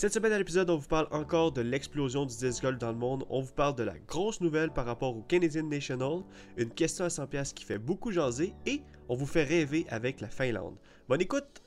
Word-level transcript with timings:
Cette 0.00 0.14
semaine 0.14 0.32
à 0.32 0.38
l'épisode, 0.38 0.70
on 0.70 0.78
vous 0.78 0.88
parle 0.88 1.08
encore 1.10 1.52
de 1.52 1.60
l'explosion 1.60 2.24
du 2.24 2.34
disc 2.34 2.62
golf 2.62 2.78
dans 2.78 2.90
le 2.90 2.96
monde. 2.96 3.26
On 3.28 3.42
vous 3.42 3.52
parle 3.52 3.74
de 3.74 3.82
la 3.82 3.98
grosse 4.08 4.40
nouvelle 4.40 4.70
par 4.70 4.86
rapport 4.86 5.14
au 5.14 5.20
Canadian 5.20 5.64
National, 5.64 6.22
une 6.56 6.70
question 6.70 7.04
à 7.04 7.08
100$ 7.08 7.52
qui 7.52 7.66
fait 7.66 7.76
beaucoup 7.76 8.10
jaser 8.10 8.54
et 8.64 8.80
on 9.10 9.14
vous 9.14 9.26
fait 9.26 9.44
rêver 9.44 9.84
avec 9.90 10.22
la 10.22 10.28
Finlande. 10.28 10.76
Bonne 11.06 11.20
écoute! 11.20 11.60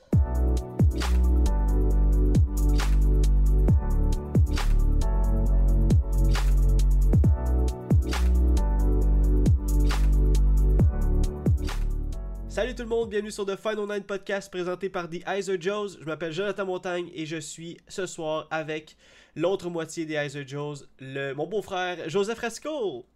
Salut 12.74 12.86
tout 12.88 12.90
le 12.90 12.96
monde, 12.96 13.10
bienvenue 13.10 13.30
sur 13.30 13.46
The 13.46 13.54
Final 13.54 13.86
Nine 13.88 14.02
Podcast 14.02 14.50
présenté 14.50 14.88
par 14.90 15.08
The 15.08 15.22
Iser 15.28 15.60
Joes. 15.60 15.96
Je 16.00 16.04
m'appelle 16.06 16.32
Jonathan 16.32 16.66
Montagne 16.66 17.08
et 17.14 17.24
je 17.24 17.36
suis 17.36 17.76
ce 17.86 18.04
soir 18.04 18.48
avec 18.50 18.96
l'autre 19.36 19.70
moitié 19.70 20.06
des 20.06 20.14
Iser 20.16 20.44
Joes, 20.44 20.84
le, 20.98 21.34
mon 21.34 21.46
beau-frère 21.46 22.08
Joseph 22.08 22.36
Fresco. 22.36 23.06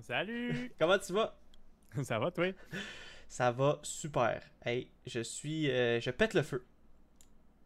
Salut! 0.00 0.72
Comment 0.78 0.98
tu 0.98 1.12
vas? 1.12 1.36
Ça 2.02 2.18
va, 2.18 2.30
toi? 2.30 2.46
Ça 3.28 3.50
va 3.50 3.80
super. 3.82 4.42
Hey, 4.64 4.88
je 5.06 5.20
suis. 5.20 5.70
euh, 5.70 6.00
je 6.00 6.10
pète 6.10 6.32
le 6.32 6.40
feu. 6.42 6.64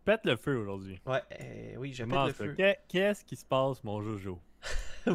Pète 0.04 0.22
le 0.24 0.34
feu 0.34 0.56
aujourd'hui. 0.56 0.98
Ouais, 1.06 1.22
euh, 1.40 1.74
oui, 1.78 1.92
je 1.92 2.02
pète 2.02 2.26
le 2.26 2.32
feu. 2.32 2.54
Qu'est- 2.56 2.80
Qu'est-ce 2.88 3.24
qui 3.24 3.36
se 3.36 3.44
passe, 3.44 3.84
mon 3.84 4.02
Jojo? 4.02 4.40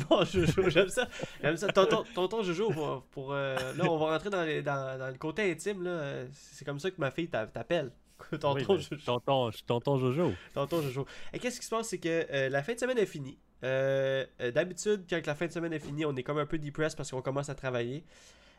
Bon, 0.10 0.24
Jojo, 0.26 0.70
j'aime 0.70 0.90
ça. 0.90 1.08
J'aime 1.42 1.58
ça. 1.58 1.68
Tonton, 1.68 2.04
tonton 2.14 2.44
Jojo, 2.44 2.72
pour. 2.72 3.04
pour, 3.12 3.34
euh, 3.34 3.56
là, 3.76 3.84
on 3.90 3.98
va 3.98 4.12
rentrer 4.14 4.30
dans, 4.30 4.44
les- 4.44 4.62
dans, 4.62 4.98
dans 4.98 5.08
le 5.10 5.18
côté 5.18 5.52
intime. 5.52 5.84
là. 5.84 6.26
C'est 6.34 6.66
comme 6.66 6.80
ça 6.80 6.90
que 6.92 6.96
ma 7.00 7.12
fille 7.12 7.28
t'a- 7.30 7.48
t'appelle. 7.48 7.92
Tonton 8.32 8.54
Oui, 8.54 8.64
Jojo. 8.64 8.96
Tonton, 9.06 9.52
tonton 9.66 9.98
Jojo. 9.98 10.32
Tonton 10.54 10.82
Jojo. 10.82 11.06
Et 11.34 11.40
qu'est-ce 11.40 11.60
qui 11.60 11.66
se 11.66 11.72
passe, 11.72 11.88
c'est 11.90 11.98
que 11.98 12.26
euh, 12.32 12.50
la 12.50 12.62
fin 12.64 12.74
de 12.74 12.80
semaine 12.80 12.98
est 12.98 13.06
finie. 13.06 13.38
Euh, 13.64 14.26
D'habitude, 14.54 15.06
quand 15.10 15.26
la 15.26 15.36
fin 15.36 15.46
de 15.48 15.52
semaine 15.52 15.74
est 15.74 15.80
finie, 15.80 16.06
on 16.06 16.16
est 16.16 16.24
comme 16.24 16.38
un 16.40 16.46
peu 16.46 16.58
depressed 16.58 16.96
parce 16.98 17.12
qu'on 17.12 17.22
commence 17.22 17.50
à 17.50 17.56
travailler. 17.56 18.04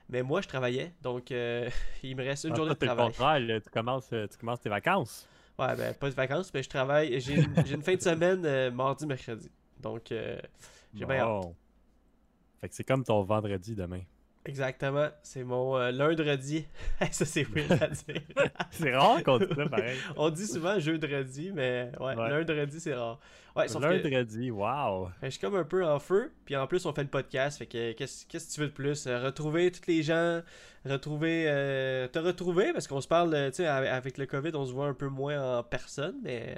Mais 0.09 0.23
moi, 0.23 0.41
je 0.41 0.49
travaillais, 0.49 0.93
donc 1.01 1.31
euh, 1.31 1.69
il 2.03 2.17
me 2.17 2.25
reste 2.25 2.45
une 2.45 2.53
Ah, 2.53 2.57
journée 2.57 2.75
de 2.75 2.79
le 2.81 2.87
travail. 2.87 3.07
contraire, 3.07 3.61
tu, 3.63 3.71
commences, 3.71 4.09
tu 4.11 4.39
commences 4.39 4.61
tes 4.61 4.69
vacances. 4.69 5.29
Ouais, 5.59 5.77
ben 5.77 5.95
pas 5.95 6.11
de 6.11 6.15
vacances, 6.15 6.51
mais 6.53 6.63
je 6.63 6.69
travaille. 6.69 7.21
J'ai 7.21 7.35
une, 7.35 7.55
j'ai 7.65 7.75
une 7.75 7.83
fin 7.83 7.95
de 7.95 8.01
semaine 8.01 8.71
mardi, 8.71 9.07
mercredi. 9.07 9.51
Donc, 9.81 10.11
euh, 10.11 10.39
j'ai 10.95 11.05
bien 11.05 11.17
hâte. 11.17 11.29
Bon. 11.29 11.57
Fait 12.61 12.69
que 12.69 12.75
c'est 12.75 12.85
comme 12.85 13.05
ton 13.05 13.23
vendredi 13.23 13.75
demain. 13.75 14.03
Exactement, 14.45 15.09
c'est 15.23 15.45
mon 15.45 15.77
euh, 15.77 15.93
lundi. 15.93 16.67
ça, 17.13 17.25
c'est 17.25 17.45
weird 17.45 17.81
à 17.81 17.87
dire. 17.87 18.23
c'est 18.73 18.95
rare 18.95 19.23
qu'on 19.23 19.39
dit 19.39 19.47
ça, 19.55 19.69
pareil. 19.69 19.97
on 20.17 20.31
dit 20.31 20.47
souvent 20.47 20.79
jeudi, 20.81 21.53
mais 21.53 21.93
ouais, 22.01 22.17
Ouais. 22.17 22.45
lundi, 22.45 22.81
c'est 22.81 22.95
rare. 22.95 23.21
Ouais, 23.55 23.69
sauf 23.69 23.83
que 23.83 24.51
wow. 24.51 25.09
Que 25.21 25.27
je 25.27 25.31
suis 25.31 25.41
comme 25.41 25.55
un 25.55 25.65
peu 25.65 25.85
en 25.87 25.99
feu, 25.99 26.33
puis 26.45 26.57
en 26.57 26.67
plus 26.67 26.87
on 26.87 26.93
fait 26.93 27.03
le 27.03 27.09
podcast, 27.09 27.59
fait 27.59 27.67
que 27.67 27.93
qu'est-ce 27.93 28.27
que 28.27 28.55
tu 28.55 28.61
veux 28.61 28.69
de 28.69 28.73
plus? 28.73 29.07
Euh, 29.07 29.23
retrouver 29.23 29.71
tous 29.71 29.87
les 29.87 30.03
gens, 30.03 30.41
retrouver, 30.87 31.45
euh, 31.49 32.09
te 32.09 32.19
retrouver, 32.19 32.73
parce 32.73 32.89
qu'on 32.89 33.01
se 33.01 33.09
parle, 33.09 33.35
euh, 33.35 33.51
tu 33.51 33.57
sais, 33.57 33.67
avec 33.67 33.91
avec 33.91 34.19
le 34.19 34.27
COVID, 34.27 34.53
on 34.55 34.65
se 34.65 34.73
voit 34.73 34.87
un 34.87 34.95
peu 34.95 35.09
moins 35.09 35.59
en 35.59 35.63
personne, 35.63 36.17
mais 36.23 36.57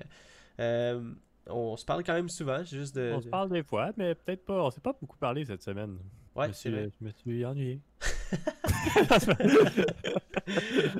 euh, 0.60 1.00
on 1.48 1.76
se 1.76 1.84
parle 1.84 2.02
quand 2.04 2.14
même 2.14 2.28
souvent, 2.28 2.58
c'est 2.64 2.76
juste 2.76 2.94
de... 2.96 3.12
On 3.14 3.20
se 3.20 3.28
parle 3.28 3.50
des 3.50 3.62
fois, 3.62 3.92
mais 3.96 4.14
peut-être 4.14 4.44
pas. 4.44 4.62
On 4.64 4.70
s'est 4.70 4.80
pas 4.80 4.96
beaucoup 5.00 5.16
parlé 5.18 5.44
cette 5.44 5.62
semaine. 5.62 5.98
Ouais, 6.34 6.46
je, 6.46 6.48
me 6.48 6.52
c'est 6.52 6.60
suis, 6.60 6.70
vrai. 6.70 6.90
je 7.00 7.04
me 7.06 7.10
suis 7.12 7.44
ennuyé. 7.44 7.80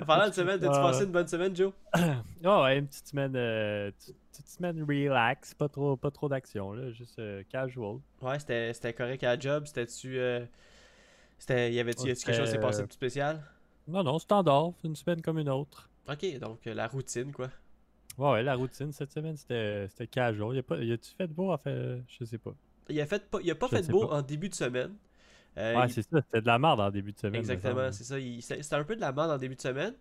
En 0.01 0.05
parlant 0.05 0.29
de 0.29 0.35
semaine, 0.35 0.61
t'as-tu 0.61 0.75
Ah. 0.77 0.83
passé 0.83 1.05
une 1.05 1.11
bonne 1.13 1.27
semaine, 1.29 1.55
Joe? 1.55 1.73
Oh, 1.97 1.99
ouais, 2.63 2.79
une 2.79 2.87
petite 2.87 3.09
semaine, 3.09 3.35
euh, 3.37 3.91
petite 4.31 4.49
semaine 4.49 4.83
relax, 4.83 5.55
pas 5.55 5.69
trop, 5.69 5.97
pas 5.97 6.11
trop 6.11 6.29
d'action, 6.29 6.73
là, 6.73 6.91
juste 6.93 7.19
euh, 7.19 7.43
casual. 7.51 7.99
Ouais, 8.23 8.39
c'était 8.39 8.93
correct 8.93 9.23
à 9.25 9.35
la 9.35 9.39
job, 9.41 9.65
c'était-tu... 9.67 10.19
euh, 10.19 10.45
c'était, 11.39 11.73
y 11.73 11.81
avait-tu 11.81 12.05
quelque 12.05 12.33
chose 12.33 12.45
qui 12.47 12.51
s'est 12.53 12.61
passé 12.61 12.79
euh, 12.79 12.83
de 12.83 12.87
plus 12.87 12.95
spécial? 12.95 13.43
Non, 13.89 14.03
non, 14.03 14.19
standard, 14.19 14.73
une 14.83 14.97
semaine 14.97 15.21
comme 15.21 15.39
une 15.39 15.51
autre. 15.51 15.91
Ok, 16.09 16.39
donc 16.39 16.67
euh, 16.67 16.75
la 16.75 16.87
routine, 16.87 17.33
quoi. 17.33 17.51
Ouais, 18.19 18.31
ouais, 18.33 18.43
la 18.43 18.55
routine 18.55 18.93
cette 18.93 19.13
semaine, 19.13 19.37
c'était 19.37 19.89
casual. 20.11 20.55
Y 20.57 20.59
a 20.61 20.63
pas, 20.63 20.79
y 20.79 20.93
a-tu 20.93 21.11
fait 21.17 21.27
beau? 21.27 21.53
Enfin, 21.53 22.01
je 22.09 22.25
sais 22.25 22.39
pas. 22.39 22.55
Il 22.89 23.01
a, 23.01 23.07
fait 23.07 23.29
pas, 23.31 23.39
il 23.43 23.51
a 23.51 23.55
pas 23.55 23.69
Je 23.71 23.77
fait 23.77 23.83
beau 23.83 24.07
pas. 24.07 24.17
en 24.17 24.23
début 24.23 24.49
de 24.49 24.55
semaine. 24.55 24.95
Euh, 25.59 25.81
ouais, 25.81 25.89
il- 25.89 25.95
c'est 25.95 26.03
ça, 26.03 26.21
c'était 26.23 26.41
de 26.41 26.47
la 26.47 26.59
merde 26.59 26.81
en 26.81 26.91
début 26.91 27.13
de 27.13 27.19
semaine. 27.19 27.47
me 27.47 27.57
Exactement, 27.57 27.91
c'est 27.93 28.05
ça. 28.05 28.19
il- 28.19 28.43
C'était 28.43 28.75
un 28.75 28.85
peu 28.85 28.97
de 28.97 29.01
la 29.01 29.13
merde 29.13 29.31
en 29.31 29.39
début 29.39 29.57
de 29.57 29.61
semaine. 29.61 29.95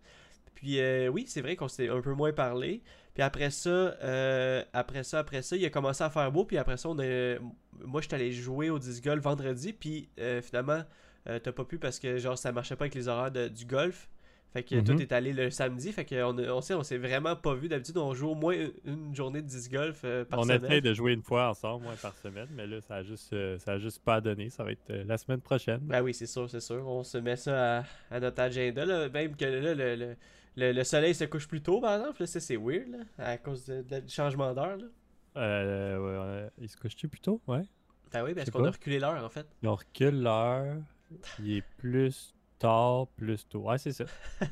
Puis 0.55 0.79
euh, 0.79 1.09
oui, 1.09 1.25
c'est 1.27 1.41
vrai 1.41 1.55
qu'on 1.55 1.67
s'est 1.69 1.89
un 1.89 2.01
peu 2.01 2.13
moins 2.13 2.33
parlé. 2.33 2.83
Puis 3.13 3.23
après 3.23 3.51
ça, 3.51 3.69
euh, 3.69 4.63
après 4.73 5.03
ça, 5.03 5.19
après 5.19 5.41
ça, 5.43 5.55
il 5.57 5.65
a 5.65 5.69
commencé 5.69 6.03
à 6.03 6.09
faire 6.09 6.31
beau. 6.31 6.45
Puis 6.45 6.57
après 6.57 6.77
ça, 6.77 6.89
on 6.89 6.99
a... 6.99 7.37
moi, 7.85 8.01
j'étais 8.01 8.15
allé 8.15 8.31
jouer 8.31 8.69
au 8.69 8.79
disc 8.79 9.03
golf 9.03 9.23
vendredi. 9.23 9.73
Puis 9.73 10.09
euh, 10.19 10.41
finalement, 10.41 10.83
euh, 11.29 11.39
t'as 11.39 11.51
pas 11.53 11.65
pu 11.65 11.79
parce 11.79 11.99
que 11.99 12.17
genre 12.17 12.37
ça 12.37 12.51
marchait 12.51 12.75
pas 12.75 12.85
avec 12.85 12.95
les 12.95 13.07
horaires 13.07 13.31
de- 13.31 13.47
du 13.49 13.65
golf. 13.65 14.09
Fait 14.53 14.61
que 14.63 14.75
Mhm. 14.75 14.83
toi, 14.83 14.95
t'es 14.95 15.13
allé 15.13 15.33
le 15.33 15.49
samedi. 15.49 15.91
Fait 15.91 16.05
que 16.05 16.23
on, 16.23 16.37
on 16.37 16.59
on 16.77 16.83
s'est 16.83 16.97
vraiment 16.99 17.35
pas 17.35 17.55
vu. 17.55 17.67
D'habitude, 17.69 17.97
on 17.97 18.13
joue 18.13 18.29
au 18.29 18.35
moins 18.35 18.55
une, 18.85 19.15
journée 19.15 19.41
de 19.41 19.47
disc 19.47 19.71
golf 19.71 20.01
euh, 20.05 20.23
par 20.25 20.39
On 20.39 20.43
semaine. 20.43 20.63
essaie 20.63 20.81
de 20.81 20.93
jouer 20.93 21.13
une 21.13 21.23
fois 21.23 21.49
ensemble, 21.49 21.87
ouais, 21.87 21.95
par 22.01 22.15
semaine, 22.17 22.47
mais 22.55 22.67
là, 22.67 22.79
ça 22.81 22.97
a 22.97 23.03
juste, 23.03 23.33
euh, 23.33 23.57
ça 23.57 23.73
a 23.73 23.77
juste 23.79 24.03
pas 24.03 24.21
donné. 24.21 24.49
Ça 24.51 24.63
va 24.63 24.71
être 24.71 24.89
euh, 24.91 25.03
la 25.07 25.17
semaine 25.17 25.41
prochaine. 25.41 25.79
Ben 25.81 26.01
oui, 26.03 26.13
c'est 26.13 26.27
sûr, 26.27 26.47
c'est 26.49 26.59
sûr. 26.59 26.87
On 26.87 27.03
se 27.03 27.17
met 27.17 27.35
ça 27.35 27.79
à, 27.79 27.83
à 28.11 28.19
notre 28.19 28.41
agenda. 28.41 28.85
Là. 28.85 29.09
Même 29.09 29.35
que 29.35 29.45
là, 29.45 29.73
le, 29.73 29.95
le, 29.95 30.15
le, 30.55 30.71
le 30.71 30.83
soleil 30.83 31.15
se 31.15 31.23
couche 31.25 31.47
plus 31.47 31.61
tôt, 31.61 31.81
par 31.81 31.95
exemple. 31.99 32.21
Là, 32.21 32.27
ça, 32.27 32.39
c'est 32.39 32.57
weird, 32.57 32.89
là, 32.91 32.99
à 33.25 33.37
cause 33.39 33.65
de- 33.65 33.81
de- 33.81 34.01
du 34.01 34.13
changement 34.13 34.53
d'heure. 34.53 34.77
là. 34.77 34.85
Euh, 35.35 36.43
ouais, 36.43 36.49
il 36.61 36.69
se 36.69 36.77
couche-tu 36.77 37.07
plus 37.07 37.19
tôt? 37.21 37.41
Ouais. 37.47 37.63
Ben 38.11 38.23
oui, 38.23 38.35
parce 38.35 38.51
qu'on 38.51 38.63
a 38.65 38.69
reculé 38.69 38.99
l'heure, 38.99 39.23
en 39.23 39.29
fait. 39.29 39.47
On 39.63 39.73
recule 39.73 40.21
l'heure. 40.21 40.75
Il 41.39 41.57
est 41.57 41.63
plus 41.77 42.35
tard, 42.63 43.07
plus 43.17 43.45
tôt. 43.49 43.59
Ouais, 43.63 43.77
c'est 43.77 43.91
ça. 43.91 44.05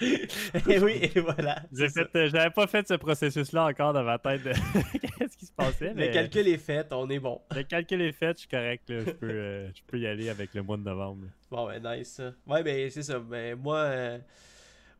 et 0.00 0.78
oui, 0.78 1.00
et 1.02 1.20
voilà. 1.20 1.62
Euh, 1.76 2.28
j'avais 2.28 2.50
pas 2.50 2.66
fait 2.68 2.86
ce 2.86 2.94
processus-là 2.94 3.66
encore 3.66 3.92
dans 3.92 4.04
ma 4.04 4.16
tête 4.18 4.44
de 4.44 4.52
qu'est-ce 5.18 5.36
qui 5.36 5.46
se 5.46 5.52
passait, 5.52 5.92
mais 5.94 6.06
Le 6.06 6.12
calcul 6.12 6.46
est 6.46 6.56
fait, 6.58 6.86
on 6.92 7.10
est 7.10 7.18
bon. 7.18 7.40
le 7.54 7.64
calcul 7.64 8.00
est 8.02 8.12
fait, 8.12 8.34
je 8.36 8.40
suis 8.40 8.48
correct, 8.48 8.88
là. 8.90 9.00
Je 9.04 9.10
peux, 9.10 9.28
euh, 9.28 9.68
je 9.74 9.82
peux 9.88 9.98
y 9.98 10.06
aller 10.06 10.28
avec 10.28 10.54
le 10.54 10.62
mois 10.62 10.76
de 10.76 10.82
novembre. 10.82 11.24
là. 11.24 11.30
Bon, 11.50 11.66
ben 11.66 11.82
nice. 11.98 12.20
Ouais, 12.46 12.62
ben 12.62 12.88
c'est 12.90 13.02
ça. 13.02 13.18
Ben 13.18 13.58
moi, 13.58 13.78
euh, 13.78 14.18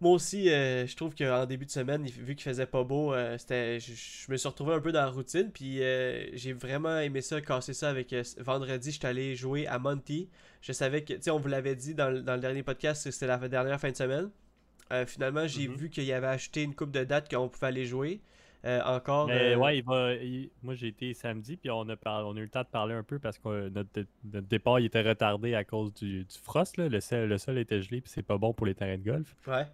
moi 0.01 0.13
aussi, 0.13 0.49
euh, 0.51 0.87
je 0.87 0.95
trouve 0.97 1.15
qu'en 1.15 1.45
début 1.47 1.67
de 1.67 1.71
semaine, 1.71 2.05
vu 2.07 2.35
qu'il 2.35 2.45
faisait 2.45 2.67
pas 2.67 2.85
beau, 2.85 3.13
euh, 3.15 3.37
c'était, 3.39 3.81
je, 3.81 3.93
je 3.95 4.31
me 4.33 4.37
suis 4.37 4.49
retrouvé 4.49 4.75
un 4.75 4.81
peu 4.81 4.93
dans 4.93 5.01
la 5.03 5.11
routine. 5.11 5.51
Puis 5.53 5.83
euh, 5.83 6.27
j'ai 6.35 6.53
vraiment 6.53 6.99
aimé 6.99 7.21
ça, 7.21 7.41
casser 7.41 7.73
ça 7.75 7.91
avec. 7.91 8.15
vendredi, 8.39 8.93
j'étais 8.93 9.09
allé 9.09 9.35
jouer 9.35 9.67
à 9.67 9.79
Monty. 9.79 10.29
Je 10.63 10.73
savais 10.73 11.03
que, 11.03 11.15
tu 11.15 11.23
sais, 11.23 11.31
on 11.31 11.39
vous 11.39 11.49
l'avait 11.49 11.77
dit 11.77 11.95
dans, 11.95 12.11
le- 12.11 12.23
dans 12.23 12.35
le 12.35 12.41
dernier 12.41 12.63
podcast, 12.63 13.05
que 13.05 13.11
c'était 13.11 13.27
la 13.27 13.39
dernière 13.49 13.81
fin 13.81 13.91
de 13.91 13.97
semaine. 13.97 14.31
Finalement, 15.07 15.47
j'ai 15.47 15.69
Mhm. 15.69 15.75
vu 15.75 15.91
qu'il 15.91 16.05
y 16.05 16.13
avait 16.15 16.27
acheté 16.29 16.63
une 16.63 16.75
coupe 16.75 16.91
de 16.93 17.05
dates 17.05 17.29
qu'on 17.31 17.49
pouvait 17.49 17.67
aller 17.67 17.85
jouer. 17.85 18.21
Encore. 18.65 19.29
Mais 19.29 19.55
ouais, 19.55 19.79
il 19.79 19.85
va, 19.85 20.15
il- 20.15 20.51
moi 20.63 20.75
j'ai 20.75 20.89
été 20.89 21.15
samedi, 21.15 21.57
puis 21.57 21.71
on 21.71 21.89
a, 21.89 21.97
par- 21.97 22.27
on 22.27 22.35
a 22.37 22.39
eu 22.39 22.43
le 22.43 22.49
temps 22.49 22.63
de 22.63 22.67
parler 22.69 22.93
un 22.95 23.03
peu 23.05 23.19
parce 23.19 23.39
que 23.39 23.69
notre, 23.69 23.89
notre 24.25 24.47
départ 24.49 24.81
il 24.81 24.87
était 24.87 25.01
retardé 25.01 25.55
à 25.55 25.63
cause 25.65 25.95
du, 25.95 26.25
du 26.25 26.39
frost. 26.43 26.77
Là. 26.77 26.89
Le, 26.89 27.01
sol, 27.01 27.29
le 27.29 27.39
sol 27.39 27.57
était 27.59 27.81
gelé, 27.81 28.01
puis 28.01 28.11
c'est 28.13 28.23
pas 28.23 28.37
bon 28.37 28.53
pour 28.53 28.67
les 28.67 28.75
terrains 28.75 28.99
de 28.99 29.05
golf. 29.05 29.35
Ouais. 29.47 29.65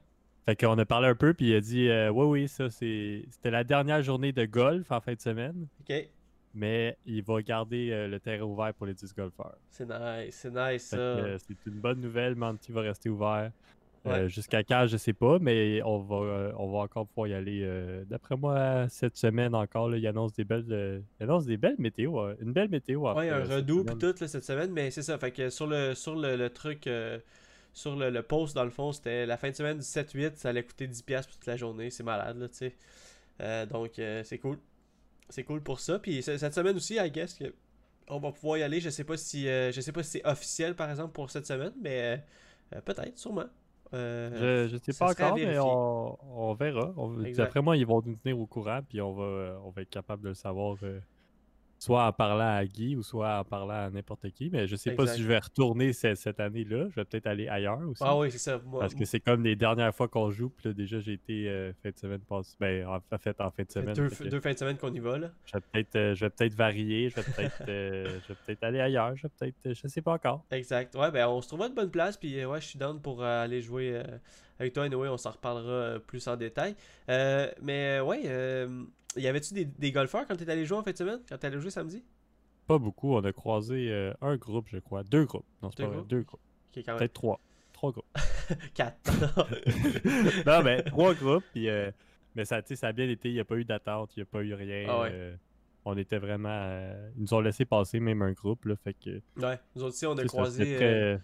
Fait 0.46 0.56
qu'on 0.56 0.76
a 0.78 0.84
parlé 0.84 1.08
un 1.08 1.14
peu, 1.14 1.32
puis 1.32 1.50
il 1.50 1.54
a 1.56 1.60
dit 1.60 1.88
euh, 1.88 2.10
Oui, 2.10 2.26
oui, 2.26 2.48
ça, 2.48 2.68
c'est, 2.70 3.24
c'était 3.30 3.50
la 3.50 3.64
dernière 3.64 4.02
journée 4.02 4.32
de 4.32 4.44
golf 4.44 4.90
en 4.92 5.00
fin 5.00 5.14
de 5.14 5.20
semaine, 5.20 5.66
Ok. 5.80 6.06
mais 6.52 6.98
il 7.06 7.22
va 7.22 7.40
garder 7.40 7.90
euh, 7.92 8.08
le 8.08 8.20
terrain 8.20 8.44
ouvert 8.44 8.74
pour 8.74 8.86
les 8.86 8.92
10 8.94 9.14
golfeurs. 9.14 9.56
C'est 9.70 9.88
nice, 9.88 10.34
c'est 10.34 10.52
nice 10.54 10.82
ça. 10.82 10.96
que, 10.96 11.00
euh, 11.02 11.38
c'est 11.38 11.56
une 11.66 11.80
bonne 11.80 12.00
nouvelle, 12.00 12.34
Monty 12.34 12.72
va 12.72 12.82
rester 12.82 13.08
ouvert. 13.08 13.50
Euh, 14.06 14.24
Ouais. 14.24 14.28
Jusqu'à 14.28 14.62
quand, 14.62 14.86
je 14.86 14.98
sais 14.98 15.14
pas, 15.14 15.38
mais 15.38 15.80
on 15.82 15.96
va, 16.00 16.52
on 16.58 16.70
va 16.70 16.78
encore 16.80 17.06
pouvoir 17.06 17.26
y 17.28 17.32
aller. 17.32 17.66
D'après 18.06 18.36
moi, 18.36 18.86
cette 18.90 19.16
semaine 19.16 19.54
encore, 19.54 19.88
là, 19.88 19.96
il 19.96 20.06
annonce 20.06 20.34
des 20.34 20.44
belles, 20.44 21.02
il 21.18 21.24
annonce 21.24 21.46
des 21.46 21.56
belles 21.56 21.76
météos. 21.78 22.20
une 22.42 22.52
belle 22.52 22.68
météo. 22.68 23.06
Après, 23.06 23.30
un 23.30 23.46
semaine. 23.46 23.64
tout 23.64 24.14
là, 24.20 24.28
cette 24.28 24.44
semaine, 24.44 24.72
mais 24.72 24.90
c'est 24.90 25.00
ça. 25.00 25.16
Fait 25.16 25.30
que 25.30 25.48
sur 25.48 25.66
le 25.66 25.94
sur 25.94 26.16
le, 26.16 26.36
le 26.36 26.50
truc 26.50 26.86
sur 27.74 27.96
le, 27.96 28.08
le 28.08 28.22
post 28.22 28.54
dans 28.54 28.64
le 28.64 28.70
fond, 28.70 28.92
c'était 28.92 29.26
la 29.26 29.36
fin 29.36 29.50
de 29.50 29.54
semaine 29.54 29.78
du 29.78 29.82
7-8, 29.84 30.36
ça 30.36 30.50
allait 30.50 30.62
coûter 30.62 30.86
10$ 30.86 31.24
pour 31.24 31.34
toute 31.34 31.46
la 31.46 31.56
journée. 31.56 31.90
C'est 31.90 32.04
malade 32.04 32.38
là, 32.38 32.48
tu 32.48 32.56
sais. 32.56 32.76
Euh, 33.40 33.66
donc 33.66 33.98
euh, 33.98 34.22
c'est 34.24 34.38
cool. 34.38 34.58
C'est 35.28 35.42
cool 35.42 35.60
pour 35.60 35.80
ça. 35.80 35.98
Puis 35.98 36.22
cette 36.22 36.54
semaine 36.54 36.76
aussi, 36.76 36.94
I 36.94 37.10
guess 37.10 37.34
que 37.34 37.52
on 38.08 38.20
va 38.20 38.30
pouvoir 38.30 38.58
y 38.58 38.62
aller. 38.62 38.80
Je 38.80 38.90
sais 38.90 39.02
pas 39.02 39.16
si 39.16 39.48
euh, 39.48 39.72
je 39.72 39.80
sais 39.80 39.90
pas 39.90 40.04
si 40.04 40.10
c'est 40.12 40.26
officiel 40.26 40.76
par 40.76 40.88
exemple 40.88 41.12
pour 41.12 41.30
cette 41.30 41.46
semaine, 41.46 41.72
mais 41.82 42.22
peut-être, 42.84 43.18
sûrement. 43.18 43.46
Je, 43.92 44.68
je 44.70 44.76
sais 44.76 44.96
pas 44.98 45.10
encore, 45.10 45.36
mais 45.36 45.58
on, 45.58 46.50
on 46.50 46.54
verra. 46.54 46.92
On-. 46.96 47.16
D'après 47.32 47.60
moi, 47.60 47.76
ils 47.76 47.86
vont 47.86 48.02
nous 48.04 48.16
tenir 48.16 48.38
au 48.38 48.46
courant, 48.46 48.80
puis 48.88 49.00
on 49.00 49.12
va, 49.12 49.60
on 49.64 49.70
va 49.70 49.82
être 49.82 49.90
capable 49.90 50.22
de 50.22 50.28
le 50.28 50.34
savoir 50.34 50.76
soit 51.84 52.06
en 52.06 52.12
parlant 52.12 52.56
à 52.56 52.64
Guy 52.64 52.96
ou 52.96 53.02
soit 53.02 53.38
en 53.40 53.44
parlant 53.44 53.86
à 53.86 53.90
n'importe 53.90 54.30
qui. 54.30 54.50
Mais 54.50 54.66
je 54.66 54.76
sais 54.76 54.92
pas 54.92 55.06
si 55.06 55.22
je 55.22 55.28
vais 55.28 55.38
retourner 55.38 55.92
ce- 55.92 56.14
cette 56.14 56.40
année-là. 56.40 56.88
Je 56.90 56.94
vais 56.96 57.04
peut-être 57.04 57.26
aller 57.26 57.48
ailleurs 57.48 57.80
aussi. 57.88 58.02
Ah 58.04 58.16
oui, 58.16 58.30
c'est 58.30 58.38
ça. 58.38 58.60
Moi, 58.64 58.80
Parce 58.80 58.94
que 58.94 59.04
c'est 59.04 59.20
comme 59.20 59.42
les 59.44 59.56
dernières 59.56 59.94
fois 59.94 60.08
qu'on 60.08 60.30
joue. 60.30 60.48
Puis 60.50 60.68
là, 60.68 60.74
déjà, 60.74 60.98
j'ai 61.00 61.12
été 61.14 61.48
euh, 61.48 61.72
fin 61.82 61.90
de 61.90 61.98
semaine 61.98 62.20
passée. 62.20 62.56
Ben, 62.58 62.86
en 62.86 63.18
fait, 63.18 63.40
en 63.40 63.50
fin 63.50 63.62
de 63.64 63.70
semaine. 63.70 63.94
deux, 63.94 64.40
fins 64.40 64.52
de 64.52 64.58
semaine 64.58 64.76
qu'on 64.78 64.92
y 64.92 64.98
va, 65.00 65.18
là. 65.18 65.30
Je 65.46 65.52
vais 65.52 65.60
peut-être 65.60 65.96
euh, 65.96 66.14
je 66.14 66.24
vais 66.24 66.30
peut-être 66.30 66.54
varier. 66.54 67.08
Je 67.10 67.16
vais 67.16 67.22
peut-être 67.22 67.62
euh, 67.68 68.18
je 68.22 68.28
vais 68.32 68.38
peut-être 68.46 68.64
aller 68.64 68.80
ailleurs. 68.80 69.14
Je 69.16 69.22
vais 69.24 69.28
peut-être. 69.38 69.66
euh, 69.66 69.74
Je 69.74 69.88
sais 69.88 70.02
pas 70.02 70.12
encore. 70.14 70.44
Exact. 70.50 70.94
Ouais, 70.96 71.10
ben 71.10 71.28
on 71.28 71.40
se 71.40 71.48
trouve 71.48 71.62
à 71.62 71.66
une 71.66 71.74
bonne 71.74 71.90
place, 71.90 72.16
puis 72.16 72.44
ouais, 72.44 72.60
je 72.60 72.66
suis 72.66 72.78
down 72.78 73.00
pour 73.00 73.22
aller 73.22 73.60
jouer 73.60 74.00
avec 74.58 74.72
toi. 74.72 74.84
Anyway, 74.84 75.08
on 75.08 75.16
s'en 75.16 75.30
reparlera 75.32 75.98
plus 76.00 76.26
en 76.28 76.36
détail. 76.36 76.74
Mais 77.08 78.00
ouais, 78.00 78.22
euh, 78.26 78.84
y 79.16 79.26
avait-tu 79.28 79.54
des, 79.54 79.64
des 79.64 79.92
golfeurs 79.92 80.26
quand 80.26 80.36
t'es 80.36 80.48
allé 80.50 80.64
jouer 80.64 80.78
en 80.78 80.82
fin 80.82 80.92
de 80.92 80.96
semaine? 80.96 81.20
Quand 81.28 81.38
t'es 81.38 81.46
allé 81.46 81.60
jouer 81.60 81.70
samedi? 81.70 82.02
Pas 82.66 82.78
beaucoup. 82.78 83.14
On 83.14 83.22
a 83.24 83.32
croisé 83.32 83.90
euh, 83.90 84.12
un 84.20 84.36
groupe, 84.36 84.66
je 84.68 84.78
crois. 84.78 85.02
Deux 85.04 85.24
groupes. 85.26 85.44
Non, 85.62 85.70
c'est 85.70 85.82
pas 85.84 85.90
vrai. 85.90 86.02
Deux 86.08 86.22
groupes. 86.22 86.40
Même. 86.76 86.96
Peut-être 86.96 87.12
trois. 87.12 87.40
Trois 87.72 87.92
groupes. 87.92 88.06
Quatre. 88.74 89.10
non, 90.46 90.62
mais 90.62 90.82
trois 90.82 91.14
groupes. 91.14 91.44
Puis, 91.52 91.68
euh, 91.68 91.90
mais 92.34 92.44
ça, 92.44 92.62
tu 92.62 92.74
ça 92.76 92.88
a 92.88 92.92
bien 92.92 93.08
été. 93.08 93.28
Il 93.28 93.34
n'y 93.34 93.40
a 93.40 93.44
pas 93.44 93.56
eu 93.56 93.64
d'attente. 93.64 94.16
Il 94.16 94.20
n'y 94.20 94.22
a 94.22 94.26
pas 94.26 94.42
eu 94.42 94.54
rien. 94.54 94.86
Ah 94.88 95.00
ouais. 95.02 95.10
euh, 95.12 95.36
on 95.84 95.96
était 95.96 96.18
vraiment. 96.18 96.90
ils 97.16 97.22
nous 97.22 97.34
ont 97.34 97.40
laissé 97.40 97.64
passer 97.64 98.00
même 98.00 98.22
un 98.22 98.32
groupe. 98.32 98.64
Là, 98.64 98.76
fait 98.76 98.94
que. 98.94 99.20
ouais, 99.40 99.58
nous 99.76 99.82
autres 99.82 99.94
aussi, 99.94 100.06
on 100.06 100.16
a 100.16 100.22
tu 100.22 100.28
croisé. 100.28 100.76
très- 100.76 101.20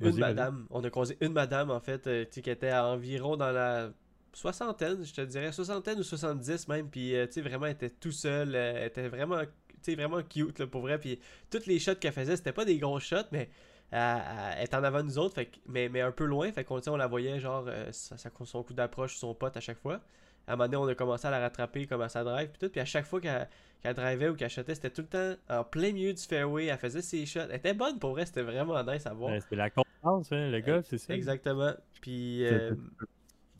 une 0.00 0.18
madame. 0.18 0.66
On 0.70 0.82
a 0.82 0.90
croisé 0.90 1.16
une 1.20 1.32
madame, 1.32 1.70
en 1.70 1.80
fait, 1.80 2.30
tu 2.30 2.40
qui 2.42 2.50
était 2.50 2.70
à 2.70 2.86
environ 2.86 3.36
dans 3.36 3.52
la 3.52 3.90
soixantaine, 4.32 5.04
je 5.04 5.12
te 5.14 5.20
dirais, 5.22 5.52
soixantaine 5.52 5.98
ou 5.98 6.02
70 6.02 6.68
même. 6.68 6.88
Puis, 6.90 7.14
euh, 7.16 7.26
tu 7.26 7.34
sais, 7.34 7.40
vraiment, 7.40 7.66
elle 7.66 7.72
était 7.72 7.90
tout 7.90 8.12
seule. 8.12 8.54
euh, 8.54 8.74
elle 8.76 8.86
était 8.88 9.08
vraiment, 9.08 9.40
tu 9.40 9.48
sais, 9.82 9.94
vraiment 9.94 10.22
cute, 10.22 10.58
là, 10.58 10.66
pour 10.66 10.82
vrai. 10.82 10.98
Puis, 10.98 11.18
toutes 11.50 11.66
les 11.66 11.78
shots 11.78 11.96
qu'elle 11.96 12.12
faisait, 12.12 12.36
c'était 12.36 12.52
pas 12.52 12.64
des 12.64 12.78
gros 12.78 12.98
shots, 13.00 13.16
mais 13.32 13.48
elle, 13.90 14.20
elle- 14.58 14.64
était 14.64 14.76
en 14.76 14.84
avant 14.84 14.98
de 15.00 15.04
nous 15.06 15.18
autres, 15.18 15.34
fait 15.34 15.50
mais, 15.66 15.88
mais 15.88 16.00
un 16.02 16.12
peu 16.12 16.24
loin. 16.24 16.50
Fait 16.52 16.64
qu'on 16.64 16.80
on 16.88 16.96
la 16.96 17.06
voyait, 17.06 17.40
genre, 17.40 17.64
euh, 17.68 17.88
sa- 17.92 18.16
sa- 18.16 18.30
son 18.44 18.62
coup 18.62 18.74
d'approche, 18.74 19.16
son 19.16 19.34
pote 19.34 19.56
à 19.56 19.60
chaque 19.60 19.78
fois. 19.78 20.00
À 20.46 20.52
un 20.52 20.56
moment 20.56 20.64
donné, 20.68 20.76
on 20.76 20.88
a 20.88 20.94
commencé 20.94 21.26
à 21.26 21.30
la 21.30 21.40
rattraper 21.40 21.86
comme 21.86 22.00
à 22.00 22.08
sa 22.08 22.24
drive, 22.24 22.48
puis 22.48 22.58
tout. 22.58 22.70
Puis, 22.70 22.80
à 22.80 22.84
chaque 22.86 23.04
fois 23.06 23.20
qu'elle 23.20 23.94
drivait 23.94 24.28
ou 24.30 24.34
qu'elle 24.34 24.48
shotait, 24.50 24.74
c'était 24.74 24.90
tout 24.90 25.02
le 25.02 25.08
temps 25.08 25.36
en 25.50 25.62
plein 25.64 25.92
milieu 25.92 26.12
du 26.14 26.22
fairway. 26.22 26.66
Elle 26.66 26.78
faisait 26.78 27.02
ses 27.02 27.26
shots. 27.26 27.40
Elle 27.50 27.56
était 27.56 27.74
bonne 27.74 27.98
pour 27.98 28.10
vrai, 28.12 28.24
c'était 28.26 28.42
vraiment 28.42 28.82
nice 28.84 29.06
à 29.06 29.12
voir. 29.12 29.32
Ouais, 29.32 29.40
c'est 29.48 29.56
la 29.56 29.68
confiance, 29.70 30.32
hein, 30.32 30.50
le 30.50 30.60
golf, 30.60 30.86
c'est 30.88 30.96
ça. 30.98 31.12
Exactement. 31.14 31.72
Puis, 32.00 32.46
euh, 32.46 32.74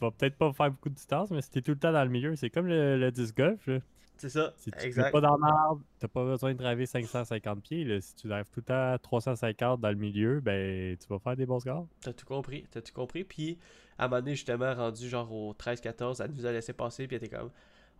vas 0.00 0.10
peut-être 0.10 0.36
pas 0.36 0.52
faire 0.52 0.70
beaucoup 0.70 0.88
de 0.88 0.94
distance, 0.94 1.30
mais 1.30 1.42
si 1.42 1.50
t'es 1.50 1.62
tout 1.62 1.72
le 1.72 1.78
temps 1.78 1.92
dans 1.92 2.04
le 2.04 2.10
milieu, 2.10 2.34
c'est 2.36 2.50
comme 2.50 2.66
le, 2.66 2.98
le 2.98 3.10
disc 3.10 3.36
golf. 3.36 3.66
Là. 3.66 3.78
c'est 4.16 4.28
ça. 4.28 4.52
Si 4.56 4.70
tu 4.70 4.88
n'es 4.88 5.10
pas 5.10 5.20
dans 5.20 5.36
l'arbre, 5.36 5.80
t'as 5.98 6.08
pas 6.08 6.24
besoin 6.24 6.52
de 6.52 6.58
driver 6.58 6.86
550 6.86 7.62
pieds. 7.62 7.84
Là. 7.84 8.00
Si 8.00 8.14
tu 8.14 8.28
drives 8.28 8.50
tout 8.52 8.60
le 8.60 8.64
temps 8.64 8.96
350 9.02 9.80
dans 9.80 9.88
le 9.88 9.94
milieu, 9.94 10.40
ben 10.40 10.96
tu 10.96 11.06
vas 11.08 11.18
faire 11.18 11.36
des 11.36 11.46
bons 11.46 11.60
scores. 11.60 11.86
T'as 12.00 12.12
tout 12.12 12.26
compris. 12.26 12.66
T'as 12.70 12.80
tout 12.80 12.92
compris. 12.92 13.24
Puis, 13.24 13.58
à 13.98 14.04
un 14.04 14.08
moment 14.08 14.20
donné, 14.20 14.34
justement, 14.34 14.74
rendu 14.74 15.08
genre 15.08 15.32
au 15.32 15.54
13-14, 15.54 16.22
elle 16.22 16.32
nous 16.32 16.46
a 16.46 16.52
laissé 16.52 16.72
passer. 16.72 17.06
Puis, 17.06 17.16
elle 17.16 17.24
était 17.24 17.36
comme, 17.36 17.50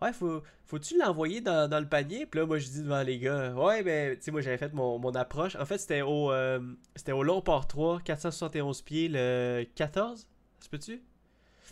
ouais, 0.01 0.13
faut, 0.13 0.41
faut-tu 0.65 0.97
l'envoyer 0.97 1.41
dans, 1.41 1.69
dans 1.69 1.79
le 1.79 1.87
panier? 1.87 2.25
Puis 2.25 2.39
là, 2.39 2.45
moi, 2.45 2.57
je 2.59 2.67
dis 2.67 2.83
devant 2.83 3.01
les 3.01 3.19
gars, 3.19 3.53
ouais, 3.53 3.83
ben, 3.83 4.15
tu 4.15 4.23
sais, 4.23 4.31
moi, 4.31 4.41
j'avais 4.41 4.57
fait 4.57 4.73
mon, 4.73 4.99
mon 4.99 5.11
approche. 5.15 5.55
En 5.55 5.65
fait, 5.65 5.77
c'était 5.77 6.01
au, 6.01 6.31
euh, 6.31 6.59
c'était 6.95 7.11
au 7.11 7.23
long 7.23 7.41
port 7.41 7.67
3, 7.67 8.01
471 8.01 8.81
pieds, 8.81 9.09
le 9.09 9.65
14. 9.75 10.21
Ça 10.21 10.65
se 10.65 10.69
peut-tu? 10.69 11.01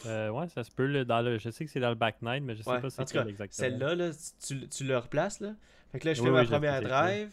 Euh, 0.05 0.29
ouais, 0.29 0.47
ça 0.49 0.63
se 0.63 0.71
peut. 0.71 0.85
là, 0.85 1.03
dans 1.05 1.21
le, 1.21 1.37
je 1.37 1.49
sais 1.49 1.65
que 1.65 1.71
c'est 1.71 1.79
dans 1.79 1.89
le 1.89 1.95
back 1.95 2.17
nine, 2.21 2.43
mais 2.43 2.55
je 2.55 2.61
sais 2.61 2.69
Ouais, 2.69 2.79
pas 2.79 2.89
c'est 2.89 3.05
quel 3.11 3.27
exactement. 3.27 3.69
Celle-là, 3.69 3.95
là, 3.95 4.11
tu, 4.45 4.67
tu 4.67 4.83
le 4.83 4.97
replaces, 4.97 5.39
là. 5.39 5.53
Fait 5.91 5.99
que 5.99 6.07
là, 6.07 6.13
je 6.13 6.21
fais 6.21 6.27
Oui, 6.29 6.33
ma 6.35 6.45
première 6.45 6.81
drive. 6.81 7.29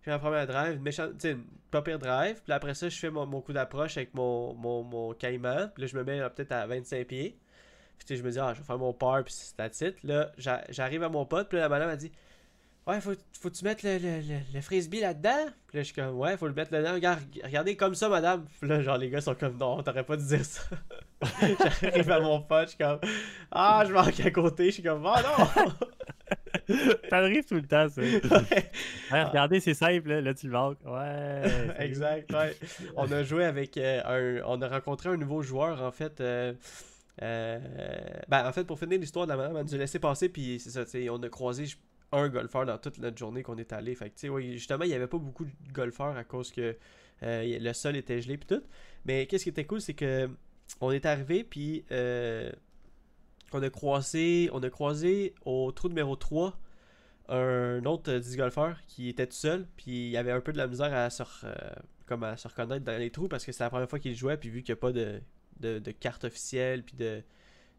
Je 0.00 0.04
fais 0.06 0.10
ma 0.10 0.18
première 0.18 0.46
drive, 0.48 0.80
une 0.84 1.44
pas 1.70 1.80
pire 1.82 1.98
drive. 1.98 2.42
Puis 2.42 2.52
après 2.52 2.74
ça, 2.74 2.88
je 2.88 2.98
fais 2.98 3.10
mon, 3.10 3.24
mon 3.24 3.40
coup 3.40 3.52
d'approche 3.52 3.96
avec 3.96 4.14
mon, 4.14 4.52
mon, 4.54 4.82
mon 4.82 5.14
caïman. 5.14 5.70
Puis 5.72 5.82
là, 5.82 5.86
je 5.86 5.96
me 5.96 6.02
mets 6.02 6.20
euh, 6.20 6.28
peut-être 6.28 6.50
à 6.52 6.66
25 6.66 7.06
pieds. 7.06 7.38
Puis 8.04 8.16
je 8.16 8.22
me 8.22 8.30
dis, 8.32 8.38
ah, 8.40 8.52
je 8.52 8.58
vais 8.58 8.64
faire 8.66 8.78
mon 8.78 8.92
par, 8.92 9.22
puis 9.22 9.32
c'est 9.32 9.82
it. 9.82 10.02
Là, 10.02 10.32
j'a- 10.36 10.64
j'arrive 10.70 11.04
à 11.04 11.08
mon 11.08 11.24
pote, 11.24 11.48
puis 11.48 11.56
là, 11.56 11.64
la 11.64 11.68
madame 11.68 11.88
a 11.88 11.94
dit, 11.96 12.10
ouais, 12.86 13.00
faut, 13.00 13.12
faut 13.40 13.50
tu 13.50 13.64
mettre 13.64 13.84
le, 13.86 13.98
le, 13.98 14.20
le, 14.20 14.38
le 14.54 14.60
frisbee 14.60 15.00
là-dedans? 15.00 15.46
Puis 15.68 15.76
là, 15.78 15.82
je 15.82 15.86
suis 15.86 15.94
comme, 15.94 16.16
ouais, 16.18 16.36
faut 16.36 16.46
le 16.46 16.54
mettre 16.54 16.72
là-dedans. 16.72 16.94
Regarde, 16.94 17.20
regardez 17.44 17.76
comme 17.76 17.94
ça, 17.94 18.08
madame. 18.08 18.44
Puis 18.60 18.68
là, 18.68 18.80
genre, 18.82 18.98
les 18.98 19.10
gars 19.10 19.20
sont 19.20 19.34
comme, 19.34 19.56
non, 19.56 19.82
t'aurais 19.82 20.04
pas 20.04 20.16
dû 20.16 20.24
dire 20.26 20.44
ça. 20.44 20.62
J'arrive 21.82 22.10
à 22.10 22.20
mon 22.20 22.40
pote, 22.42 22.64
je 22.64 22.68
suis 22.70 22.78
comme, 22.78 22.98
ah, 23.50 23.84
je 23.86 23.92
manque 23.92 24.18
à 24.20 24.30
côté. 24.30 24.66
Je 24.66 24.70
suis 24.72 24.82
comme, 24.82 25.04
oh 25.06 25.14
non! 25.16 25.70
ça 27.10 27.16
arrive 27.18 27.44
tout 27.44 27.54
le 27.54 27.66
temps, 27.66 27.88
ça. 27.88 28.00
Ouais. 28.00 28.70
Ouais, 29.12 29.22
regardez, 29.24 29.60
c'est 29.60 29.74
simple, 29.74 30.08
là, 30.08 30.20
là, 30.20 30.34
tu 30.34 30.46
le 30.46 30.52
manques. 30.52 30.78
Ouais. 30.84 31.42
exact, 31.78 32.32
ouais. 32.32 32.56
On 32.96 33.10
a 33.12 33.22
joué 33.22 33.44
avec 33.44 33.76
euh, 33.76 34.40
un. 34.40 34.42
On 34.46 34.60
a 34.62 34.68
rencontré 34.68 35.08
un 35.10 35.16
nouveau 35.16 35.42
joueur, 35.42 35.82
en 35.82 35.90
fait. 35.92 36.20
euh, 36.20 36.52
euh, 37.22 37.58
ben, 38.28 38.46
en 38.48 38.52
fait, 38.52 38.64
pour 38.64 38.78
finir 38.78 38.98
l'histoire 38.98 39.26
de 39.26 39.32
la 39.32 39.36
madame, 39.36 39.56
elle 39.58 39.64
nous 39.64 39.74
a 39.74 39.78
laissé 39.78 39.98
passer, 39.98 40.28
puis 40.28 40.58
c'est 40.58 40.70
ça, 40.70 40.84
tu 40.84 40.90
sais, 40.92 41.10
on 41.10 41.22
a 41.22 41.28
croisé 41.28 41.66
je- 41.66 41.76
un 42.12 42.28
golfeur 42.28 42.66
dans 42.66 42.78
toute 42.78 42.98
notre 42.98 43.16
journée 43.16 43.42
qu'on 43.42 43.56
est 43.56 43.72
allé. 43.72 43.94
Fait 43.94 44.10
que, 44.10 44.14
tu 44.14 44.20
sais, 44.20 44.28
ouais, 44.28 44.52
justement, 44.52 44.84
il 44.84 44.88
n'y 44.88 44.94
avait 44.94 45.06
pas 45.06 45.18
beaucoup 45.18 45.44
de 45.44 45.50
golfeurs 45.72 46.16
à 46.16 46.24
cause 46.24 46.50
que 46.52 46.76
euh, 47.22 47.58
le 47.60 47.72
sol 47.72 47.96
était 47.96 48.20
gelé, 48.20 48.36
puis 48.36 48.46
tout. 48.46 48.62
Mais 49.04 49.26
qu'est-ce 49.26 49.44
qui 49.44 49.50
était 49.50 49.64
cool, 49.64 49.80
c'est 49.80 49.94
que 49.94 50.28
on 50.80 50.90
est 50.90 51.06
arrivé, 51.06 51.44
puis 51.44 51.84
euh, 51.90 52.50
on 53.52 53.62
a 53.62 53.70
croisé, 53.70 54.48
on 54.52 54.62
a 54.62 54.70
croisé 54.70 55.34
au 55.44 55.70
trou 55.72 55.88
numéro 55.88 56.16
3 56.16 56.58
un 57.28 57.84
autre 57.84 58.10
euh, 58.10 58.18
disc 58.18 58.36
golfeur 58.36 58.78
qui 58.88 59.08
était 59.08 59.26
tout 59.26 59.36
seul, 59.36 59.66
puis 59.76 60.08
il 60.10 60.16
avait 60.16 60.32
un 60.32 60.40
peu 60.40 60.52
de 60.52 60.58
la 60.58 60.66
misère 60.66 60.92
à 60.92 61.08
se, 61.10 61.22
re- 61.22 61.44
euh, 61.44 61.54
comme 62.06 62.24
à 62.24 62.36
se 62.36 62.48
reconnaître 62.48 62.84
dans 62.84 62.98
les 62.98 63.10
trous 63.10 63.28
parce 63.28 63.44
que 63.44 63.52
c'est 63.52 63.62
la 63.62 63.70
première 63.70 63.88
fois 63.88 63.98
qu'il 63.98 64.14
jouait, 64.14 64.36
puis 64.36 64.48
vu 64.50 64.62
qu'il 64.62 64.72
n'y 64.74 64.78
a 64.78 64.80
pas 64.80 64.92
de, 64.92 65.20
de, 65.60 65.78
de 65.78 65.90
carte 65.92 66.24
officielle, 66.24 66.82
puis 66.82 66.96
de. 66.96 67.22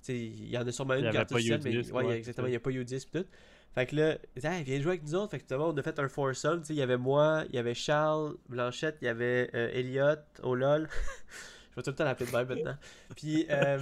Il 0.10 0.50
y 0.50 0.58
en 0.58 0.68
a 0.68 0.72
sûrement 0.72 0.96
une 0.96 1.06
y 1.06 1.12
carte 1.14 1.32
officielle, 1.38 1.60
U10, 1.62 1.64
mais 1.64 1.92
ouais, 1.92 2.04
ouais, 2.06 2.18
exactement, 2.18 2.48
il 2.48 2.52
n'y 2.52 2.56
a 2.58 2.60
pas 2.60 2.72
U10 2.72 3.08
puis 3.10 3.22
tout. 3.22 3.28
Fait 3.76 3.88
que 3.88 3.96
là, 3.96 4.18
il 4.36 4.46
Ah, 4.46 4.62
viens 4.62 4.80
jouer 4.82 4.92
avec 4.92 5.04
nous 5.04 5.16
autres. 5.16 5.32
Fait 5.32 5.40
que 5.40 5.46
finalement, 5.46 5.70
on 5.70 5.78
a 5.78 5.82
fait 5.82 5.98
un 6.00 6.08
foursome. 6.08 6.62
Tu 6.62 6.68
sais, 6.68 6.74
il 6.74 6.78
y 6.78 6.82
avait 6.82 6.98
moi, 6.98 7.44
il 7.50 7.56
y 7.56 7.58
avait 7.58 7.74
Charles 7.74 8.36
Blanchette, 8.48 8.98
il 9.02 9.06
y 9.06 9.08
avait 9.08 9.50
euh, 9.56 9.72
Elliot, 9.74 10.22
Olol. 10.44 10.88
Je 11.72 11.76
vais 11.78 11.82
tout 11.82 11.90
le 11.90 11.96
temps 11.96 12.04
l'appeler 12.04 12.30
de 12.30 12.36
même 12.38 12.48
maintenant. 12.48 12.78
Puis, 13.16 13.48
euh, 13.50 13.80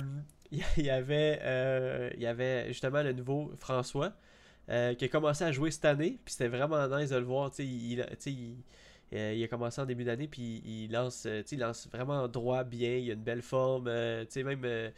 il 0.51 0.85
y 0.85 0.89
avait, 0.89 1.39
euh, 1.41 2.09
il 2.15 2.21
y 2.21 2.27
avait 2.27 2.67
justement 2.67 3.03
le 3.03 3.13
nouveau 3.13 3.51
François 3.57 4.13
euh, 4.69 4.93
qui 4.95 5.05
a 5.05 5.07
commencé 5.09 5.43
à 5.43 5.51
jouer 5.51 5.71
cette 5.71 5.85
année. 5.85 6.19
Puis 6.23 6.33
c'était 6.33 6.47
vraiment 6.47 6.87
nice 6.87 7.09
de 7.09 7.17
le 7.17 7.25
voir. 7.25 7.49
Tu 7.49 7.57
sais, 7.57 7.65
il, 7.65 8.05
tu 8.21 8.55
euh, 9.13 9.33
il 9.35 9.43
a 9.43 9.47
commencé 9.47 9.81
en 9.81 9.85
début 9.85 10.03
d'année, 10.03 10.27
puis 10.27 10.61
il 10.65 10.91
lance, 10.91 11.25
euh, 11.25 11.41
il 11.51 11.59
lance 11.59 11.87
vraiment 11.91 12.27
droit, 12.27 12.63
bien. 12.63 12.95
Il 12.97 13.09
a 13.09 13.13
une 13.13 13.23
belle 13.23 13.41
forme. 13.41 13.87
euh, 13.87 14.23
tu 14.25 14.31
sais, 14.31 14.43
même 14.43 14.61
euh, 14.63 14.89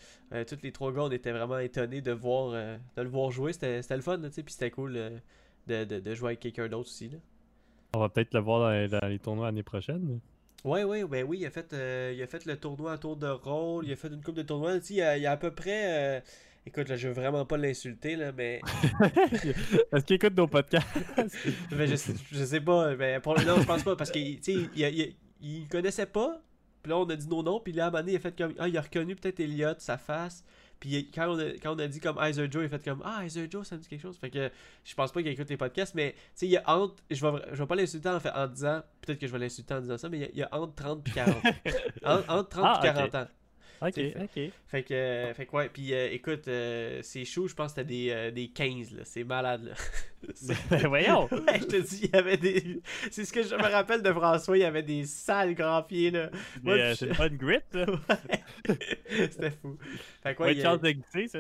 tous 0.48 0.60
les 0.64 0.72
trois 0.72 0.92
gars, 0.92 1.02
on 1.04 1.12
était 1.12 1.32
vraiment 1.32 1.60
étonnés 1.60 2.02
de, 2.02 2.12
voir, 2.12 2.52
de 2.52 3.02
le 3.02 3.10
voir 3.10 3.32
jouer. 3.32 3.54
C'était 3.54 3.82
le 3.96 4.02
fun, 4.02 4.20
tu 4.20 4.32
sais, 4.32 4.44
puis 4.44 4.54
c'était 4.54 4.72
cool 4.72 4.94
de, 5.68 5.86
de, 5.86 6.00
de 6.00 6.14
jouer 6.16 6.30
avec 6.30 6.40
quelqu'un 6.42 6.68
d'autre 6.68 6.90
aussi. 6.90 7.10
Là. 7.10 7.18
On 7.96 8.00
va 8.00 8.10
peut-être 8.10 8.34
le 8.34 8.40
voir 8.40 8.60
dans, 8.60 8.72
les- 8.72 8.88
dans 8.88 9.08
les 9.08 9.20
tournois 9.20 9.46
l'année 9.48 9.64
prochaine. 9.64 10.20
Ouais, 10.64 10.84
ouais, 10.84 11.04
ben 11.04 11.26
oui, 11.28 11.40
il 11.42 11.46
a 11.46 11.50
fait, 11.52 11.74
il 12.16 12.22
a 12.22 12.28
fait 12.28 12.46
le 12.46 12.56
tournoi 12.58 12.94
à 12.94 12.98
tour 12.98 13.18
de 13.18 13.28
rôle, 13.28 13.86
il 13.86 13.92
a 13.92 13.96
fait 13.96 14.08
une 14.08 14.22
coupe 14.24 14.36
de 14.36 14.44
tournois. 14.44 14.78
Il 14.90 15.02
a, 15.02 15.18
il 15.18 15.24
y 15.24 15.26
a 15.26 15.32
à 15.34 15.38
peu 15.38 15.52
près. 15.52 16.24
Écoute, 16.66 16.88
là, 16.88 16.96
je 16.96 17.10
veux 17.10 17.14
vraiment 17.14 17.46
pas 17.46 17.58
l'insulter, 17.58 18.16
là, 18.16 18.32
mais. 18.32 18.62
Est-ce 19.92 20.06
qu'il 20.06 20.16
écoute 20.16 20.36
nos 20.36 20.48
podcasts? 20.48 20.88
mais 21.72 21.88
je, 21.96 21.96
je 22.32 22.44
sais 22.46 22.62
pas, 22.62 22.96
mais 22.96 23.20
pour... 23.20 23.40
non, 23.42 23.60
je 23.60 23.66
pense 23.66 23.84
pas, 23.84 23.96
parce 23.96 24.12
qu'il 24.12 24.40
il, 24.48 24.70
il, 24.76 25.16
il 25.42 25.68
connaissait 25.68 26.06
pas, 26.06 26.42
puis 26.82 26.90
là, 26.90 26.98
on 26.98 27.10
a 27.10 27.16
dit 27.16 27.28
nos 27.28 27.44
noms, 27.44 27.60
puis 27.60 27.74
là, 27.74 27.86
à 27.86 27.88
un 27.88 27.92
moment 27.92 28.02
donné, 28.02 28.14
il 28.14 28.16
a 28.16 28.20
fait 28.20 28.38
comme. 28.38 28.54
Ah, 28.60 28.68
il 28.68 28.78
a 28.78 28.82
reconnu 28.82 29.16
peut-être 29.16 29.40
Elliot, 29.40 29.76
sa 29.78 29.98
face. 29.98 30.44
Puis 30.80 31.10
quand 31.16 31.30
on, 31.30 31.40
a, 31.40 31.46
quand 31.62 31.76
on 31.76 31.80
a 31.80 31.88
dit 31.88 32.02
comme 32.02 32.18
Heiser 32.22 32.48
Joe, 32.52 32.64
il 32.64 32.66
a 32.66 32.78
fait 32.78 32.84
comme 32.84 33.02
Ah, 33.06 33.24
Heiser 33.24 33.48
Joe, 33.50 33.66
ça 33.66 33.76
me 33.78 33.82
dit 33.82 33.88
quelque 33.88 34.02
chose. 34.02 34.18
Fait 34.18 34.30
que 34.30 34.52
je 34.84 34.94
pense 34.96 35.14
pas 35.14 35.22
qu'il 35.22 35.32
écoute 35.32 35.50
les 35.50 35.56
podcasts, 35.56 35.96
mais 35.96 36.12
tu 36.12 36.18
sais, 36.36 36.46
il 36.46 36.52
y 36.52 36.58
a 36.58 36.64
entre. 36.70 36.96
Je 37.10 37.26
vais, 37.26 37.42
je 37.54 37.58
vais 37.58 37.66
pas 37.68 37.76
l'insulter 37.76 38.10
en, 38.10 38.20
fait, 38.20 38.32
en 38.32 38.48
disant. 38.48 38.82
Peut-être 39.02 39.20
que 39.20 39.28
je 39.28 39.32
vais 39.32 39.40
l'insulter 39.40 39.74
en 39.74 39.80
disant 39.82 39.98
ça, 39.98 40.10
mais 40.10 40.18
il 40.18 40.22
y 40.22 40.26
a, 40.26 40.30
il 40.34 40.38
y 40.40 40.44
a 40.44 40.50
entre 40.54 40.76
30 40.76 41.08
et 41.08 41.12
40. 41.12 41.36
entre, 42.04 42.30
entre 42.30 42.50
30 42.50 42.66
Ah, 42.66 42.82
et 42.84 42.90
ok. 42.90 42.96
40 42.96 43.16
ans. 43.16 43.28
Ok, 43.88 43.94
C'est- 43.96 44.16
ok. 44.18 44.52
Fait 44.68 44.84
que, 44.84 44.94
euh, 44.94 45.34
fait 45.34 45.46
que 45.46 45.56
ouais, 45.56 45.70
puis 45.70 45.94
euh, 45.94 46.10
écoute, 46.12 46.48
euh, 46.48 47.00
c'est 47.04 47.26
chaud, 47.26 47.48
je 47.48 47.54
pense 47.56 47.74
que 47.74 47.82
c'était 47.82 47.88
des, 47.94 48.10
euh, 48.12 48.32
des 48.32 48.48
15, 48.50 48.92
là. 48.96 49.02
C'est 49.06 49.24
malade, 49.24 49.64
là. 49.66 49.74
C'est- 50.34 50.54
Ben 50.70 50.88
voyons! 50.88 51.24
ouais, 51.32 51.60
je 51.60 51.66
te 51.66 51.76
dis, 51.82 52.02
il 52.06 52.10
y 52.12 52.16
avait 52.16 52.38
des. 52.38 52.82
C'est 53.12 53.26
ce 53.26 53.34
que 53.34 53.44
je 53.44 53.56
me 53.56 53.62
rappelle 53.72 54.02
de 54.02 54.12
François, 54.14 54.58
il 54.58 54.62
y 54.62 54.64
avait 54.64 54.84
des 54.84 55.06
sales 55.06 55.54
grands 55.56 55.84
pieds, 55.84 56.12
là. 56.12 56.30
Mais 56.64 56.72
euh, 56.72 56.96
c'est 56.96 57.08
une 57.08 57.14
bonne 57.16 57.38
grit. 57.38 57.58
Ouais. 58.70 58.80
C'était 59.30 59.52
fou. 59.52 59.78
Fait 60.22 60.36
que 60.36 60.44
Ouais, 60.44 60.54
une 60.54 60.60
il, 60.60 60.62
chance 60.64 60.80
de 60.80 60.94
ça. 61.28 61.40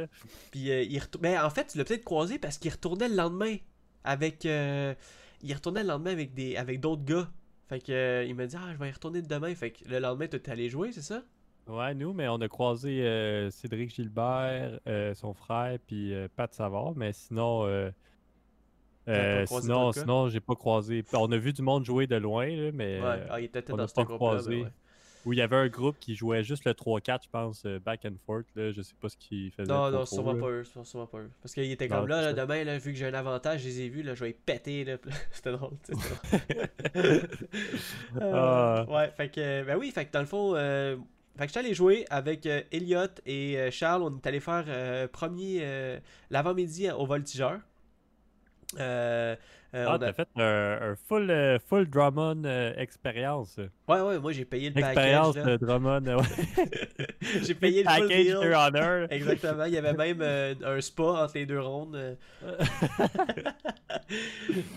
puis 0.51 0.59
il 0.61 0.99
retour- 0.99 1.21
Mais 1.21 1.37
en 1.39 1.49
fait, 1.49 1.67
tu 1.67 1.77
l'as 1.77 1.85
peut-être 1.85 2.03
croisé 2.03 2.37
parce 2.39 2.57
qu'il 2.57 2.71
retournait 2.71 3.07
le 3.09 3.15
lendemain 3.15 3.55
avec. 4.03 4.45
euh, 4.45 4.93
Il 5.41 5.53
retournait 5.53 5.83
le 5.83 5.87
lendemain 5.89 6.11
avec 6.11 6.33
des 6.33 6.55
avec 6.57 6.79
d'autres 6.81 7.03
gars. 7.05 7.29
Fait 7.69 7.79
que 7.79 7.91
euh, 7.91 8.25
il 8.25 8.35
m'a 8.35 8.45
dit 8.45 8.55
Ah, 8.59 8.71
je 8.73 8.77
vais 8.77 8.89
y 8.89 8.91
retourner 8.91 9.21
demain. 9.21 9.55
Fait 9.55 9.71
que 9.71 9.87
le 9.89 9.99
lendemain, 9.99 10.27
tu 10.27 10.35
es 10.35 10.49
allé 10.49 10.69
jouer, 10.69 10.91
c'est 10.91 11.01
ça? 11.01 11.23
Ouais, 11.67 11.93
nous, 11.93 12.11
mais 12.13 12.27
on 12.27 12.35
a 12.41 12.47
croisé 12.49 13.01
euh, 13.05 13.49
Cédric 13.49 13.89
Gilbert, 13.95 14.79
euh, 14.87 15.13
son 15.13 15.33
frère, 15.33 15.77
puis 15.87 16.13
euh, 16.13 16.27
Pat 16.35 16.53
Savard, 16.53 16.93
mais 16.95 17.13
sinon, 17.13 17.65
euh, 17.65 17.89
sinon, 19.45 19.91
sinon 19.93 20.27
j'ai 20.29 20.39
pas 20.41 20.55
croisé. 20.55 21.03
On 21.13 21.31
a 21.31 21.37
vu 21.37 21.53
du 21.53 21.61
monde 21.61 21.85
jouer 21.85 22.05
de 22.07 22.15
loin, 22.17 22.47
là, 22.47 22.71
mais 22.73 22.99
Ouais, 23.01 23.23
ah, 23.29 23.39
il 23.39 23.45
était 23.45 23.63
on 23.71 23.77
dans 23.77 23.83
n'a 23.83 23.87
ce 23.87 23.93
pas 23.93 24.03
groupe-là. 24.03 24.69
où 25.25 25.31
il 25.31 25.39
y 25.39 25.41
avait 25.41 25.55
un 25.55 25.69
groupe 25.69 25.95
qui 26.01 26.15
jouait 26.15 26.43
juste 26.43 26.65
le 26.65 26.73
3-4, 26.73 27.23
je 27.23 27.29
pense, 27.29 27.63
back 27.85 28.03
and 28.03 28.15
forth. 28.25 28.45
Là, 28.57 28.71
je 28.73 28.81
sais 28.81 28.93
pas 28.99 29.07
ce 29.07 29.15
qu'ils 29.15 29.51
faisaient. 29.51 29.71
Non, 29.71 29.89
non, 29.89 30.03
trop, 30.03 30.05
sûrement 30.15 30.33
là. 30.33 30.41
pas 30.41 30.49
eux. 30.49 30.63
sûrement- 30.83 31.07
pas 31.07 31.19
eux. 31.19 31.29
Parce 31.41 31.53
qu'il 31.53 31.71
était 31.71 31.87
Non, 31.87 31.99
comme 31.99 32.07
là, 32.09 32.21
là, 32.21 32.33
demain, 32.33 32.65
là, 32.65 32.77
vu 32.77 32.91
que 32.91 32.97
j'ai 32.99 33.05
un 33.07 33.13
avantage, 33.13 33.61
je 33.61 33.67
les 33.67 33.81
ai 33.83 33.87
vus, 33.89 34.03
là, 34.03 34.15
je 34.15 34.19
vais 34.19 34.27
les 34.27 34.33
péter. 34.33 34.83
Là. 34.85 34.97
C'était 35.31 35.53
drôle, 35.53 35.77
tu 35.85 35.93
sais. 35.95 36.59
Euh, 38.21 38.33
Ah. 38.35 38.85
Ouais, 38.89 39.09
fait 39.15 39.29
que, 39.29 39.63
ben 39.63 39.77
oui, 39.77 39.91
fait 39.91 40.05
que 40.05 40.11
dans 40.11 40.19
le 40.19 40.25
fond, 40.25 40.53
euh, 40.55 40.97
fait 41.37 41.45
que 41.45 41.47
j'étais 41.47 41.59
allé 41.59 41.73
jouer 41.73 42.05
avec 42.09 42.45
euh, 42.45 42.61
Elliot 42.71 43.07
et 43.25 43.57
euh, 43.57 43.71
Charles. 43.71 44.03
On 44.03 44.15
est 44.17 44.27
allé 44.27 44.39
faire 44.39 44.65
euh, 44.67 45.07
premier 45.07 45.65
l'avant-midi 46.29 46.89
au 46.91 47.05
Voltigeur. 47.05 47.59
Ah, 48.79 49.35
on 49.75 49.93
a- 49.95 49.99
t'as 49.99 50.13
fait 50.13 50.27
un, 50.35 50.91
un 50.91 50.95
full, 51.07 51.59
full 51.67 51.89
Drummond 51.89 52.43
expérience. 52.77 53.57
Ouais, 53.87 54.01
ouais, 54.01 54.19
moi 54.19 54.31
j'ai 54.31 54.45
payé 54.45 54.69
le 54.69 54.75
package. 54.75 54.89
Expérience 54.89 55.35
de 55.35 55.57
Drummond. 55.57 56.05
ouais. 56.05 57.07
J'ai 57.43 57.55
payé 57.55 57.83
le 57.83 57.89
full 57.89 58.07
package 58.07 58.23
deal. 58.25 58.37
Your 58.43 58.55
Honor. 58.59 59.07
Exactement, 59.11 59.63
il 59.65 59.73
y 59.73 59.77
avait 59.77 59.93
même 59.93 60.21
un 60.63 60.81
spa 60.81 61.03
entre 61.23 61.33
les 61.35 61.45
deux 61.47 61.59
rondes. 61.59 62.17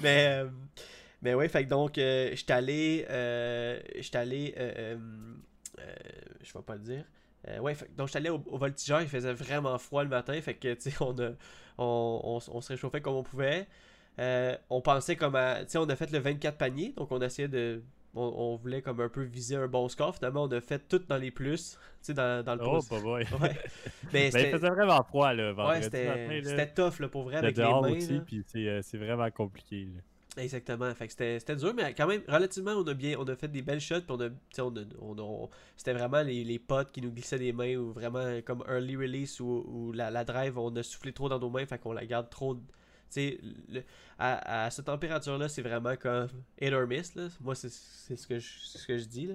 mais, 0.02 0.44
mais 1.22 1.34
ouais, 1.34 1.48
fait 1.48 1.64
que 1.64 1.68
donc, 1.70 1.92
j'étais 1.96 2.52
allé. 2.52 3.04
J'étais 3.98 4.18
allé. 4.18 4.54
Euh, 5.80 5.94
je 6.42 6.52
vais 6.52 6.62
pas 6.64 6.74
le 6.74 6.80
dire. 6.80 7.04
Euh, 7.48 7.58
ouais, 7.60 7.74
fait 7.74 7.88
donc 7.96 8.08
j'étais 8.08 8.18
allé 8.18 8.30
au, 8.30 8.42
au 8.46 8.58
voltigeur, 8.58 9.00
il 9.02 9.08
faisait 9.08 9.32
vraiment 9.32 9.78
froid 9.78 10.02
le 10.02 10.08
matin, 10.10 10.40
fait 10.40 10.54
que, 10.54 10.74
tu 10.74 10.90
sais, 10.90 10.96
on, 11.00 11.16
a- 11.20 11.32
on, 11.78 12.40
on, 12.48 12.60
se 12.60 12.68
réchauffait 12.68 13.00
comme 13.00 13.14
on 13.14 13.22
pouvait. 13.22 13.66
Euh, 14.18 14.56
on 14.70 14.80
pensait 14.80 15.14
comme 15.16 15.36
à. 15.36 15.64
Tu 15.64 15.72
sais, 15.72 15.78
on 15.78 15.84
a 15.88 15.94
fait 15.96 16.10
le 16.10 16.18
24 16.18 16.56
paniers, 16.56 16.92
donc 16.96 17.12
on 17.12 17.20
essayait 17.20 17.48
de. 17.48 17.82
On, 18.18 18.22
on 18.22 18.56
voulait 18.56 18.80
comme 18.80 18.98
un 19.02 19.10
peu 19.10 19.22
viser 19.22 19.56
un 19.56 19.66
bon 19.68 19.88
score. 19.90 20.14
Finalement, 20.16 20.44
on 20.44 20.50
a 20.52 20.60
fait 20.62 20.88
tout 20.88 21.02
dans 21.06 21.18
les 21.18 21.30
plus, 21.30 21.72
tu 21.72 21.78
sais, 22.00 22.14
dans, 22.14 22.42
dans 22.42 22.54
le 22.54 22.62
Oh, 22.64 22.80
pas. 22.88 22.96
Ouais. 23.00 23.26
Mais 24.14 24.30
Ben, 24.30 24.46
il 24.46 24.50
faisait 24.52 24.70
vraiment 24.70 25.02
froid, 25.04 25.34
là, 25.34 25.48
Ouais, 25.50 25.52
vendredi 25.54 25.84
c'était 26.48 26.66
tough 26.72 26.98
là, 27.00 27.08
pour 27.08 27.24
vrai 27.24 27.34
J'étais 27.34 27.44
avec 27.46 27.56
les 27.58 27.62
dehors 27.62 27.82
mains. 27.82 27.90
aussi, 27.90 28.20
puis 28.20 28.42
c'est 28.46 28.66
euh, 28.66 28.80
c'est 28.82 28.96
vraiment 28.96 29.30
compliqué. 29.30 29.84
là. 29.94 30.00
Exactement. 30.36 30.94
Fait 30.94 31.06
que 31.08 31.12
c'était 31.12 31.56
dur, 31.56 31.72
mais 31.74 31.94
quand 31.94 32.06
même, 32.06 32.22
relativement, 32.28 32.72
on 32.72 32.84
a 32.86 32.94
bien 32.94 33.16
on 33.18 33.24
a 33.24 33.34
fait 33.36 33.48
des 33.48 33.62
belles 33.62 33.80
shots. 33.80 34.02
Puis 34.02 34.10
on 34.10 34.20
a, 34.20 34.28
on 34.58 34.76
a- 34.76 34.84
on 35.00 35.18
on- 35.18 35.50
c'était 35.76 35.92
vraiment 35.94 36.22
les, 36.22 36.44
les 36.44 36.58
potes 36.58 36.92
qui 36.92 37.00
nous 37.00 37.10
glissaient 37.10 37.38
des 37.38 37.52
mains 37.52 37.76
ou 37.76 37.92
vraiment 37.92 38.40
comme 38.44 38.62
early 38.68 38.96
release 38.96 39.40
ou, 39.40 39.64
ou 39.66 39.92
la, 39.92 40.10
la 40.10 40.24
drive, 40.24 40.58
on 40.58 40.74
a 40.76 40.82
soufflé 40.82 41.12
trop 41.12 41.28
dans 41.28 41.38
nos 41.38 41.50
mains, 41.50 41.64
fait 41.66 41.78
qu'on 41.78 41.92
la 41.92 42.04
garde 42.06 42.28
trop. 42.30 42.56
Tu 43.10 43.38
à, 44.18 44.64
à 44.66 44.70
cette 44.70 44.86
température-là, 44.86 45.48
c'est 45.48 45.62
vraiment 45.62 45.96
comme 45.96 46.28
hit 46.60 46.72
or 46.72 46.86
miss. 46.86 47.14
Là. 47.14 47.28
Moi, 47.40 47.54
c'est 47.54 47.70
ce, 47.70 48.26
que 48.26 48.38
je- 48.38 48.58
ce 48.60 48.86
que 48.86 48.98
je 48.98 49.04
dis. 49.04 49.26
Là. 49.26 49.34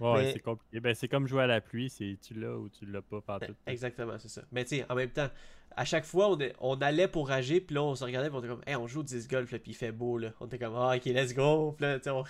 Ouais, 0.00 0.22
Mais- 0.22 0.32
c'est 0.32 0.38
compliqué. 0.40 0.78
Ben, 0.80 0.94
c'est 0.94 1.08
comme 1.08 1.26
jouer 1.26 1.42
à 1.42 1.46
la 1.48 1.60
pluie, 1.60 1.90
c'est 1.90 2.16
tu 2.22 2.34
l'as 2.34 2.56
ou 2.56 2.68
tu 2.68 2.86
l'as 2.86 3.02
pas 3.02 3.20
partout. 3.20 3.54
Exactement, 3.66 4.16
c'est 4.18 4.28
ça. 4.28 4.42
Mais 4.52 4.64
tu 4.64 4.76
sais, 4.76 4.86
en 4.88 4.94
même 4.94 5.10
temps, 5.10 5.28
à 5.76 5.84
chaque 5.84 6.04
fois, 6.04 6.36
on, 6.60 6.74
allait 6.80 7.08
pour 7.08 7.28
rager, 7.28 7.60
puis 7.60 7.74
là, 7.74 7.82
on 7.82 7.94
se 7.94 8.04
regardait, 8.04 8.28
puis 8.28 8.36
on 8.36 8.40
était 8.40 8.48
comme, 8.48 8.62
hey, 8.66 8.76
on 8.76 8.86
joue 8.86 9.00
au 9.00 9.04
disc 9.04 9.30
golf, 9.30 9.50
là, 9.52 9.58
puis 9.58 9.72
il 9.72 9.74
fait 9.74 9.92
beau, 9.92 10.18
là. 10.18 10.32
On 10.40 10.46
était 10.46 10.58
comme, 10.58 10.74
ah, 10.76 10.94
ok, 10.96 11.04
let's 11.06 11.34
go. 11.34 11.74
Puis 11.78 11.86
là, 11.86 11.98
on, 12.06 12.24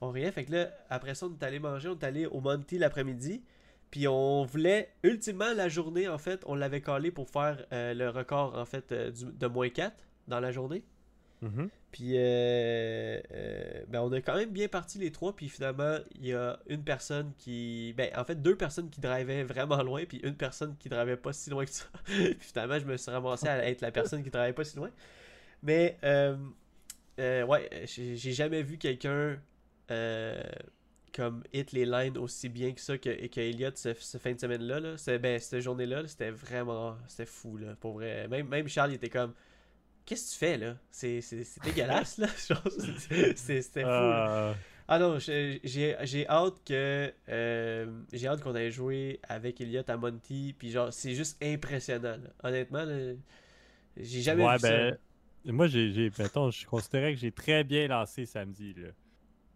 on 0.00 0.10
riait. 0.10 0.30
Fait 0.30 0.44
que 0.44 0.52
là, 0.52 0.70
après 0.88 1.14
ça, 1.14 1.26
on 1.26 1.32
est 1.32 1.42
allé 1.44 1.58
manger, 1.58 1.88
on 1.88 1.98
est 1.98 2.04
allé 2.04 2.26
au 2.26 2.40
Monty 2.40 2.78
l'après-midi, 2.78 3.42
puis 3.90 4.08
on 4.08 4.44
voulait, 4.44 4.92
ultimement, 5.02 5.52
la 5.54 5.68
journée, 5.68 6.08
en 6.08 6.18
fait, 6.18 6.42
on 6.46 6.54
l'avait 6.54 6.80
collé 6.80 7.10
pour 7.10 7.28
faire 7.28 7.66
euh, 7.72 7.92
le 7.92 8.08
record, 8.08 8.56
en 8.56 8.64
fait, 8.64 8.92
euh, 8.92 9.10
de 9.12 9.46
moins 9.46 9.68
4 9.68 9.94
dans 10.28 10.40
la 10.40 10.50
journée. 10.50 10.84
Mhm. 11.42 11.68
Puis, 11.90 12.12
euh, 12.16 13.20
euh, 13.32 13.84
ben, 13.88 14.00
on 14.00 14.12
a 14.12 14.20
quand 14.20 14.36
même 14.36 14.50
bien 14.50 14.68
parti 14.68 14.98
les 14.98 15.10
trois. 15.12 15.34
Puis 15.36 15.48
finalement, 15.48 15.98
il 16.14 16.26
y 16.26 16.32
a 16.32 16.58
une 16.68 16.82
personne 16.82 17.32
qui. 17.38 17.92
Ben, 17.96 18.10
en 18.16 18.24
fait, 18.24 18.36
deux 18.36 18.56
personnes 18.56 18.88
qui 18.90 19.00
drivaient 19.00 19.44
vraiment 19.44 19.82
loin. 19.82 20.04
Puis 20.06 20.18
une 20.22 20.36
personne 20.36 20.76
qui 20.78 20.88
drivait 20.88 21.16
pas 21.16 21.32
si 21.32 21.50
loin 21.50 21.64
que 21.64 21.70
ça. 21.70 21.84
puis 22.04 22.36
finalement, 22.40 22.78
je 22.78 22.86
me 22.86 22.96
suis 22.96 23.10
ramassé 23.10 23.48
à 23.48 23.68
être 23.68 23.80
la 23.82 23.90
personne 23.90 24.22
qui 24.22 24.30
drivait 24.30 24.52
pas 24.52 24.64
si 24.64 24.76
loin. 24.76 24.90
Mais, 25.62 25.98
euh, 26.04 26.36
euh, 27.20 27.44
ouais, 27.44 27.68
j'ai 27.86 28.32
jamais 28.32 28.62
vu 28.62 28.78
quelqu'un. 28.78 29.38
euh, 29.90 30.42
comme 31.14 31.42
hit 31.52 31.72
les 31.72 31.84
lines 31.84 32.16
aussi 32.18 32.48
bien 32.48 32.72
que 32.72 32.80
ça 32.80 32.96
que, 32.98 33.26
que 33.26 33.72
ce, 33.76 34.18
fin 34.18 34.32
de 34.32 34.40
semaine-là. 34.40 34.80
Là. 34.80 35.18
Ben, 35.18 35.38
cette 35.38 35.60
journée-là, 35.60 36.02
là, 36.02 36.08
c'était 36.08 36.30
vraiment. 36.30 36.96
C'était 37.06 37.26
fou, 37.26 37.58
là, 37.58 37.76
pour 37.78 37.94
vrai. 37.94 38.26
Même, 38.28 38.48
même 38.48 38.68
Charles, 38.68 38.92
il 38.92 38.94
était 38.94 39.10
comme. 39.10 39.34
Qu'est-ce 40.04 40.26
que 40.28 40.32
tu 40.32 40.38
fais 40.38 40.58
là? 40.58 40.76
C'est 40.90 41.20
c'est- 41.20 41.44
c'est 41.44 41.62
dégueulasse 41.62 42.18
là. 42.18 42.26
Genre, 42.48 42.62
c'est- 42.98 43.36
c'est- 43.36 43.62
C'était 43.62 43.82
fou. 43.82 43.88
là. 43.88 44.54
Ah, 44.88 44.98
non, 44.98 45.18
j'ai 45.18 46.26
hâte 46.28 46.54
que. 46.66 47.12
euh, 47.28 47.86
j'ai 48.12 48.26
hâte 48.26 48.42
qu'on 48.42 48.54
ait 48.56 48.70
joué 48.70 49.20
avec 49.28 49.60
Elliott 49.60 49.88
à 49.88 49.96
Monty. 49.96 50.54
Puis 50.58 50.70
genre, 50.70 50.92
c'est 50.92 51.14
juste 51.14 51.42
impressionnant. 51.42 52.16
là. 52.22 52.30
Honnêtement, 52.42 52.84
j'ai 53.96 54.20
jamais 54.22 54.44
ouais, 54.44 54.54
vu 54.54 54.58
ça. 54.60 54.68
ben, 54.70 54.98
moi, 55.46 55.66
j'ai, 55.68 55.92
j'ai- 55.92 56.10
mettons, 56.18 56.50
je 56.50 56.66
considérais 56.66 57.14
que 57.14 57.20
j'ai 57.20 57.32
très 57.32 57.64
bien 57.64 57.86
lancé 57.88 58.26
samedi. 58.26 58.74
Là. 58.76 58.88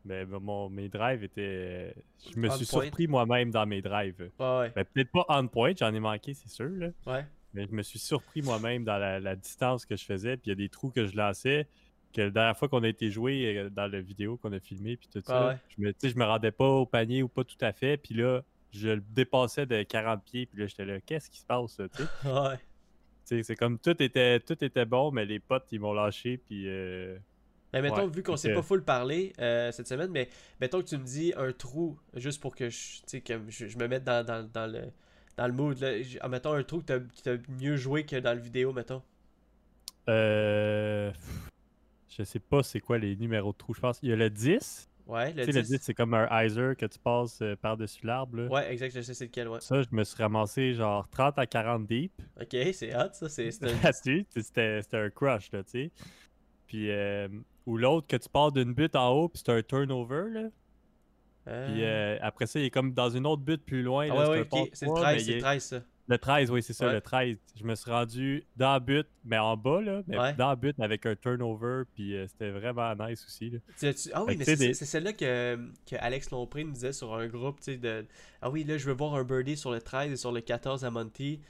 Mais 0.05 0.25
ben, 0.25 0.39
mon, 0.39 0.69
mes 0.71 0.89
drives 0.89 1.25
étaient. 1.25 1.95
Je 2.33 2.39
me 2.39 2.49
On 2.49 2.57
suis 2.57 2.67
point. 2.67 2.83
surpris 2.85 3.07
moi-même 3.09 3.51
dans 3.51 3.67
mes 3.67 3.83
drives. 3.83 4.31
Ouais, 4.39 4.59
ouais. 4.59 4.73
Ben, 4.75 4.85
peut-être 4.85 5.11
pas 5.11 5.25
on 5.29 5.49
point, 5.49 5.73
j'en 5.79 5.93
ai 5.93 6.01
manqué, 6.01 6.33
c'est 6.35 6.49
sûr. 6.49 6.71
Là. 6.71 6.89
ouais. 7.07 7.25
Mais 7.57 7.67
je 7.67 7.73
me 7.73 7.83
suis 7.83 7.99
surpris 7.99 8.43
moi-même 8.43 8.85
dans 8.85 8.99
la, 8.99 9.19
la 9.19 9.35
distance 9.35 9.85
que 9.87 9.97
je 9.97 10.05
faisais. 10.05 10.37
Puis 10.37 10.47
il 10.47 10.49
y 10.51 10.53
a 10.53 10.55
des 10.57 10.69
trous 10.69 10.91
que 10.91 11.07
je 11.07 11.17
lançais. 11.17 11.67
Que 12.13 12.21
la 12.23 12.31
dernière 12.31 12.57
fois 12.57 12.69
qu'on 12.69 12.83
a 12.85 12.89
été 12.89 13.11
joué 13.11 13.57
euh, 13.57 13.71
dans 13.71 13.91
la 13.91 14.01
vidéo 14.01 14.37
qu'on 14.37 14.53
a 14.53 14.61
filmé, 14.61 14.97
puis 14.97 15.09
tout 15.13 15.21
ça, 15.27 15.39
Ah 15.39 15.49
ouais. 15.49 15.59
je, 15.77 15.83
me, 15.83 16.11
je 16.11 16.17
me 16.19 16.25
rendais 16.25 16.53
pas 16.53 16.69
au 16.69 16.87
panier 16.87 17.23
ou 17.23 17.29
pas 17.29 17.45
tout 17.45 17.57
à 17.63 17.73
fait. 17.73 17.97
Puis 17.97 18.15
là, 18.15 18.43
je 18.73 18.89
le 18.89 19.01
dépassais 19.11 19.67
de 19.67 19.83
40 19.83 20.23
pieds. 20.25 20.47
Puis 20.47 20.61
là, 20.61 20.67
j'étais 20.67 20.85
là, 20.85 21.01
qu'est-ce 21.01 21.31
qui 21.31 21.41
se 21.41 21.47
passe? 21.47 21.77
tu 21.77 22.03
sais? 22.03 22.09
Ouais. 22.29 22.57
Tu 23.29 23.37
sais, 23.39 23.43
c'est 23.43 23.57
comme 23.57 23.79
tout 23.79 24.01
était, 24.03 24.39
tout 24.39 24.63
était 24.63 24.85
bon, 24.85 25.11
mais 25.11 25.25
les 25.25 25.41
potes, 25.41 25.67
ils 25.73 25.81
m'ont 25.81 25.93
lâché. 25.95 26.37
Puis 26.37 26.69
euh, 26.69 27.19
Mais 27.73 27.83
mettons, 27.83 28.05
Ouais, 28.05 28.09
vu 28.09 28.23
qu'on 28.23 28.37
s'est 28.37 28.55
pas 28.55 28.63
full 28.63 28.85
parlé 28.85 29.33
euh, 29.41 29.73
cette 29.73 29.89
semaine, 29.89 30.13
mais 30.13 30.29
mettons 30.61 30.81
que 30.81 30.87
tu 30.87 30.97
me 30.97 31.03
dis 31.05 31.33
un 31.37 31.51
trou, 31.53 31.99
juste 32.15 32.41
pour 32.41 32.55
que 32.55 32.69
je, 32.71 32.77
tu 32.99 33.03
sais, 33.07 33.21
que 33.23 33.35
je, 33.49 33.67
je 33.67 33.77
me 33.79 33.89
mette 33.89 34.05
dans, 34.05 34.25
dans, 34.25 34.49
dans 34.49 34.71
le, 34.71 34.93
dans 35.37 35.47
le 35.47 35.53
mood. 35.53 35.79
Là. 35.81 35.93
Ah, 36.21 36.29
mettons 36.29 36.53
un 36.53 36.63
trou 36.63 36.81
que 36.81 37.01
t'as 37.23 37.37
mieux 37.61 37.77
joué 37.77 38.05
que 38.05 38.17
dans 38.17 38.35
le 38.35 38.41
vidéo, 38.41 38.73
mettons. 38.73 39.03
euh, 40.09 41.13
je 42.09 42.23
sais 42.23 42.39
pas 42.39 42.63
c'est 42.63 42.81
quoi 42.81 42.99
les 42.99 43.17
numéros 43.17 43.53
de 43.53 43.57
trous. 43.59 43.75
Je 43.75 43.81
pense 43.81 43.99
qu'il 44.01 44.09
y 44.09 44.13
a 44.13 44.17
le 44.17 44.31
10. 44.31 44.89
Ouais, 45.07 45.33
le 45.33 45.45
tu 45.45 45.53
sais, 45.53 45.59
le 45.59 45.63
10. 45.63 45.71
10, 45.71 45.79
c'est 45.83 45.95
comme 45.95 46.15
un 46.15 46.27
hyzer 46.45 46.77
que 46.77 46.87
tu 46.87 46.99
passes 46.99 47.41
euh, 47.41 47.55
par-dessus 47.55 48.05
l'arbre. 48.07 48.51
Ouais, 48.51 48.73
exact, 48.73 48.93
je 48.93 49.03
sais 49.03 49.15
c'est 49.15 49.27
lequel, 49.27 49.49
ouais. 49.49 49.61
Ça, 49.61 49.83
je 49.83 49.89
me 49.93 50.03
suis 50.03 50.21
ramassé 50.21 50.75
genre 50.75 51.09
30 51.11 51.39
à 51.39 51.47
40 51.47 51.87
deep. 51.87 52.13
Ok, 52.41 52.57
c'est 52.73 52.93
hot, 52.97 53.11
ça. 53.13 53.29
C'est 53.29 53.51
c'est. 53.93 54.27
C'était 54.35 54.83
c'était 54.83 54.97
un 54.97 55.11
crush, 55.11 55.53
là, 55.53 55.63
tu 55.63 55.71
sais. 55.71 55.91
Puis, 56.67 56.91
euh, 56.91 57.29
ou 57.67 57.77
l'autre 57.77 58.09
que 58.09 58.17
tu 58.17 58.29
pars 58.29 58.51
d'une 58.51 58.75
butte 58.75 58.97
en 58.97 59.11
haut, 59.11 59.29
puis 59.29 59.41
c'est 59.45 59.53
un 59.53 59.63
turnover, 59.63 60.25
là. 60.31 60.49
Puis 61.47 61.85
Euh, 61.85 62.19
après 62.23 62.47
ça, 62.47 62.59
il 62.59 62.65
est 62.67 62.71
comme 62.71 62.93
dans 62.93 63.09
une 63.11 63.27
autre 63.27 63.43
butte 63.43 63.65
plus 63.65 63.83
loin. 63.83 64.09
Ah 64.11 64.15
là, 64.15 64.15
ouais, 64.15 64.25
c'est 64.25 64.31
ouais, 64.31 64.39
le 64.39 64.45
trois, 64.47 64.61
13, 64.97 65.13
mais 65.15 65.19
c'est 65.21 65.31
le 65.31 65.37
est- 65.37 65.41
13, 65.41 65.63
ça. 65.65 65.83
Le 66.09 66.19
13, 66.19 66.51
oui, 66.53 66.63
c'est 66.63 66.73
ça, 66.73 66.87
Ouais. 66.87 66.93
le 66.93 67.01
13. 67.01 67.37
Je 67.59 67.65
me 67.65 67.75
suis 67.75 67.91
rendu 67.91 68.45
dans 68.57 68.73
la 68.75 68.79
butte, 68.81 69.09
mais 69.25 69.39
en 69.39 69.57
bas, 69.57 69.81
là, 69.81 70.03
mais 70.07 70.17
Ouais. 70.19 70.35
dans 70.35 70.49
la 70.51 70.55
butte 70.57 70.79
avec 70.79 71.05
un 71.05 71.17
turnover, 71.17 71.83
puis 71.95 72.17
euh, 72.17 72.27
c'était 72.29 72.51
vraiment 72.51 72.95
nice 72.95 73.25
aussi, 73.27 73.51
là. 73.51 73.59
Tu- 73.79 73.93
tu- 73.95 74.11
Ah 74.13 74.23
oui, 74.25 74.33
Fait 74.35 74.39
mais 74.39 74.45
c'est 74.45 74.57
des- 74.57 74.75
celle-là 74.75 75.13
que, 75.13 75.59
que 75.89 75.97
Alex 75.99 76.31
Lompré 76.31 76.63
nous 76.63 76.73
disait 76.73 76.93
sur 76.93 77.13
un 77.15 77.27
groupe, 77.27 77.59
tu 77.59 77.73
sais, 77.73 77.77
de... 77.77 78.07
Ah 78.41 78.51
oui, 78.51 78.63
là, 78.63 78.79
je 78.79 78.87
veux 78.87 78.93
voir 78.95 79.15
un 79.17 79.25
birdie 79.25 79.57
sur 79.57 79.73
le 79.73 79.81
13 79.81 80.13
et 80.13 80.17
sur 80.17 80.31
le 80.31 80.41
14 80.41 80.85
à 80.85 80.91
Monty. 80.91 81.41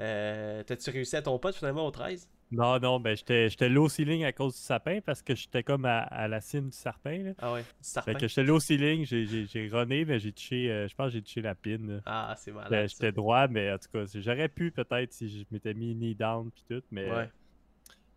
Euh, 0.00 0.62
T'as-tu 0.64 0.90
réussi 0.90 1.16
à 1.16 1.22
ton 1.22 1.38
pote, 1.38 1.54
finalement, 1.54 1.86
au 1.86 1.90
13? 1.90 2.26
Non, 2.52 2.80
non, 2.80 2.98
ben 2.98 3.16
j'étais 3.16 3.68
low 3.68 3.88
ceiling 3.88 4.24
à 4.24 4.32
cause 4.32 4.54
du 4.54 4.60
sapin, 4.60 5.00
parce 5.00 5.22
que 5.22 5.34
j'étais 5.36 5.62
comme 5.62 5.84
à, 5.84 6.00
à 6.00 6.26
la 6.26 6.40
cime 6.40 6.70
du 6.70 6.76
sapin, 6.76 7.22
là. 7.22 7.30
Ah 7.38 7.52
ouais, 7.52 7.62
du 7.62 8.00
Fait 8.02 8.14
que 8.14 8.26
j'étais 8.26 8.42
low 8.42 8.58
ceiling, 8.58 9.04
j'ai- 9.04 9.68
runné, 9.68 10.04
mais 10.04 10.18
j'ai 10.18 10.32
touché, 10.32 10.70
euh, 10.70 10.88
je 10.88 10.94
pense 10.94 11.06
que 11.08 11.12
j'ai 11.12 11.22
touché 11.22 11.42
la 11.42 11.54
pin, 11.54 11.78
là. 11.78 12.00
Ah, 12.06 12.34
c'est 12.36 12.50
malade. 12.50 12.88
J'étais 12.88 13.12
droit, 13.12 13.46
mais 13.46 13.70
en 13.72 13.78
tout 13.78 13.88
cas, 13.92 14.04
j'aurais 14.14 14.48
pu 14.48 14.72
peut-être 14.72 15.12
si 15.12 15.28
je 15.28 15.44
m'étais 15.52 15.74
mis 15.74 15.94
knee 15.94 16.14
down 16.14 16.50
puis 16.50 16.64
tout, 16.68 16.82
mais 16.90 17.08
Ouais. 17.08 17.28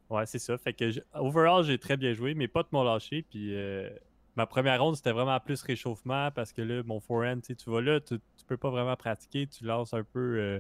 ouais, 0.10 0.26
c'est 0.26 0.40
ça. 0.40 0.58
Fait 0.58 0.74
que 0.74 0.92
overall, 1.14 1.64
j'ai 1.64 1.78
très 1.78 1.98
bien 1.98 2.14
joué. 2.14 2.34
Mes 2.34 2.48
potes 2.48 2.72
m'ont 2.72 2.84
lâché, 2.84 3.22
puis 3.24 3.56
euh, 3.56 3.90
ma 4.36 4.48
première 4.48 4.82
ronde, 4.82 4.96
c'était 4.96 5.12
vraiment 5.12 5.40
plus 5.40 5.62
réchauffement 5.62 6.32
parce 6.32 6.52
que 6.54 6.62
là, 6.64 6.82
mon 6.86 7.00
forehand, 7.00 7.40
tu 7.42 7.56
vas 7.70 7.82
là, 7.82 8.00
tu, 8.00 8.16
tu 8.18 8.46
peux 8.48 8.58
pas 8.58 8.72
vraiment 8.72 8.96
pratiquer, 8.96 9.46
tu 9.48 9.64
lances 9.64 9.94
un 9.94 10.04
peu. 10.04 10.40
euh, 10.40 10.60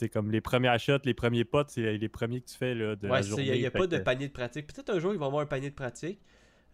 sais, 0.00 0.08
comme 0.08 0.30
les 0.30 0.40
premières 0.40 0.78
shots, 0.78 0.98
les 1.04 1.14
premiers 1.14 1.44
potes, 1.44 1.70
c'est 1.70 1.96
les 1.96 2.08
premiers 2.08 2.40
que 2.40 2.46
tu 2.48 2.56
fais 2.56 2.74
là, 2.74 2.96
de 2.96 3.06
Ouais, 3.08 3.16
la 3.16 3.22
c'est 3.22 3.28
journée. 3.30 3.46
il 3.54 3.60
n'y 3.60 3.66
a, 3.66 3.70
pas 3.70 3.86
de 3.86 3.98
panier 3.98 4.28
de 4.28 4.32
pratique. 4.32 4.66
Peut-être 4.66 4.90
un 4.90 4.98
jour, 4.98 5.12
ils 5.12 5.18
vont 5.18 5.26
avoir 5.26 5.42
un 5.42 5.46
panier 5.46 5.70
de 5.70 5.74
pratique. 5.74 6.18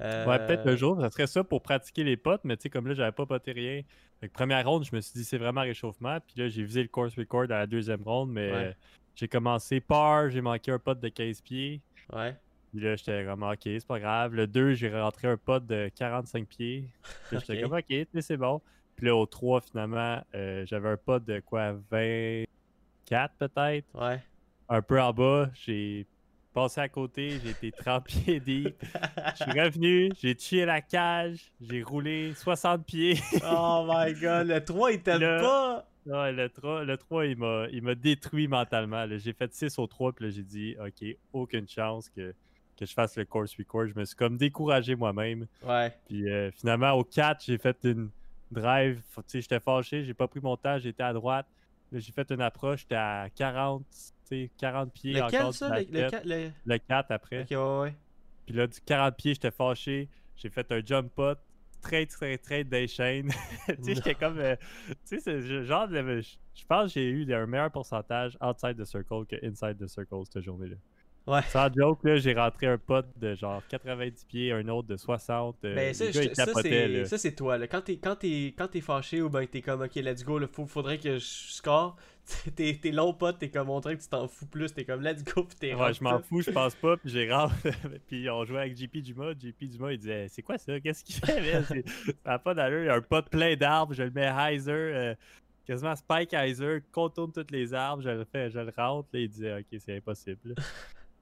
Euh, 0.01 0.25
Ouais, 0.27 0.39
peut-être 0.39 0.67
un 0.67 0.77
jour, 0.77 0.99
ça 1.01 1.11
serait 1.11 1.27
ça 1.27 1.45
pour 1.45 1.63
pratiquer 1.63 2.05
les 2.05 2.17
potes, 2.17 2.41
mais 2.45 2.57
tu 2.57 2.63
sais, 2.65 2.71
comme 2.71 2.87
là, 2.87 2.95
j'avais 2.95 3.13
pas 3.13 3.27
poté 3.27 3.53
rien. 3.53 3.83
Fait 4.21 4.29
que 4.29 4.33
première 4.33 4.67
ronde, 4.67 4.85
je 4.85 4.95
me 4.97 5.01
suis 5.01 5.13
dit, 5.15 5.25
c'est 5.25 5.37
vraiment 5.39 5.61
réchauffement. 5.63 6.19
Puis 6.27 6.35
là, 6.41 6.49
j'ai 6.49 6.63
visé 6.63 6.83
le 6.83 6.89
course 6.89 7.15
record 7.19 7.43
à 7.45 7.47
la 7.61 7.67
deuxième 7.67 8.03
ronde, 8.03 8.31
mais 8.31 8.51
Ouais. 8.53 8.77
j'ai 9.15 9.29
commencé 9.29 9.81
par, 9.81 10.31
j'ai 10.31 10.41
manqué 10.41 10.71
un 10.73 10.79
pote 10.79 11.01
de 11.01 11.09
15 11.09 11.43
pieds. 11.43 11.81
Ouais. 12.15 12.35
Puis 12.73 12.81
là, 12.81 12.97
j'étais 12.97 13.25
comme, 13.25 13.43
ok, 13.43 13.59
c'est 13.63 13.87
pas 13.87 13.99
grave. 14.01 14.35
Le 14.35 14.47
2, 14.47 14.75
j'ai 14.75 14.89
rentré 14.89 15.29
un 15.29 15.37
pot 15.37 15.65
de 15.65 15.91
45 15.97 16.47
pieds. 16.47 16.85
Puis 17.29 17.39
j'étais 17.41 17.61
comme, 17.63 17.73
ok, 17.75 18.07
c'est 18.21 18.37
bon. 18.37 18.63
Puis 18.97 19.07
là, 19.07 19.17
au 19.17 19.27
3, 19.27 19.61
finalement, 19.63 20.23
euh, 20.35 20.65
j'avais 20.67 20.89
un 20.91 20.97
pot 20.97 21.23
de 21.25 21.41
quoi, 21.41 21.73
24 23.11 23.35
peut-être. 23.39 23.87
Ouais. 23.95 24.21
Un 24.69 24.83
peu 24.83 25.01
en 25.01 25.13
bas, 25.13 25.51
j'ai 25.55 26.07
passé 26.55 26.81
à 26.81 26.89
côté, 26.89 27.41
j'ai 27.43 27.51
été 27.51 27.73
30 27.73 28.05
pieds 28.05 28.41
deep. 28.45 28.75
Je 29.39 29.43
suis 29.45 29.61
revenu, 29.61 30.13
j'ai 30.21 30.35
tué 30.35 30.65
la 30.65 30.81
cage, 30.81 31.51
j'ai 31.61 31.83
roulé 31.83 32.35
60 32.35 32.85
pieds. 32.85 33.19
oh 33.51 33.87
my 33.89 34.13
god, 34.15 34.47
le 34.49 34.61
3 34.65 34.93
il 34.93 35.03
t'aime 35.03 35.21
Là- 35.21 35.41
pas! 35.41 35.87
Ouais, 36.07 36.33
le 36.33 36.49
3, 36.49 36.85
le 36.85 36.97
3 36.97 37.27
il 37.27 37.37
m'a 37.37 37.67
il 37.71 37.83
m'a 37.83 37.95
détruit 37.95 38.49
mentalement. 38.49 39.07
J'ai 39.19 39.33
fait 39.35 39.53
6 39.53 39.79
au 39.79 39.87
3, 39.87 40.13
puis 40.13 40.25
là, 40.25 40.31
j'ai 40.31 40.43
dit, 40.43 40.75
OK, 40.81 41.05
aucune 41.33 41.69
chance 41.69 42.09
que, 42.09 42.33
que 42.79 42.87
je 42.87 42.93
fasse 42.95 43.17
le 43.19 43.27
course 43.27 43.55
record. 43.59 43.87
Je 43.89 43.99
me 43.99 44.05
suis 44.07 44.17
comme 44.17 44.39
découragé 44.39 44.95
moi-même. 44.97 45.47
Ouais. 45.63 45.93
Puis 46.09 46.29
euh, 46.31 46.51
finalement, 46.53 46.93
au 46.93 47.05
4, 47.05 47.45
j'ai 47.45 47.59
fait 47.59 47.77
une 47.85 48.09
drive. 48.51 49.03
Tu 49.15 49.23
sais, 49.27 49.41
j'étais 49.43 49.61
fâché, 49.61 50.05
j'ai 50.05 50.15
pas 50.15 50.27
pris 50.27 50.41
mon 50.41 50.57
temps, 50.57 50.79
j'étais 50.79 51.03
à 51.03 51.13
droite. 51.13 51.47
J'ai 51.93 52.13
fait 52.13 52.31
une 52.31 52.41
approche, 52.41 52.81
j'étais 52.81 52.95
à 52.95 53.29
40, 53.35 53.83
tu 53.91 53.97
sais, 54.25 54.51
40 54.59 54.93
pieds 54.93 55.15
Lequel 55.15 55.41
encore 55.43 55.55
ça? 55.55 55.69
Le, 55.69 55.75
le, 55.75 56.01
basket. 56.03 56.11
ca- 56.11 56.23
le- 56.25 56.51
Le 56.67 56.79
4 56.79 57.11
après. 57.11 57.43
Ok, 57.43 57.51
ouais, 57.51 57.81
ouais. 57.81 57.95
Puis 58.47 58.55
là, 58.55 58.67
du 58.67 58.81
40 58.81 59.17
pieds, 59.17 59.35
j'étais 59.35 59.51
fâché. 59.51 60.09
J'ai 60.37 60.51
fait 60.51 60.71
un 60.73 60.81
jump 60.85 61.13
pot. 61.15 61.39
Très, 61.83 62.05
très, 62.07 62.37
très 62.39 62.63
des 62.63 62.87
chaînes. 62.87 63.31
tu 63.67 63.75
sais, 63.83 63.95
j'étais 63.95 64.15
comme. 64.15 64.39
euh, 64.39 64.55
tu 65.09 65.19
sais, 65.19 65.65
genre 65.65 65.89
je 65.91 66.65
pense 66.67 66.93
que 66.93 67.01
j'ai 67.01 67.09
eu 67.09 67.33
un 67.33 67.47
meilleur 67.47 67.71
pourcentage 67.71 68.37
outside 68.43 68.77
the 68.77 68.85
circle 68.85 69.25
que 69.27 69.37
inside 69.45 69.79
the 69.79 69.87
circle 69.87 70.23
cette 70.31 70.43
journée-là. 70.45 70.77
Ouais. 71.27 71.43
Sans 71.43 71.73
joke, 71.73 72.01
là, 72.03 72.17
j'ai 72.17 72.33
rentré 72.35 72.67
un 72.67 72.79
pot 72.79 73.05
de 73.17 73.35
genre 73.35 73.63
90 73.69 74.25
pieds, 74.25 74.53
un 74.53 74.67
autre 74.69 74.89
de 74.89 74.97
60. 74.97 75.57
euh, 75.65 75.75
Ben, 75.75 75.95
ça, 75.95 76.07
je- 76.11 76.35
ça, 76.35 76.47
c'est 76.63 76.89
là. 76.89 77.05
ça, 77.05 77.19
c'est 77.19 77.35
toi. 77.35 77.57
Là. 77.59 77.67
Quand 77.69 77.83
t'es 77.83 77.99
quand 77.99 78.17
t'es- 78.17 78.55
quand 78.57 78.69
t'es 78.69 78.81
fâché 78.81 79.21
ou 79.23 79.29
ben 79.29 79.47
t'es 79.47 79.61
comme 79.61 79.83
ok 79.83 79.95
let's 79.97 80.25
go, 80.25 80.41
il 80.41 80.67
faudrait 80.67 80.99
que 80.99 81.15
je 81.19 81.25
score. 81.25 81.97
T'es 82.57 82.79
t'es 82.81 82.91
long 82.93 83.13
pote, 83.13 83.39
t'es 83.39 83.49
comme 83.51 83.71
on 83.71 83.81
dirait 83.81 83.97
que 83.97 84.03
tu 84.03 84.09
t'en 84.09 84.29
fous 84.29 84.47
plus, 84.47 84.73
t'es 84.73 84.85
comme 84.85 85.03
let's 85.03 85.25
go 85.25 85.43
pis 85.45 85.57
t'es 85.57 85.75
Ouais, 85.75 85.93
je 85.93 86.03
m'en 86.05 86.21
fous, 86.21 86.43
je 86.43 86.51
pense 86.51 86.75
pas, 86.77 86.97
puis 86.97 87.11
j'ai 87.11 87.29
rentré. 87.33 87.71
puis 88.09 88.29
on 88.31 88.45
jouait 88.45 88.61
avec 88.61 88.77
JP 88.77 88.99
Dumas. 89.03 89.33
JP 89.33 89.65
Dumas, 89.69 89.93
il 89.93 89.99
disait 89.99 90.27
C'est 90.29 90.43
quoi 90.43 90.57
ça? 90.59 90.79
Qu'est-ce 90.81 91.03
qu'il 91.05 91.17
fait? 91.17 91.63
C'est- 91.65 91.85
Ça 92.25 92.39
pas 92.39 92.55
d'allure. 92.55 92.81
Il 92.81 92.87
y 92.87 92.89
a 92.89 92.95
un 92.95 93.01
pot 93.03 93.25
plein 93.29 93.57
d'arbres, 93.57 93.95
je 93.95 94.03
le 94.05 94.11
mets 94.11 94.31
Heiser, 94.39 94.71
euh, 94.73 95.15
quasiment 95.67 95.97
Spike 95.97 96.33
Heiser, 96.35 96.83
contourne 96.93 97.33
toutes 97.33 97.51
les 97.51 97.75
arbres, 97.75 98.03
je 98.03 98.11
le 98.11 98.25
fais, 98.25 98.49
je 98.51 98.59
le 98.61 98.73
rentre. 98.77 99.09
Là, 99.13 99.21
il 99.21 99.29
disait 99.29 99.59
Ok, 99.59 99.79
c'est 99.79 99.97
impossible. 99.97 100.55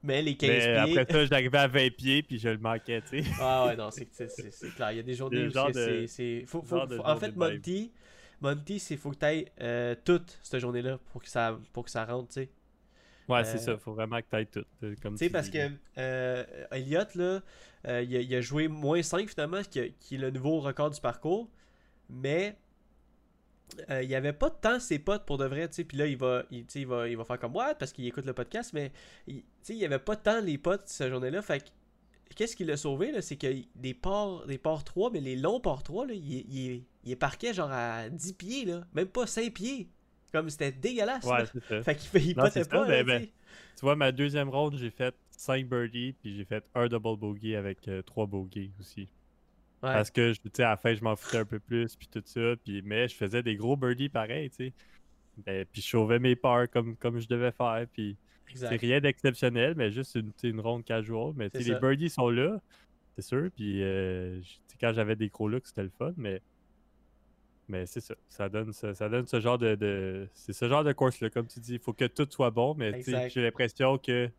Mais 0.02 0.22
les 0.22 0.36
15 0.36 0.48
Mais 0.48 0.84
pieds. 0.84 0.98
après 1.00 1.12
ça, 1.12 1.26
j'arrivais 1.26 1.58
à 1.58 1.66
20 1.66 1.90
pieds, 1.96 2.22
puis 2.22 2.38
je 2.38 2.48
le 2.48 2.58
manquais, 2.58 3.02
tu 3.02 3.22
sais. 3.22 3.30
Ah 3.40 3.66
ouais, 3.66 3.76
non, 3.76 3.90
c'est 3.90 4.06
clair. 4.06 4.92
Il 4.92 4.96
y 4.96 5.00
a 5.00 5.02
des 5.02 5.14
journées 5.14 5.46
où 5.46 5.50
de- 5.50 6.06
c'est. 6.06 6.44
faut- 6.46 6.62
faut- 6.62 6.86
faut- 6.86 7.02
En 7.04 7.16
fait. 7.16 7.34
Monty, 7.34 7.90
Monty, 8.40 8.78
c'est 8.78 8.96
faut 8.96 9.10
que 9.10 9.16
t'ailles 9.16 9.46
euh, 9.60 9.96
toute 10.04 10.38
cette 10.42 10.60
journée-là 10.60 10.98
pour 11.12 11.22
que 11.22 11.28
ça 11.28 11.58
pour 11.72 11.84
que 11.84 11.90
ça 11.90 12.04
rentre, 12.04 12.28
tu 12.28 12.34
sais. 12.42 12.48
Ouais, 13.28 13.40
Euh, 13.40 13.44
c'est 13.44 13.58
ça, 13.58 13.76
faut 13.76 13.92
vraiment 13.92 14.18
que 14.20 14.26
tu 14.30 14.36
ailles 14.36 14.46
tout. 14.46 14.64
euh, 14.84 14.94
Comme 15.02 15.14
Tu 15.14 15.18
sais, 15.18 15.26
tu 15.26 15.32
parce 15.32 15.50
que 15.50 15.68
euh, 15.98 16.44
Elliott, 16.70 17.14
là, 17.16 17.40
euh, 17.86 18.02
il, 18.02 18.16
a, 18.16 18.20
il 18.20 18.34
a 18.34 18.40
joué 18.40 18.68
moins 18.68 19.02
5 19.02 19.28
finalement, 19.28 19.60
qui, 19.68 19.92
qui 20.00 20.14
est 20.14 20.18
le 20.18 20.30
nouveau 20.30 20.60
record 20.60 20.90
du 20.90 21.00
parcours. 21.00 21.50
Mais 22.08 22.56
euh, 23.90 24.02
il 24.02 24.08
n'y 24.08 24.14
avait 24.14 24.32
pas 24.32 24.50
tant 24.50 24.80
ses 24.80 24.98
potes 24.98 25.25
pour 25.25 25.38
de 25.38 25.44
vrai, 25.46 25.68
tu 25.68 25.75
sais. 25.75 25.84
Puis 25.84 25.96
là, 25.98 26.06
il 26.06 26.16
va, 26.16 26.44
il, 26.50 26.64
il, 26.75 26.87
va, 26.87 27.08
il 27.08 27.16
va 27.16 27.25
faire 27.25 27.38
comme 27.38 27.54
what? 27.54 27.75
Parce 27.76 27.92
qu'il 27.92 28.06
écoute 28.06 28.26
le 28.26 28.32
podcast, 28.32 28.72
mais 28.72 28.92
il- 29.26 29.42
tu 29.42 29.44
sais, 29.62 29.72
il 29.75 29.78
n'y 29.78 29.84
avait 29.84 29.98
pas 29.98 30.16
tant 30.16 30.40
les 30.40 30.58
potes 30.58 30.82
cette 30.87 31.10
journée-là. 31.10 31.42
Fait 31.42 31.60
que 31.60 31.68
qu'est-ce 32.34 32.54
qui 32.56 32.64
l'a 32.64 32.76
sauvé, 32.76 33.10
là, 33.12 33.20
c'est 33.22 33.37
que 33.37 33.46
des 33.75 33.94
ports, 33.94 34.46
des 34.46 34.58
ports 34.58 34.84
3, 34.84 35.10
mais 35.10 35.20
les 35.20 35.37
longs 35.37 35.60
ports 35.60 35.82
3, 35.82 36.06
là, 36.06 36.14
il, 36.14 36.25
il, 36.52 36.70
est- 36.70 36.82
il 37.04 37.12
est 37.12 37.16
parqué 37.16 37.52
genre 37.54 37.70
à 37.70 38.08
10 38.08 38.32
pieds, 38.34 38.64
là. 38.64 38.82
Même 38.94 39.08
pas 39.08 39.26
5 39.26 39.52
pieds. 39.52 39.88
Comme 40.32 40.50
c'était 40.50 40.72
dégueulasse. 40.72 41.25
Ouais, 41.25 41.44
ça. 41.68 41.82
Fait 41.82 41.94
qu'il 41.94 42.22
il 42.22 42.37
Non, 42.37 42.42
potait 42.44 42.62
c'est 42.62 42.70
ça, 42.70 42.70
pas, 42.70 42.87
là, 42.88 43.02
ben, 43.02 43.22
tu 43.22 43.81
vois, 43.81 43.96
ma 43.96 44.12
deuxième 44.12 44.48
ronde, 44.50 44.76
j'ai 44.76 44.90
fait 44.90 45.14
5 45.31 45.66
birdies, 45.66 46.12
puis 46.12 46.37
j'ai 46.37 46.44
fait 46.44 46.64
un 46.74 46.87
double 46.87 47.16
bogey 47.16 47.57
avec 47.57 47.78
3 48.04 48.26
bogeys 48.26 48.70
aussi. 48.81 49.09
Ouais. 49.82 49.92
Parce 49.92 50.10
que, 50.10 50.32
tu 50.32 50.40
sais, 50.52 50.62
à 50.64 50.70
la 50.70 50.76
fin, 50.76 50.94
je 50.94 51.02
m'en 51.04 51.14
foutais 51.14 51.38
un 51.38 51.44
peu 51.44 51.60
plus, 51.60 51.94
puis 51.94 52.08
tout 52.08 52.22
ça. 52.24 52.54
Puis, 52.64 52.82
mais 52.82 53.06
je 53.06 53.14
faisais 53.14 53.42
des 53.42 53.54
gros 53.56 53.76
birdies 53.76 54.08
pareil, 54.08 54.50
tu 54.50 54.56
sais. 54.56 54.72
Ben, 55.46 55.64
puis 55.70 55.80
je 55.82 55.86
sauvais 55.86 56.18
mes 56.18 56.34
parts 56.34 56.68
comme, 56.68 56.96
comme 56.96 57.20
je 57.20 57.28
devais 57.28 57.52
faire. 57.52 57.86
Puis 57.92 58.16
c'est 58.54 58.76
rien 58.76 59.00
d'exceptionnel, 59.00 59.74
mais 59.76 59.90
juste 59.92 60.16
une, 60.16 60.32
une 60.42 60.60
ronde 60.60 60.84
casual. 60.84 61.32
Mais 61.36 61.48
les 61.54 61.74
birdies 61.76 62.10
sont 62.10 62.28
là, 62.28 62.60
c'est 63.14 63.22
sûr. 63.22 63.48
Puis 63.54 63.82
euh, 63.82 64.40
quand 64.80 64.92
j'avais 64.92 65.14
des 65.16 65.28
gros 65.28 65.48
looks, 65.48 65.66
c'était 65.68 65.84
le 65.84 65.90
fun, 65.96 66.12
mais. 66.16 66.40
Mais 67.68 67.84
c'est 67.84 68.00
ça. 68.00 68.14
Ça 68.28 68.48
donne 68.48 68.72
ce, 68.72 68.94
ça 68.94 69.08
donne 69.10 69.26
ce 69.26 69.40
genre 69.40 69.58
de. 69.58 69.74
de- 69.74 70.28
c'est 70.32 70.54
ce 70.54 70.68
genre 70.68 70.82
de 70.82 70.92
course-là, 70.92 71.28
comme 71.30 71.46
tu 71.46 71.60
dis. 71.60 71.74
Il 71.74 71.78
faut 71.80 71.92
que 71.92 72.06
tout 72.06 72.26
soit 72.30 72.50
bon, 72.50 72.74
mais 72.74 72.92
tu 72.94 73.02
sais, 73.02 73.10
Exact. 73.10 73.28
j'ai 73.34 73.42
l'impression 73.42 73.98
que 73.98 74.30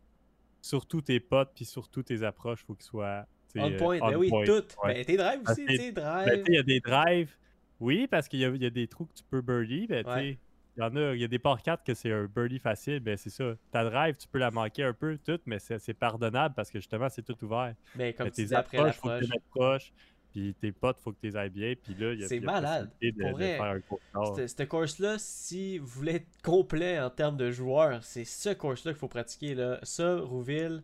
surtout 0.60 1.00
tes 1.00 1.20
potes 1.20 1.52
puis 1.54 1.64
surtout 1.64 2.02
tes 2.02 2.24
approches, 2.24 2.60
il 2.62 2.66
faut 2.66 2.74
qu'ils 2.74 2.84
soient. 2.86 3.26
On 3.56 3.72
euh, 3.72 3.76
point, 3.78 3.98
ben 3.98 4.16
oui, 4.16 4.28
point. 4.28 4.44
tout. 4.44 4.62
ouais. 4.84 4.94
Ben, 4.94 5.04
tes 5.04 5.16
drives 5.16 5.40
aussi, 5.48 5.66
tu 5.66 5.76
sais, 5.76 5.92
Ben, 5.92 6.24
il 6.46 6.54
y 6.54 6.58
a 6.58 6.62
des 6.62 6.80
drives. 6.80 7.34
Oui, 7.80 8.06
parce 8.06 8.28
qu'il 8.28 8.40
y 8.40 8.42
y 8.58 8.66
a 8.66 8.70
des 8.70 8.86
trous 8.86 9.06
que 9.06 9.14
tu 9.14 9.24
peux 9.28 9.40
birdie. 9.40 9.86
Ben, 9.86 10.06
Ouais. 10.06 10.38
il 10.76 10.80
y 10.80 10.82
en 10.82 10.94
a, 10.96 11.14
il 11.14 11.20
y 11.20 11.24
a 11.24 11.28
des 11.28 11.38
par 11.38 11.60
4 11.62 11.82
que 11.82 11.94
c'est 11.94 12.12
un 12.12 12.26
birdie 12.26 12.58
facile. 12.58 13.00
Ben, 13.00 13.16
c'est 13.16 13.30
ça. 13.30 13.54
Ta 13.72 13.84
drive, 13.84 14.16
tu 14.16 14.28
peux 14.28 14.38
la 14.38 14.50
manquer 14.50 14.84
un 14.84 14.92
peu, 14.92 15.18
tout, 15.24 15.40
mais 15.46 15.58
c'est 15.58 15.94
pardonnable 15.94 16.54
parce 16.54 16.70
que 16.70 16.78
justement, 16.78 17.08
c'est 17.08 17.22
tout 17.22 17.36
ouvert. 17.44 17.74
Ben, 17.94 18.12
comme 18.12 18.26
Mais 18.26 18.30
tu 18.30 18.36
tes 18.36 18.42
disais 18.42 18.56
après 18.56 18.78
approches, 18.78 18.96
faut 18.96 19.08
que 19.08 19.32
l'approche. 19.32 19.92
Puis 20.32 20.54
tes 20.60 20.70
potes, 20.70 20.98
faut 21.00 21.10
que 21.10 21.18
tu 21.20 21.26
les 21.26 21.36
ailles 21.36 21.50
bien. 21.50 21.74
Puis 21.82 21.94
là, 21.98 22.12
il 22.12 22.20
y 22.20 22.24
a, 22.24 22.28
C'est 22.28 22.38
malade. 22.38 22.88
de, 23.02 23.10
Pour 23.10 23.30
de 23.30 23.32
vrai, 23.34 23.56
faire 23.56 23.80
un. 24.14 24.46
Cette, 24.46 24.68
course-là, 24.68 25.16
si 25.18 25.78
vous 25.78 25.86
voulez 25.88 26.16
être 26.16 26.28
complet 26.44 27.00
en 27.00 27.10
termes 27.10 27.36
de 27.36 27.50
joueurs, 27.50 28.04
c'est 28.04 28.24
ce 28.24 28.50
course-là 28.50 28.92
qu'il 28.92 29.00
faut 29.00 29.08
pratiquer. 29.08 29.56
Là. 29.56 29.80
Ça, 29.82 30.20
Rouville, 30.20 30.82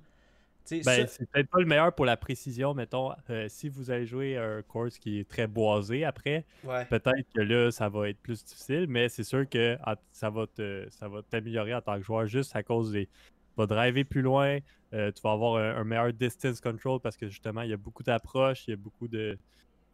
Ben, 0.85 1.07
c'est 1.09 1.31
peut-être 1.31 1.49
pas 1.51 1.61
le 1.61 1.67
meilleur 1.67 1.95
pour 1.95 2.05
la 2.07 2.17
précision, 2.17 2.75
mettons. 2.75 3.13
euh, 3.31 3.47
si 3.49 3.69
vous 3.69 3.91
allez 3.91 4.07
jouer 4.07 4.37
un 4.37 4.63
course 4.63 4.99
qui 4.99 5.21
est 5.21 5.29
très 5.29 5.47
boisé 5.47 6.05
après, 6.05 6.45
ouais. 6.65 6.85
peut-être 6.87 7.27
que 7.35 7.41
là, 7.41 7.71
ça 7.71 7.89
va 7.89 8.09
être 8.09 8.19
plus 8.21 8.45
difficile, 8.45 8.87
mais 8.89 9.09
c'est 9.09 9.25
sûr 9.25 9.49
que 9.49 9.77
en- 9.87 9.95
ça 10.13 10.31
va 10.31 10.47
te, 10.47 10.87
ça 10.91 11.09
va 11.09 11.23
t'améliorer 11.23 11.75
en 11.75 11.81
tant 11.81 11.97
que 11.97 12.03
joueur 12.05 12.27
juste 12.27 12.55
à 12.57 12.63
cause 12.63 12.93
des. 12.93 13.07
Tu 13.07 13.13
vas 13.57 13.67
driver 13.67 14.05
plus 14.05 14.23
loin, 14.23 14.59
euh, 14.93 15.11
tu 15.13 15.23
vas 15.23 15.33
avoir 15.33 15.57
un, 15.57 15.77
un 15.81 15.85
meilleur 15.85 16.13
distance 16.13 16.61
control 16.61 17.01
parce 17.01 17.17
que 17.17 17.29
justement, 17.29 17.63
il 17.63 17.71
y 17.71 17.73
a 17.73 17.77
beaucoup 17.79 18.03
d'approches, 18.03 18.67
il 18.69 18.71
y 18.71 18.75
a 18.75 18.77
beaucoup 18.77 19.09
de, 19.09 19.39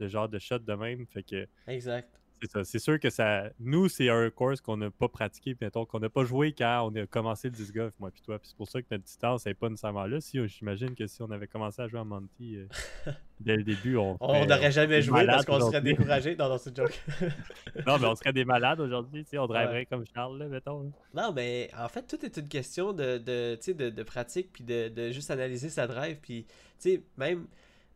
de 0.00 0.08
genres 0.08 0.28
de 0.28 0.38
shots 0.38 0.58
de 0.58 0.74
même. 0.74 1.06
Fait 1.06 1.22
que 1.22 1.46
Exact. 1.68 2.08
C'est 2.42 2.50
ça. 2.50 2.64
C'est 2.64 2.78
sûr 2.78 2.98
que 2.98 3.10
ça. 3.10 3.44
Nous, 3.60 3.88
c'est 3.88 4.08
un 4.08 4.28
course 4.30 4.60
qu'on 4.60 4.76
n'a 4.76 4.90
pas 4.90 5.08
pratiqué, 5.08 5.56
mettons 5.60 5.84
qu'on 5.84 6.00
n'a 6.00 6.08
pas 6.08 6.24
joué 6.24 6.52
quand 6.52 6.90
on 6.90 6.94
a 7.00 7.06
commencé 7.06 7.48
le 7.48 7.54
disc 7.54 7.72
golf, 7.74 7.94
moi 8.00 8.10
puis 8.10 8.20
toi. 8.22 8.38
Puis 8.38 8.48
c'est 8.48 8.56
pour 8.56 8.68
ça 8.68 8.82
que 8.82 8.86
notre 8.90 9.04
distance 9.04 9.46
n'est 9.46 9.54
pas 9.54 9.68
nécessairement 9.68 10.06
là. 10.06 10.20
Si 10.20 10.38
j'imagine 10.48 10.94
que 10.94 11.06
si 11.06 11.22
on 11.22 11.30
avait 11.30 11.46
commencé 11.46 11.80
à 11.80 11.88
jouer 11.88 12.00
à 12.00 12.04
Monty 12.04 12.56
euh, 12.56 12.66
dès 13.40 13.56
le 13.56 13.62
début, 13.62 13.96
on. 13.96 14.16
On 14.20 14.44
n'aurait 14.44 14.72
jamais 14.72 15.02
joué 15.02 15.24
parce 15.26 15.44
qu'on 15.44 15.60
serait 15.60 15.80
découragé. 15.80 16.34
Non, 16.36 16.48
non, 16.48 16.58
c'est 16.58 16.76
joke. 16.76 17.00
Non, 17.86 17.98
mais 17.98 18.06
on 18.06 18.14
serait 18.14 18.32
des 18.32 18.44
malades 18.44 18.80
aujourd'hui, 18.80 19.24
tu 19.24 19.30
sais, 19.30 19.38
on 19.38 19.46
driverait 19.46 19.86
comme 19.86 20.04
Charles, 20.12 20.38
là, 20.38 20.46
mettons. 20.46 20.82
là. 20.82 20.88
non, 21.14 21.32
mais 21.32 21.70
en 21.78 21.88
fait, 21.88 22.02
tout 22.02 22.24
est 22.24 22.36
une 22.36 22.48
question 22.48 22.92
de, 22.92 23.18
de, 23.18 23.58
de, 23.72 23.90
de 23.90 24.02
pratique 24.02 24.50
puis 24.52 24.64
de, 24.64 24.88
de 24.88 25.10
juste 25.10 25.30
analyser 25.30 25.70
sa 25.70 25.86
drive. 25.86 26.18
Puis, 26.20 26.44
tu 26.44 26.54
sais, 26.78 27.02
même, 27.16 27.46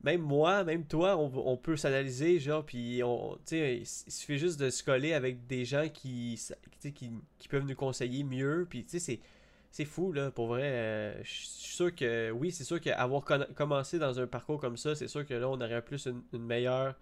même 0.03 0.21
moi, 0.23 0.65
même 0.65 0.85
toi, 0.87 1.17
on, 1.17 1.31
on 1.53 1.57
peut 1.57 1.77
s'analyser, 1.77 2.39
genre, 2.39 2.65
puis 2.65 3.03
on, 3.03 3.39
il 3.51 3.87
suffit 3.87 4.39
juste 4.39 4.61
de 4.61 4.71
se 4.71 4.83
coller 4.85 5.13
avec 5.15 5.47
des 5.47 5.65
gens 5.65 5.89
qui, 5.89 6.41
qui, 6.81 6.93
qui 7.39 7.49
peuvent 7.49 7.65
nous 7.67 7.75
conseiller 7.75 8.23
mieux. 8.25 8.67
Puis, 8.69 8.85
tu 8.85 8.91
sais, 8.93 8.99
c'est. 8.99 9.21
C'est 9.73 9.85
fou, 9.85 10.13
là, 10.13 10.31
pour 10.31 10.47
vrai. 10.47 10.63
euh, 10.65 11.23
Je 11.23 11.31
suis 11.31 11.49
sûr 11.49 11.95
que, 11.95 12.31
oui, 12.31 12.51
c'est 12.51 12.65
sûr 12.65 12.81
qu'avoir 12.81 13.25
commencé 13.55 13.99
dans 13.99 14.19
un 14.19 14.27
parcours 14.27 14.59
comme 14.59 14.79
ça, 14.79 14.95
c'est 14.95 15.09
sûr 15.09 15.27
que 15.27 15.35
là, 15.35 15.49
on 15.51 15.61
aurait 15.61 15.83
plus 15.83 16.07
une, 16.07 16.23
une 16.33 16.45
meilleure 16.47 16.95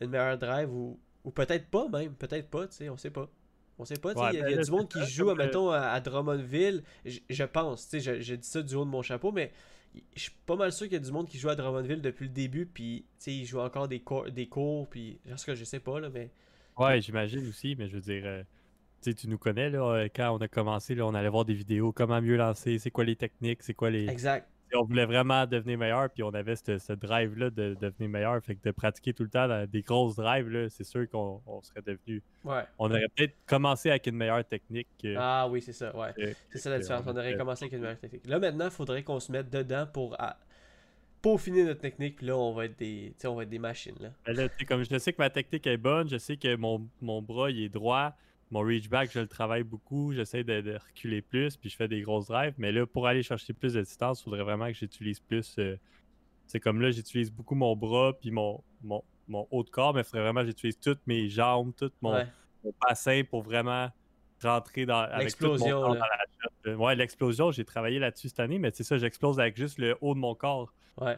une 0.00 0.10
meilleure 0.10 0.38
drive 0.38 0.72
ou, 0.72 0.98
ou 1.24 1.30
peut-être 1.30 1.66
pas 1.68 1.88
même, 1.88 2.14
peut-être 2.14 2.48
pas, 2.48 2.66
tu 2.68 2.76
sais, 2.76 2.88
on 2.88 2.96
sait 2.96 3.10
pas. 3.10 3.28
On 3.78 3.84
sait 3.84 3.96
pas, 3.98 4.14
Ouais, 4.14 4.30
il 4.32 4.34
y 4.34 4.38
a, 4.38 4.44
ben 4.44 4.50
y 4.50 4.54
a 4.54 4.58
du 4.58 4.70
monde 4.70 4.88
qui 4.88 5.04
joue, 5.04 5.26
comme, 5.26 5.40
euh, 5.40 5.46
mettons, 5.46 5.70
à, 5.70 5.80
à 5.88 6.00
Drummondville, 6.00 6.82
je, 7.04 7.18
je 7.28 7.44
pense, 7.44 7.88
tu 7.88 8.00
sais, 8.00 8.16
je, 8.16 8.20
je 8.22 8.34
dis 8.36 8.46
ça 8.48 8.62
du 8.62 8.74
haut 8.76 8.84
de 8.84 8.90
mon 8.90 9.02
chapeau, 9.02 9.32
mais 9.32 9.52
je 10.14 10.20
suis 10.20 10.32
pas 10.46 10.56
mal 10.56 10.72
sûr 10.72 10.86
qu'il 10.86 10.94
y 10.94 11.00
a 11.00 11.04
du 11.04 11.12
monde 11.12 11.28
qui 11.28 11.38
joue 11.38 11.48
à 11.48 11.56
Drummondville 11.56 12.02
depuis 12.02 12.24
le 12.24 12.32
début, 12.32 12.66
puis, 12.66 13.04
tu 13.18 13.24
sais, 13.24 13.32
ils 13.32 13.46
jouent 13.46 13.60
encore 13.60 13.88
des 13.88 14.00
cours, 14.00 14.30
des 14.30 14.46
cours 14.46 14.88
puis, 14.88 15.18
en 15.30 15.36
tout 15.36 15.44
cas, 15.44 15.54
je 15.54 15.64
sais 15.64 15.80
pas, 15.80 16.00
là, 16.00 16.08
mais... 16.12 16.30
Ouais, 16.76 17.00
j'imagine 17.00 17.46
aussi, 17.48 17.76
mais 17.76 17.88
je 17.88 17.94
veux 17.94 18.00
dire, 18.00 18.22
euh, 18.24 18.42
tu 19.02 19.28
nous 19.28 19.38
connais, 19.38 19.70
là, 19.70 19.82
euh, 19.82 20.08
quand 20.14 20.34
on 20.34 20.38
a 20.38 20.48
commencé, 20.48 20.94
là, 20.94 21.06
on 21.06 21.14
allait 21.14 21.28
voir 21.28 21.44
des 21.44 21.54
vidéos, 21.54 21.92
comment 21.92 22.20
mieux 22.20 22.36
lancer, 22.36 22.78
c'est 22.78 22.90
quoi 22.90 23.04
les 23.04 23.16
techniques, 23.16 23.62
c'est 23.62 23.74
quoi 23.74 23.90
les. 23.90 24.08
Exact. 24.08 24.48
On 24.76 24.84
voulait 24.84 25.06
vraiment 25.06 25.46
devenir 25.46 25.78
meilleur, 25.78 26.10
puis 26.10 26.22
on 26.22 26.30
avait 26.30 26.56
ce, 26.56 26.78
ce 26.78 26.92
drive-là 26.92 27.50
de, 27.50 27.76
devenir 27.80 28.08
meilleur. 28.08 28.42
Fait 28.42 28.54
que 28.54 28.62
de 28.64 28.70
pratiquer 28.70 29.12
tout 29.12 29.22
le 29.24 29.30
temps 29.30 29.46
dans 29.48 29.68
des 29.68 29.82
grosses 29.82 30.16
drives, 30.16 30.68
c'est 30.68 30.84
sûr 30.84 31.08
qu'on 31.08 31.40
on 31.46 31.62
serait 31.62 31.82
devenu. 31.82 32.22
Ouais. 32.44 32.62
On 32.78 32.90
aurait 32.90 33.08
peut-être 33.14 33.34
commencé 33.46 33.90
avec 33.90 34.06
une 34.06 34.16
meilleure 34.16 34.44
technique. 34.44 34.88
que- 35.02 35.14
Ah 35.18 35.46
oui, 35.48 35.60
c'est 35.62 35.72
ça, 35.72 35.94
ouais. 35.96 36.36
C'est 36.50 36.58
ça 36.58 36.70
la 36.70 36.78
différence. 36.78 37.04
On 37.06 37.16
aurait 37.16 37.36
commencé 37.36 37.64
avec 37.64 37.72
une 37.74 37.80
meilleure 37.82 37.98
technique. 37.98 38.26
Là, 38.26 38.38
maintenant, 38.38 38.66
il 38.66 38.70
faudrait 38.70 39.02
qu'on 39.02 39.20
se 39.20 39.30
mette 39.32 39.50
dedans 39.50 39.86
pour 39.92 40.16
peaufiner 41.22 41.64
notre 41.64 41.80
technique, 41.80 42.16
puis 42.16 42.26
là, 42.26 42.36
on 42.36 42.52
va 42.52 42.66
être 42.66 42.78
des, 42.78 43.14
on 43.24 43.34
va 43.34 43.44
être 43.44 43.48
des 43.48 43.58
machines, 43.58 43.96
là. 43.98 44.10
Sais, 44.58 44.64
comme 44.66 44.84
je 44.84 44.98
sais 44.98 45.12
que 45.12 45.18
ma 45.22 45.30
technique 45.30 45.66
est 45.66 45.78
bonne, 45.78 46.08
je 46.08 46.18
sais 46.18 46.36
que 46.36 46.54
mon, 46.56 46.86
mon 47.00 47.22
bras 47.22 47.50
il 47.50 47.62
est 47.62 47.68
droit, 47.70 48.14
mon 48.50 48.60
reach 48.60 48.88
back, 48.88 49.10
je 49.12 49.20
le 49.20 49.26
travaille 49.26 49.62
beaucoup, 49.64 50.12
j'essaie 50.12 50.44
de, 50.44 50.60
de 50.60 50.74
reculer 50.76 51.22
plus, 51.22 51.56
puis 51.56 51.70
je 51.70 51.76
fais 51.76 51.88
des 51.88 52.02
grosses 52.02 52.26
drives. 52.28 52.54
Mais 52.58 52.70
là, 52.72 52.86
pour 52.86 53.06
aller 53.06 53.22
chercher 53.22 53.52
plus 53.52 53.72
de 53.74 53.80
distance, 53.82 54.20
il 54.20 54.24
faudrait 54.24 54.42
vraiment 54.44 54.66
que 54.68 54.74
j'utilise 54.74 55.20
plus. 55.20 55.56
euh, 55.58 55.76
c'est 56.46 56.60
comme 56.60 56.80
là, 56.80 56.90
j'utilise 56.90 57.32
beaucoup 57.32 57.54
mon 57.54 57.74
bras, 57.74 58.12
puis 58.20 58.30
mon, 58.30 58.62
mon, 58.82 59.02
mon 59.28 59.48
haut 59.50 59.64
de 59.64 59.70
corps, 59.70 59.94
mais 59.94 60.02
il 60.02 60.04
faudrait 60.04 60.22
vraiment 60.22 60.40
que 60.42 60.46
j'utilise 60.48 60.78
toutes 60.78 61.04
mes 61.06 61.28
jambes, 61.28 61.72
tout 61.76 61.90
mon, 62.02 62.12
Ouais. 62.14 62.26
mon 62.64 62.72
bassin 62.86 63.22
pour 63.28 63.42
vraiment 63.42 63.88
rentrer 64.42 64.84
dans 64.86 65.06
L'explosion. 65.18 65.94
Euh, 66.66 66.76
Ouais, 66.76 66.94
l'explosion, 66.96 67.50
j'ai 67.50 67.64
travaillé 67.64 67.98
là-dessus 67.98 68.28
cette 68.28 68.40
année, 68.40 68.58
mais 68.58 68.70
c'est 68.72 68.84
ça, 68.84 68.96
j'explose 68.98 69.38
avec 69.40 69.56
juste 69.56 69.78
le 69.78 69.96
haut 70.00 70.14
de 70.14 70.18
mon 70.18 70.34
corps. 70.34 70.72
Ouais. 70.98 71.16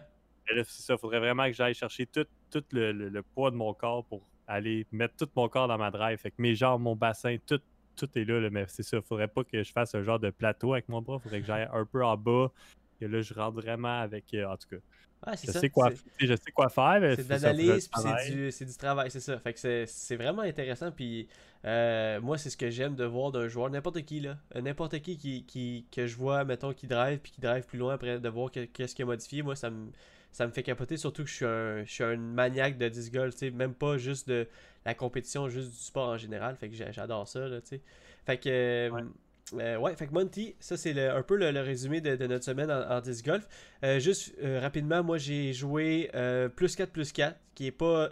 Mais 0.49 0.57
là, 0.57 0.63
c'est 0.65 0.83
ça, 0.83 0.95
il 0.95 0.99
faudrait 0.99 1.19
vraiment 1.21 1.45
que 1.47 1.53
j'aille 1.53 1.75
chercher 1.75 2.07
tout, 2.07 2.27
tout 2.51 2.65
le, 2.73 2.93
le- 2.93 3.09
le 3.09 3.23
poids 3.23 3.51
de 3.51 3.57
mon 3.57 3.75
corps 3.75 4.05
pour 4.05 4.23
aller 4.47 4.87
mettre 4.93 5.15
tout 5.17 5.29
mon 5.37 5.49
corps 5.49 5.69
dans 5.69 5.79
ma 5.79 5.91
drive. 5.91 6.19
Fait 6.19 6.31
que 6.31 6.37
mes 6.39 6.55
jambes, 6.55 6.83
mon 6.83 6.97
bassin, 6.97 7.37
tout, 7.47 7.61
tout 7.97 8.09
est 8.17 8.25
là, 8.25 8.41
là, 8.41 8.51
mais 8.51 8.65
c'est 8.69 8.83
ça, 8.83 9.01
faudrait 9.03 9.29
pas 9.29 9.45
que 9.45 9.63
je 9.63 9.73
fasse 9.73 9.95
un 9.95 10.03
genre 10.03 10.19
de 10.19 10.31
plateau 10.31 10.73
avec 10.73 10.89
mon 10.89 11.03
bras, 11.03 11.19
faudrait 11.19 11.41
que 11.41 11.47
j'aille 11.47 11.69
un 11.73 11.85
peu 11.85 12.05
en 12.05 12.17
bas. 12.17 12.51
Et 13.01 13.09
là, 13.09 13.21
je 13.21 13.35
rentre 13.35 13.61
vraiment 13.61 14.01
avec. 14.01 14.33
euh, 14.35 14.47
en 14.47 14.57
tout 14.57 14.69
cas, 14.71 14.77
c'est 15.35 15.49
je 15.49 15.53
ça. 15.53 15.61
sais, 15.61 15.69
quoi, 15.71 15.91
je 16.19 16.35
sais 16.35 16.51
quoi 16.53 16.69
faire. 16.69 17.15
C'est 17.17 17.25
de 17.27 17.31
l'analyse, 17.31 17.89
puis 17.89 18.53
c'est 18.53 18.65
du, 18.65 18.77
travail, 18.77 19.11
c'est 19.11 19.21
ça. 19.21 19.39
Fait 19.39 19.53
que 19.53 19.87
c'est- 19.87 20.17
vraiment 20.17 20.43
intéressant, 20.43 20.91
puis 20.93 21.29
euh, 21.65 22.21
moi, 22.21 22.39
c'est 22.39 22.51
ce 22.51 22.57
que 22.57 22.71
j'aime 22.71 22.95
de 22.95 23.05
voir 23.05 23.33
d'un 23.33 23.49
joueur, 23.49 23.71
n'importe 23.71 24.03
qui, 24.05 24.21
là. 24.21 24.39
Euh, 24.55 24.61
N'importe 24.61 25.01
qui, 25.01 25.19
qui, 25.19 25.45
qui 25.45 25.87
que 25.91 26.07
je 26.07 26.17
vois, 26.17 26.45
mettons, 26.45 26.73
qui 26.73 26.87
drive, 26.87 27.19
puis 27.19 27.33
qui 27.33 27.41
drive 27.41 27.67
plus 27.67 27.79
loin 27.79 27.95
après 27.95 28.19
de 28.21 28.29
voir 28.29 28.51
que- 28.51 28.65
qu'est-ce 28.67 28.95
qu'il 28.95 29.03
a 29.03 29.07
modifié, 29.07 29.43
moi, 29.43 29.57
ça 29.57 29.71
me, 29.71 29.91
ça 30.37 30.47
me 30.47 30.53
fait 30.53 30.63
capoter, 30.63 30.99
surtout 30.99 31.25
que 31.25 31.31
je 31.31 31.35
suis 31.35 31.47
un, 31.47 31.83
je 31.85 31.91
suis 31.91 32.05
un 32.05 32.17
maniaque 32.19 32.77
de 32.77 32.89
disc 32.91 33.11
golf, 33.11 33.41
même 33.41 33.73
pas 33.73 33.97
juste 33.97 34.29
de 34.29 34.47
la 34.85 34.95
compétition, 34.95 35.49
juste 35.49 35.71
du 35.71 35.79
sport 35.79 36.11
en 36.11 36.19
général, 36.19 36.57
fait 36.57 36.69
que 36.69 36.75
j'a- 36.75 36.93
j'adore 36.93 37.27
ça, 37.27 37.49
là, 37.49 37.61
tu 37.63 37.69
sais. 37.69 37.81
Fait 38.27 38.37
que... 38.37 38.49
euh, 38.51 38.91
Ouais. 38.91 39.03
euh, 39.63 39.77
ouais, 39.79 39.97
fait 39.97 40.07
que 40.09 40.13
Monty, 40.13 40.55
ça 40.61 40.77
c'est 40.77 40.93
le- 40.93 41.11
un 41.11 41.23
peu 41.23 41.37
le, 41.37 41.53
le 41.53 41.61
résumé 41.63 42.03
de, 42.03 42.17
de 42.17 42.27
notre 42.27 42.45
semaine 42.45 42.71
en, 42.71 42.83
en 42.97 43.01
disc 43.01 43.25
golf. 43.25 43.49
Euh, 43.83 43.99
juste 43.99 44.35
euh, 44.43 44.61
rapidement, 44.61 45.03
moi 45.03 45.17
j'ai 45.17 45.55
joué 45.55 46.11
plus 46.55 46.77
4 46.77 46.91
plus 46.93 47.13
4, 47.13 47.39
qui 47.55 47.69
est 47.69 47.71
pas 47.73 48.11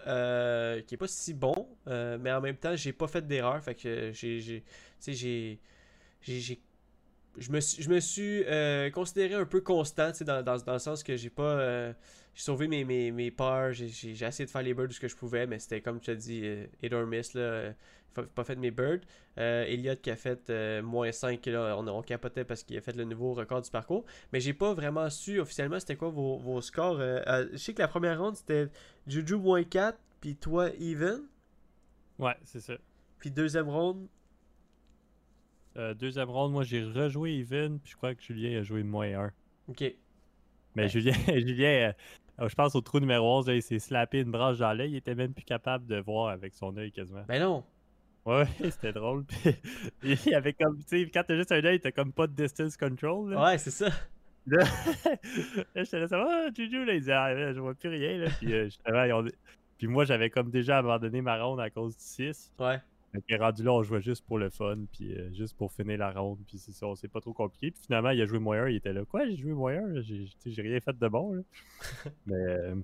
qui 0.86 0.94
est 0.94 0.98
pas 0.98 1.06
si 1.08 1.34
bon, 1.34 1.68
mais 1.86 2.32
en 2.32 2.40
même 2.40 2.56
temps 2.56 2.74
j'ai 2.74 2.94
pas 2.94 3.06
fait 3.06 3.26
d'erreur, 3.26 3.62
fait 3.62 3.74
que 3.74 4.12
j'ai 4.12 4.40
j'ai 4.40 4.62
j'ai- 6.22 6.60
je 7.36 7.50
me 7.50 7.60
suis, 7.60 7.82
je 7.82 7.88
me 7.90 8.00
suis 8.00 8.44
euh, 8.44 8.90
considéré 8.90 9.34
un 9.34 9.44
peu 9.44 9.60
constant, 9.60 10.10
tu 10.12 10.18
sais, 10.18 10.24
dans, 10.24 10.42
dans, 10.42 10.56
dans 10.58 10.72
le 10.74 10.78
sens 10.78 11.02
que 11.02 11.16
j'ai 11.16 11.30
pas 11.30 11.42
euh, 11.42 11.92
j'ai 12.34 12.42
sauvé 12.42 12.68
mes, 12.68 12.84
mes, 12.84 13.10
mes 13.10 13.30
parts, 13.30 13.72
j'ai 13.72 13.86
essayé 13.86 14.44
de 14.44 14.50
faire 14.50 14.62
les 14.62 14.74
birds 14.74 14.88
de 14.88 14.92
ce 14.92 15.00
que 15.00 15.08
je 15.08 15.16
pouvais, 15.16 15.46
mais 15.46 15.58
c'était 15.58 15.80
comme 15.80 16.00
tu 16.00 16.10
as 16.10 16.14
dit, 16.14 16.42
euh, 16.44 16.66
hit 16.82 16.92
or 16.92 17.06
miss 17.06 17.34
là, 17.34 17.40
euh, 17.40 17.72
pas 18.34 18.44
fait 18.44 18.56
mes 18.56 18.70
birds. 18.70 19.00
Elliott 19.36 20.00
qui 20.00 20.10
a 20.10 20.16
fait 20.16 20.50
moins 20.82 21.10
5, 21.10 21.44
là, 21.46 21.76
on, 21.76 21.86
on 21.88 22.02
capotait 22.02 22.44
parce 22.44 22.62
qu'il 22.62 22.76
a 22.76 22.80
fait 22.80 22.94
le 22.96 23.04
nouveau 23.04 23.34
record 23.34 23.60
du 23.60 23.70
parcours. 23.70 24.04
Mais 24.32 24.38
j'ai 24.38 24.52
pas 24.54 24.72
vraiment 24.72 25.10
su 25.10 25.40
officiellement 25.40 25.80
c'était 25.80 25.96
quoi 25.96 26.10
vos, 26.10 26.38
vos 26.38 26.60
scores. 26.60 26.98
je 26.98 27.56
sais 27.56 27.74
que 27.74 27.82
la 27.82 27.88
première 27.88 28.20
ronde 28.20 28.36
c'était 28.36 28.68
Juju 29.08 29.36
moins 29.36 29.64
4, 29.64 29.98
puis 30.20 30.36
toi 30.36 30.70
even. 30.78 31.22
Ouais, 32.20 32.36
c'est 32.44 32.60
ça. 32.60 32.74
Puis 33.18 33.32
deuxième 33.32 33.68
ronde, 33.68 34.06
Euh, 35.76 35.94
deuxième 35.94 36.30
round, 36.30 36.52
moi, 36.52 36.62
j'ai 36.64 36.84
rejoué 36.84 37.32
Even, 37.38 37.78
puis 37.80 37.92
je 37.92 37.96
crois 37.96 38.14
que 38.14 38.22
Julien 38.22 38.60
a 38.60 38.62
joué 38.62 38.82
moins 38.82 39.08
1. 39.26 39.32
ok. 39.68 39.80
Mais 40.76 40.82
Ouais. 40.82 40.88
Julien, 40.88 41.12
Julien 41.28 41.92
euh, 42.40 42.48
je 42.48 42.54
pense 42.54 42.74
au 42.74 42.80
trou 42.80 42.98
numéro 43.00 43.38
11, 43.38 43.46
là, 43.48 43.54
il 43.54 43.62
s'est 43.62 43.78
slappé 43.78 44.20
une 44.20 44.30
branche 44.30 44.58
dans 44.58 44.72
l'œil. 44.72 44.90
Il 44.92 44.96
était 44.96 45.14
même 45.14 45.32
plus 45.32 45.44
capable 45.44 45.86
de 45.86 45.96
voir 46.00 46.28
avec 46.30 46.54
son 46.54 46.76
œil 46.76 46.90
quasiment. 46.90 47.24
Ben 47.28 47.40
non. 47.40 47.64
Ouais, 48.26 48.44
c'était 48.70 48.92
drôle. 48.92 49.24
Puis, 50.00 50.18
il 50.26 50.34
avait 50.34 50.52
comme, 50.54 50.78
tu 50.78 51.04
sais, 51.04 51.10
quand 51.12 51.22
t'as 51.26 51.36
juste 51.36 51.52
un 51.52 51.62
œil, 51.64 51.78
t'as 51.78 51.92
comme 51.92 52.12
pas 52.12 52.26
de 52.26 52.32
distance 52.32 52.76
control. 52.76 53.30
Là, 53.32 53.42
Ouais, 53.44 53.58
c'est 53.58 53.70
ça. 53.70 53.88
là, 54.46 54.64
là, 55.74 55.84
j'étais 55.84 56.00
là, 56.00 56.08
ça 56.08 56.18
va, 56.18 56.50
Juju, 56.52 56.84
là, 56.84 56.94
il 56.94 57.00
disait, 57.00 57.12
ah, 57.12 57.52
je 57.52 57.60
vois 57.60 57.74
plus 57.74 57.88
rien. 57.90 58.18
Là. 58.18 58.30
Puis, 58.38 58.52
euh, 58.52 58.68
puis 59.78 59.86
moi, 59.86 60.04
j'avais 60.04 60.30
comme 60.30 60.50
déjà 60.50 60.78
abandonné 60.78 61.20
ma 61.20 61.42
ronde 61.42 61.60
à 61.60 61.70
cause 61.70 61.96
du 61.96 62.02
6. 62.02 62.52
Ouais. 62.58 62.78
Que 63.28 63.38
rendu 63.38 63.62
là, 63.62 63.72
on 63.72 63.82
jouait 63.82 64.00
juste 64.00 64.24
pour 64.26 64.38
le 64.38 64.50
fun, 64.50 64.78
puis 64.92 65.14
euh, 65.14 65.32
juste 65.32 65.56
pour 65.56 65.72
finir 65.72 65.98
la 65.98 66.10
ronde, 66.10 66.38
puis 66.46 66.58
c'est 66.58 66.72
ça, 66.72 66.86
c'est 66.96 67.08
pas 67.08 67.20
trop 67.20 67.32
compliqué. 67.32 67.70
Puis 67.70 67.82
finalement, 67.86 68.10
il 68.10 68.20
a 68.20 68.26
joué 68.26 68.38
1, 68.38 68.68
il 68.68 68.76
était 68.76 68.92
là. 68.92 69.04
Quoi, 69.04 69.26
j'ai 69.26 69.36
joué 69.36 69.52
1? 69.76 70.00
J'ai 70.02 70.62
rien 70.62 70.80
fait 70.80 70.98
de 70.98 71.08
bon. 71.08 71.32
Là. 71.32 71.42
mais 72.26 72.34
euh, 72.34 72.74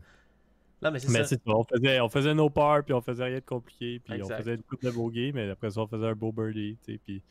Non, 0.83 0.90
mais 0.93 1.01
c'est 1.01 1.27
ça. 1.27 1.37
on 1.47 1.64
faisait, 1.64 2.01
on 2.01 2.09
faisait 2.09 2.35
nos 2.35 2.49
parts, 2.49 2.85
puis 2.85 2.95
on 2.95 3.01
faisait 3.01 3.25
rien 3.25 3.38
de 3.38 3.45
compliqué, 3.45 4.01
puis 4.05 4.14
Exact. 4.14 4.35
on 4.35 4.38
faisait 4.38 4.55
une 4.55 4.62
coupe 4.62 4.83
de 4.85 4.90
bogey, 4.90 5.33
mais 5.33 5.51
après 5.51 5.71
ça, 5.71 5.81
on 5.81 5.87
faisait 5.87 6.07
un 6.07 6.14
beau 6.14 6.31
birdie, 6.31 6.77
tu 6.85 6.93
sais, 6.93 7.01
puis 7.05 7.23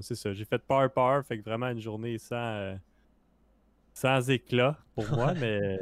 c'est 0.00 0.14
ça. 0.14 0.32
J'ai 0.32 0.44
fait 0.44 0.62
par 0.62 0.90
par, 0.92 1.24
fait 1.24 1.38
que 1.38 1.44
vraiment 1.44 1.68
une 1.68 1.80
journée 1.80 2.18
sans, 2.18 2.36
euh, 2.36 2.74
sans 3.94 4.30
éclat 4.30 4.78
pour 4.94 5.08
moi, 5.10 5.34
mais, 5.34 5.78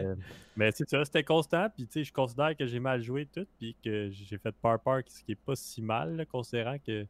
mais 0.56 0.70
c'était 0.72 1.24
constant, 1.24 1.68
puis 1.70 1.86
tu 1.86 1.92
sais, 1.92 2.04
je 2.04 2.12
considère 2.12 2.56
que 2.56 2.66
j'ai 2.66 2.80
mal 2.80 3.02
joué 3.02 3.26
tout, 3.26 3.46
puis 3.58 3.76
que 3.84 4.10
j'ai 4.10 4.38
fait 4.38 4.54
par 4.62 4.80
par, 4.80 5.00
ce 5.06 5.22
qui 5.22 5.32
est 5.32 5.40
pas 5.40 5.56
si 5.56 5.82
mal, 5.82 6.16
là, 6.16 6.24
considérant 6.24 6.78
que 6.78 7.06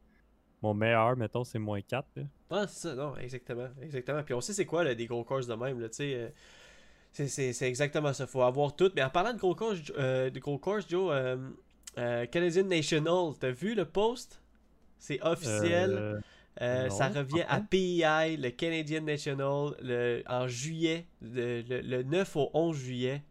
mon 0.63 0.75
meilleur, 0.75 1.17
mettons, 1.17 1.45
c'est 1.45 1.59
moins 1.59 1.81
4. 1.81 2.07
là. 2.17 2.23
Ah, 2.51 2.67
c'est 2.67 2.89
ça, 2.89 2.95
non, 2.95 3.17
exactement. 3.17 3.69
Exactement. 3.81 4.23
Puis 4.23 4.35
on 4.35 4.41
sait 4.41 4.53
c'est 4.53 4.67
quoi 4.67 4.83
là, 4.83 4.95
des 4.95 5.07
gros 5.07 5.23
courses 5.23 5.47
de 5.47 5.55
même, 5.55 5.81
là, 5.81 5.89
tu 5.89 5.97
sais. 5.97 6.15
euh, 6.15 6.29
c'est 7.13 7.63
exactement 7.63 8.13
ça. 8.13 8.27
Faut 8.27 8.43
avoir 8.43 8.77
tout. 8.77 8.91
Mais 8.95 9.03
en 9.03 9.11
parlant 9.11 9.33
de 9.33 9.39
gros 9.39 9.55
courses, 9.55 9.81
euh, 9.99 10.31
de 10.31 10.39
gros 10.39 10.59
courses, 10.59 10.89
Joe, 10.89 11.11
euh, 11.13 11.37
euh, 11.99 12.27
Canadian 12.27 12.65
National, 12.65 13.33
t'as 13.39 13.51
vu 13.51 13.75
le 13.75 13.85
post? 13.85 14.41
C'est 14.99 15.21
officiel. 15.23 16.21
Euh, 16.61 16.89
ça 16.91 17.09
revient 17.09 17.43
à 17.49 17.61
PEI, 17.61 18.37
le 18.37 18.51
Canadian 18.51 19.03
National, 19.03 19.75
le, 19.83 20.23
en 20.27 20.49
juillet, 20.49 21.07
le, 21.23 21.63
le- 21.63 21.81
le 21.83 22.03
9 22.03 22.35
au 22.37 22.51
11 22.53 22.77
juillet, 22.77 23.23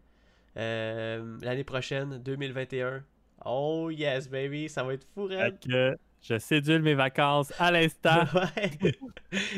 euh, 0.57 1.37
l'année 1.41 1.63
prochaine, 1.63 2.19
2021. 2.23 3.03
Oh 3.45 3.89
yes, 3.91 4.29
baby, 4.29 4.69
ça 4.69 4.83
va 4.83 4.93
être 4.93 5.05
fou, 5.13 5.27
que 5.27 5.97
je 6.21 6.37
sédule 6.39 6.81
mes 6.81 6.95
vacances 6.95 7.53
à 7.59 7.71
l'instant. 7.71 8.23
Ouais. 8.33 8.97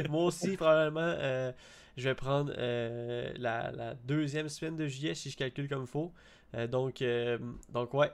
Moi 0.09 0.25
aussi, 0.25 0.57
probablement, 0.57 0.99
euh, 1.01 1.51
je 1.97 2.09
vais 2.09 2.15
prendre 2.15 2.51
la, 2.55 3.71
la 3.71 3.93
deuxième 3.95 4.49
semaine 4.49 4.75
de 4.75 4.87
juillet 4.87 5.13
si 5.13 5.29
je 5.29 5.37
calcule 5.37 5.67
comme 5.69 5.83
il 5.83 5.87
faut. 5.87 6.11
Euh, 6.55 6.65
donc, 6.67 7.01
euh, 7.01 7.37
donc, 7.71 7.93
ouais, 7.93 8.09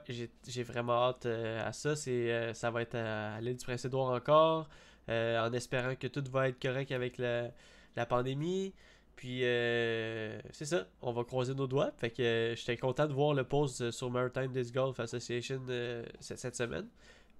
j'ai 0.46 0.62
vraiment 0.62 1.08
hâte 1.08 1.26
euh, 1.26 1.66
à 1.66 1.72
ça. 1.72 1.96
C'est, 1.96 2.52
ça 2.54 2.70
va 2.70 2.82
être 2.82 2.94
à, 2.94 3.34
à 3.36 3.40
l'île 3.40 3.56
du 3.56 3.64
Prince-Édouard 3.64 4.12
encore, 4.12 4.68
en 5.08 5.52
espérant 5.52 5.94
que 5.94 6.06
tout 6.06 6.24
va 6.30 6.48
être 6.48 6.60
correct 6.60 6.90
avec 6.92 7.18
la, 7.18 7.50
la 7.96 8.06
pandémie. 8.06 8.72
Puis, 9.16 9.40
euh, 9.44 10.38
c'est 10.50 10.66
ça, 10.66 10.86
on 11.00 11.10
va 11.12 11.24
croiser 11.24 11.54
nos 11.54 11.66
doigts. 11.66 11.90
Fait 11.96 12.10
que 12.10 12.20
euh, 12.22 12.54
j'étais 12.54 12.76
content 12.76 13.06
de 13.06 13.14
voir 13.14 13.32
le 13.32 13.44
post 13.44 13.80
euh, 13.80 13.90
sur 13.90 14.10
Maritime 14.10 14.52
Disc 14.52 14.74
Golf 14.74 15.00
Association 15.00 15.62
euh, 15.70 16.04
cette, 16.20 16.54
semaine. 16.54 16.86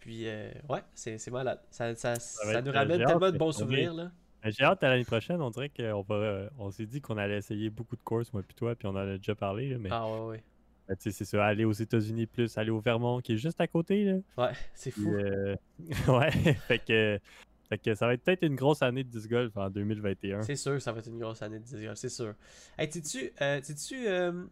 Puis, 0.01 0.23
euh, 0.27 0.51
ouais, 0.71 0.81
c'est 0.95 1.19
c'est 1.19 1.31
malade. 1.31 1.61
Ça, 1.71 1.95
ça, 1.95 2.15
ça 2.15 2.63
nous 2.63 2.71
euh, 2.71 2.73
ramène 2.73 3.03
hâte, 3.03 3.09
tellement 3.09 3.31
de 3.31 3.37
bons 3.37 3.53
souvenirs, 3.53 3.93
là. 3.93 4.11
J'ai 4.45 4.65
hâte 4.65 4.83
à 4.85 4.89
l'année 4.89 5.05
prochaine. 5.05 5.43
On 5.43 5.51
dirait 5.51 5.69
qu'on 5.69 6.01
va, 6.01 6.15
euh, 6.15 6.49
on 6.59 6.71
s'est 6.71 6.87
dit 6.87 7.03
qu'on 7.03 7.19
allait 7.19 7.37
essayer 7.39 7.69
beaucoup 7.69 7.97
de 7.97 8.03
courses, 8.03 8.33
moi 8.33 8.43
puis 8.43 8.55
toi, 8.55 8.75
puis 8.75 8.87
on 8.87 8.93
en 8.93 8.97
a 8.97 9.19
déjà 9.19 9.35
parlé. 9.35 9.69
là, 9.69 9.77
mais 9.79 9.91
Ah, 9.93 10.09
ouais, 10.09 10.21
ouais. 10.29 10.45
ben, 10.89 10.97
c'est 10.99 11.11
ça, 11.13 11.45
aller 11.45 11.65
aux 11.67 11.73
États-Unis 11.73 12.27
plus, 12.27 12.57
aller 12.57 12.71
au 12.71 12.79
Vermont 12.81 13.21
qui 13.21 13.35
est 13.35 13.37
juste 13.39 13.61
à 13.61 13.67
côté. 13.67 14.05
Là. 14.05 14.15
Ouais, 14.39 14.53
c'est 14.73 14.93
fou. 14.93 15.13
euh, 15.15 15.57
ouais, 16.09 16.31
fait 16.31 16.79
que, 16.79 17.21
fait 17.69 17.79
que 17.79 17.95
ça 17.95 18.07
va 18.07 18.15
être 18.15 18.23
peut-être 18.23 18.43
une 18.45 18.55
grosse 18.55 18.83
année 18.83 19.05
de 19.05 19.09
disc 19.09 19.29
golf 19.29 19.57
en 19.57 19.69
2021. 19.71 20.43
C'est 20.43 20.57
sûr, 20.57 20.81
ça 20.81 20.93
va 20.93 21.01
être 21.01 21.09
une 21.09 21.19
grosse 21.19 21.43
année 21.43 21.59
de 21.59 21.65
disc 21.65 21.81
golf, 21.83 21.97
c'est 21.97 22.09
sûr. 22.09 22.35
Hey, 22.79 22.91
sais-tu 22.91 23.33
euh, 23.41 23.61
sais-tu, 23.63 24.07
euh, 24.09 24.45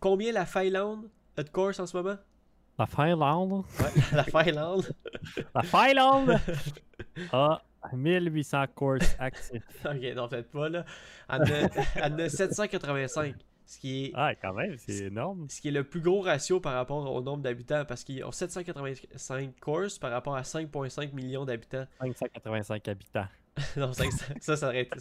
combien 0.00 0.32
la 0.32 0.46
Finlande 0.46 1.08
a 1.36 1.42
de 1.42 1.50
course 1.50 1.80
en 1.80 1.86
ce 1.86 1.96
moment? 1.96 2.16
La 2.78 2.86
Finlande, 2.86 3.64
Ouais, 3.78 4.02
la 4.12 4.24
Finlande. 4.24 4.90
la 5.54 5.62
Finlande? 5.62 6.38
A 7.32 7.62
1800 7.92 8.64
courses 8.74 9.16
actives. 9.18 9.62
ok, 9.84 10.14
non, 10.14 10.28
peut-être 10.28 10.50
pas, 10.50 10.68
là. 10.68 10.84
Elle 11.28 12.12
en 12.14 12.18
a 12.18 12.28
785, 12.28 13.34
ce 13.72 13.78
qui 13.78 14.04
est... 14.04 14.12
Ah, 14.14 14.34
quand 14.34 14.52
même, 14.52 14.76
c'est 14.76 15.06
énorme. 15.06 15.46
Ce 15.48 15.58
qui 15.62 15.68
est 15.68 15.72
le 15.72 15.82
plus 15.82 16.02
gros 16.02 16.20
ratio 16.20 16.60
par 16.60 16.74
rapport 16.74 17.10
au 17.10 17.22
nombre 17.22 17.42
d'habitants, 17.42 17.86
parce 17.86 18.04
qu'ils 18.04 18.22
ont 18.22 18.30
785 18.30 19.58
courses 19.60 19.98
par 19.98 20.10
rapport 20.10 20.36
à 20.36 20.42
5,5 20.42 21.14
millions 21.14 21.46
d'habitants. 21.46 21.86
585 22.02 22.88
habitants. 22.88 23.26
non, 23.78 23.94
ça, 23.94 24.04
ça, 24.40 24.56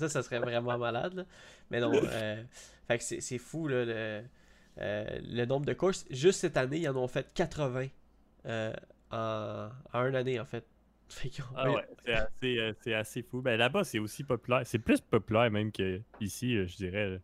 ça, 0.09 0.23
serait 0.23 0.39
vraiment 0.39 0.77
malade. 0.77 1.15
là. 1.15 1.25
Mais 1.69 1.81
non, 1.81 1.91
euh, 1.93 2.41
fait 2.87 2.97
que 2.97 3.03
c'est 3.21 3.37
fou 3.37 3.67
là, 3.67 3.83
le, 3.83 4.23
euh, 4.77 5.19
le 5.21 5.45
nombre 5.45 5.65
de 5.65 5.73
courses. 5.73 6.05
Juste 6.09 6.39
cette 6.39 6.55
année, 6.55 6.79
ils 6.79 6.87
en 6.87 6.95
ont 6.95 7.09
fait 7.09 7.27
80 7.33 7.87
euh, 8.45 8.73
en, 9.11 9.67
en 9.91 10.05
une 10.05 10.15
année 10.15 10.39
en 10.39 10.45
fait. 10.45 10.65
Ah 11.57 11.69
ouais, 11.69 11.85
c'est 12.05 12.13
assez, 12.13 12.57
euh, 12.57 12.73
c'est 12.79 12.93
assez 12.93 13.21
fou. 13.21 13.41
Ben 13.41 13.57
là-bas, 13.57 13.83
c'est 13.83 13.99
aussi 13.99 14.23
populaire. 14.23 14.61
C'est 14.63 14.79
plus 14.79 15.01
populaire 15.01 15.51
même 15.51 15.73
qu'ici, 15.73 16.55
je 16.65 16.75
dirais. 16.77 17.19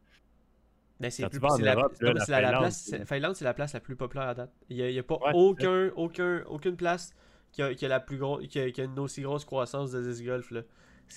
Là. 1.00 1.04
Mais 1.06 1.10
c'est 1.10 1.28
plus- 1.30 1.40
en 1.44 1.50
c'est 1.58 1.64
la, 1.64 1.76
Europe, 1.76 1.94
là, 2.02 2.26
Finlande, 2.26 2.60
place, 2.60 2.96
Finlande, 3.06 3.36
c'est 3.36 3.46
la 3.46 3.54
place 3.54 3.74
la 3.74 3.80
plus 3.80 3.96
populaire 3.96 4.28
à 4.30 4.34
date. 4.34 4.52
Il 4.70 4.78
n'y 4.78 5.00
a, 5.00 5.04
pas 5.04 5.16
Ouais, 5.16 5.32
aucun, 5.34 5.92
aucun, 5.96 6.44
aucune 6.48 6.76
place 6.76 7.14
qui 7.52 7.62
a, 7.62 7.74
qui 7.74 7.86
a 7.86 7.88
la 7.90 8.00
plus 8.00 8.18
grosse, 8.18 8.48
qui 8.48 8.60
a, 8.60 8.70
qui 8.72 8.82
a 8.82 8.86
une 8.86 8.98
aussi 9.00 9.22
grosse 9.22 9.46
croissance 9.46 9.92
de 9.92 10.02
disc 10.02 10.24
golf. 10.26 10.52
Là. 10.52 10.62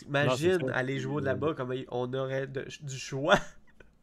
Imagine 0.06 0.70
aller 0.70 0.98
jouer 0.98 1.20
de 1.20 1.26
là-bas, 1.26 1.54
comme 1.54 1.74
on 1.90 2.12
aurait 2.14 2.46
de- 2.46 2.66
du 2.82 2.96
choix. 2.96 3.36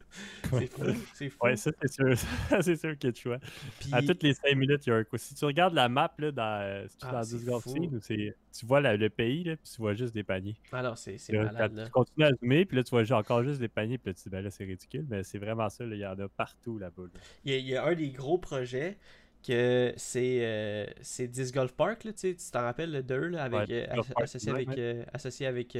c'est 0.49 0.67
fou, 0.67 0.83
c'est 1.13 1.29
fou. 1.29 1.37
Ouais, 1.41 1.55
ça, 1.55 1.71
c'est 1.81 1.91
sûr. 1.91 2.15
c'est 2.61 2.75
sûr 2.75 2.97
qu'il 2.97 3.07
y 3.07 3.09
a 3.09 3.11
de 3.11 3.17
choix. 3.17 3.37
Puis- 3.79 3.89
À 3.91 4.01
toutes 4.01 4.23
les 4.23 4.33
5 4.33 4.55
minutes, 4.55 4.85
il 4.85 4.89
y 4.89 4.93
a 4.93 4.95
un 4.97 5.03
coup. 5.03 5.17
Si 5.17 5.35
tu 5.35 5.45
regardes 5.45 5.73
la 5.73 5.89
map 5.89 6.13
là, 6.17 6.31
dans, 6.31 6.61
euh, 6.61 6.87
Ah, 7.01 7.11
dans 7.11 7.21
tu 7.23 8.65
vois 8.65 8.81
la- 8.81 8.97
le 8.97 9.09
pays, 9.09 9.43
là, 9.43 9.55
puis 9.55 9.69
tu 9.71 9.81
vois 9.81 9.93
juste 9.93 10.13
des 10.13 10.23
paniers. 10.23 10.55
Ah 10.71 10.81
non, 10.81 10.95
c'est 10.95 11.17
malade. 11.31 11.73
Là. 11.75 11.85
tu 11.85 11.91
continues 11.91 12.25
à 12.25 12.31
zoomer, 12.33 12.65
puis 12.65 12.77
là, 12.77 12.83
tu 12.83 12.89
vois 12.91 13.17
encore 13.17 13.43
juste 13.43 13.59
des 13.59 13.67
paniers, 13.67 13.97
puis 13.97 14.09
là, 14.11 14.13
tu 14.15 14.23
dis, 14.23 14.29
ben 14.29 14.41
là, 14.43 14.49
c'est 14.49 14.63
ridicule, 14.65 15.05
mais 15.09 15.23
c'est 15.23 15.37
vraiment 15.37 15.69
ça, 15.69 15.85
là, 15.85 15.95
il 15.95 15.99
y 16.01 16.05
en 16.05 16.17
a 16.19 16.27
partout 16.29 16.77
là-bas. 16.79 17.03
là. 17.03 17.19
Il 17.45 17.51
y, 17.51 17.55
a, 17.55 17.57
il 17.59 17.67
y 17.67 17.75
a 17.75 17.85
un 17.85 17.93
des 17.95 18.09
gros 18.09 18.37
projets 18.37 18.97
que 19.45 19.93
c'est 19.97 20.39
euh, 20.41 20.85
c'est 21.01 21.27
Disc 21.27 21.53
Golf 21.53 21.73
Park, 21.73 22.03
là, 22.03 22.13
tu 22.13 22.35
t'en 22.51 22.61
rappelles 22.61 22.91
le 22.91 23.03
2 23.03 23.27
là, 23.27 23.43
avec, 23.43 23.69
Ouais, 23.69 23.87
euh, 23.91 24.01
associé, 24.21 24.51
avec, 24.51 24.69
euh, 24.77 25.03
associé 25.13 25.45
avec 25.45 25.77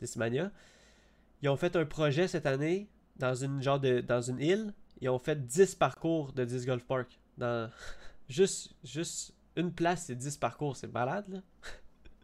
Discmania. 0.00 0.50
Ils 1.42 1.48
ont 1.50 1.56
fait 1.56 1.76
un 1.76 1.84
projet 1.84 2.26
cette 2.28 2.46
année 2.46 2.88
dans 3.18 3.34
une 3.34 3.62
genre 3.62 3.80
de 3.80 4.00
dans 4.00 4.20
une 4.22 4.40
île. 4.40 4.72
Ils 5.00 5.08
ont 5.10 5.18
fait 5.18 5.46
10 5.46 5.74
parcours 5.74 6.32
de 6.32 6.44
Disc 6.44 6.66
Golf 6.66 6.84
Park. 6.84 7.18
Dans 7.36 7.70
juste, 8.28 8.74
juste 8.82 9.34
une 9.56 9.72
place, 9.72 10.06
c'est 10.06 10.14
10 10.16 10.36
parcours, 10.38 10.76
c'est 10.76 10.92
malade 10.92 11.24
là. 11.28 11.40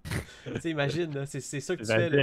tu 0.55 0.61
sais, 0.61 0.70
imagine, 0.70 1.12
là, 1.14 1.26
c'est 1.26 1.40
c'est 1.40 1.61
ça 1.61 1.76
que 1.76 1.83
tu 1.83 1.87
fais. 1.88 2.09
là. 2.11 2.22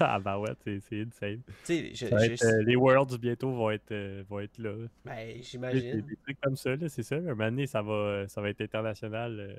Ah, 0.00 0.20
bah 0.20 0.38
ouais, 0.38 0.50
c'est 0.62 0.78
c'est 0.80 1.00
insane. 1.02 1.40
sais, 1.64 1.92
je- 1.92 2.06
je- 2.06 2.44
euh, 2.46 2.62
les 2.62 2.76
Worlds 2.76 3.18
bientôt 3.18 3.50
vont 3.50 3.70
être, 3.70 3.90
euh, 3.90 4.22
vont 4.28 4.38
être 4.38 4.56
là. 4.58 4.86
ben, 5.04 5.42
j'imagine. 5.42 6.02
des 6.02 6.16
trucs 6.16 6.40
comme 6.40 6.56
ça, 6.56 6.76
là, 6.76 6.88
c'est 6.88 7.02
ça. 7.02 7.16
Un 7.16 7.20
moment 7.22 7.46
donné, 7.46 7.66
ça 7.66 7.82
va, 7.82 8.28
ça 8.28 8.40
va 8.40 8.50
être 8.50 8.60
international. 8.60 9.40
euh, 9.40 9.56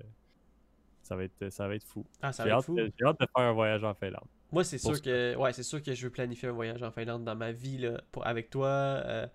ça, 1.03 1.15
va 1.17 1.23
être, 1.25 1.49
ça 1.49 1.67
va 1.67 1.75
être 1.75 1.83
fou. 1.83 2.05
Ah, 2.21 2.31
ça 2.31 2.43
J'ai 2.43 2.51
va 2.51 2.55
être 2.55 2.59
hâte, 2.59 2.65
fou. 2.65 2.77
j'ai 2.77 3.05
hâte 3.05 3.19
de 3.19 3.25
faire 3.35 3.45
un 3.45 3.51
voyage 3.51 3.83
en 3.83 3.93
Finlande. 3.95 4.27
Moi, 4.51 4.63
c'est 4.63 4.77
sûr 4.79 5.01
que 5.01 5.35
ouais, 5.35 5.53
c'est 5.53 5.63
sûr 5.63 5.81
que 5.83 5.93
je 5.93 6.05
veux 6.07 6.11
planifier 6.11 6.49
un 6.49 6.51
voyage 6.53 6.81
en 6.83 6.91
Finlande 6.91 7.23
dans 7.23 7.35
ma 7.35 7.51
vie 7.51 7.77
là, 7.77 8.01
pour, 8.11 8.25
avec 8.25 8.49
toi, 8.49 8.67
euh, 8.67 9.27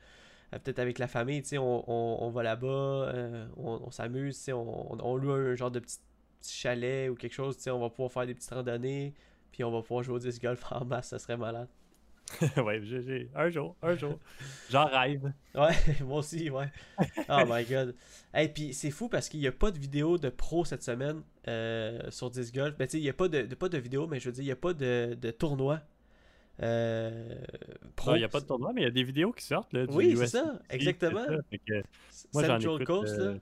euh, 0.54 0.58
peut-être 0.58 0.80
avec 0.80 0.98
la 0.98 1.08
famille, 1.08 1.42
tu 1.42 1.50
sais, 1.50 1.58
on, 1.58 1.88
on, 1.90 2.24
on 2.26 2.30
va 2.30 2.42
là-bas, 2.42 2.66
euh, 2.68 3.46
on, 3.56 3.80
on 3.86 3.90
s'amuse, 3.90 4.36
tu 4.38 4.44
sais, 4.44 4.52
on, 4.52 4.92
on- 4.94 4.98
on 5.04 5.16
loue 5.16 5.32
un 5.32 5.54
genre 5.56 5.70
de 5.70 5.80
petit, 5.80 5.98
petit 6.40 6.54
chalet 6.54 7.10
ou 7.10 7.14
quelque 7.16 7.32
chose, 7.34 7.56
tu 7.56 7.62
sais, 7.64 7.70
on 7.70 7.80
va 7.80 7.90
pouvoir 7.90 8.12
faire 8.12 8.26
des 8.26 8.34
petites 8.34 8.50
randonnées, 8.52 9.14
puis 9.52 9.64
on 9.64 9.70
va 9.72 9.82
pouvoir 9.82 10.02
jouer 10.02 10.16
au 10.16 10.18
disc 10.18 10.42
golf 10.42 10.64
en 10.72 10.84
masse, 10.84 11.08
ça 11.10 11.18
serait 11.20 11.36
malade. 11.36 11.68
ouais, 12.56 12.80
j'ai- 12.82 13.28
un 13.34 13.48
jour, 13.50 13.76
un 13.82 13.94
jour. 13.96 14.18
J'en 14.70 14.86
rêve. 14.86 15.32
Ouais, 15.54 15.72
moi 16.02 16.18
aussi, 16.18 16.50
ouais. 16.50 16.66
Oh 17.28 17.42
my 17.46 17.64
god. 17.64 17.94
Et 18.36 18.48
puis 18.48 18.74
c'est 18.74 18.90
fou 18.90 19.08
parce 19.08 19.28
qu'il 19.28 19.38
n'y 19.38 19.46
a 19.46 19.52
pas 19.52 19.70
de 19.70 19.78
vidéo 19.78 20.18
de 20.18 20.28
pro 20.28 20.64
cette 20.64 20.82
semaine 20.82 21.22
euh, 21.46 22.10
sur 22.10 22.28
Disc 22.30 22.52
Golf. 22.52 22.76
Ben, 22.76 22.86
tu 22.88 22.92
sais, 22.92 22.98
il 22.98 23.02
n'y 23.02 23.08
a 23.08 23.12
pas 23.12 23.28
de, 23.28 23.42
de- 23.42 23.54
pas 23.54 23.68
de 23.68 23.78
vidéo, 23.78 24.08
mais 24.08 24.18
je 24.18 24.24
veux 24.26 24.32
dire, 24.32 24.42
il 24.42 24.46
n'y 24.46 24.52
a 24.52 24.56
pas 24.56 24.72
de, 24.72 25.16
de 25.20 25.30
tournoi 25.30 25.80
euh, 26.62 27.36
pro. 27.96 28.10
Non, 28.10 28.16
Il 28.16 28.20
n'y 28.20 28.24
a 28.24 28.28
pas 28.28 28.40
de 28.40 28.46
tournoi, 28.46 28.72
mais 28.74 28.80
il 28.82 28.84
y 28.84 28.88
a 28.88 28.90
des 28.90 29.04
vidéos 29.04 29.32
qui 29.32 29.44
sortent. 29.44 29.72
Là, 29.72 29.86
du 29.86 29.94
Oui, 29.94 30.16
c'est 30.16 30.26
ça, 30.26 30.58
exactement. 30.70 31.24
ça. 31.24 31.36
Que 31.66 31.82
moi, 32.32 32.42
j'en 32.44 32.60
Central 32.60 32.74
écoute, 32.82 32.86
Coast, 32.86 33.18
euh, 33.18 33.34
là. 33.34 33.38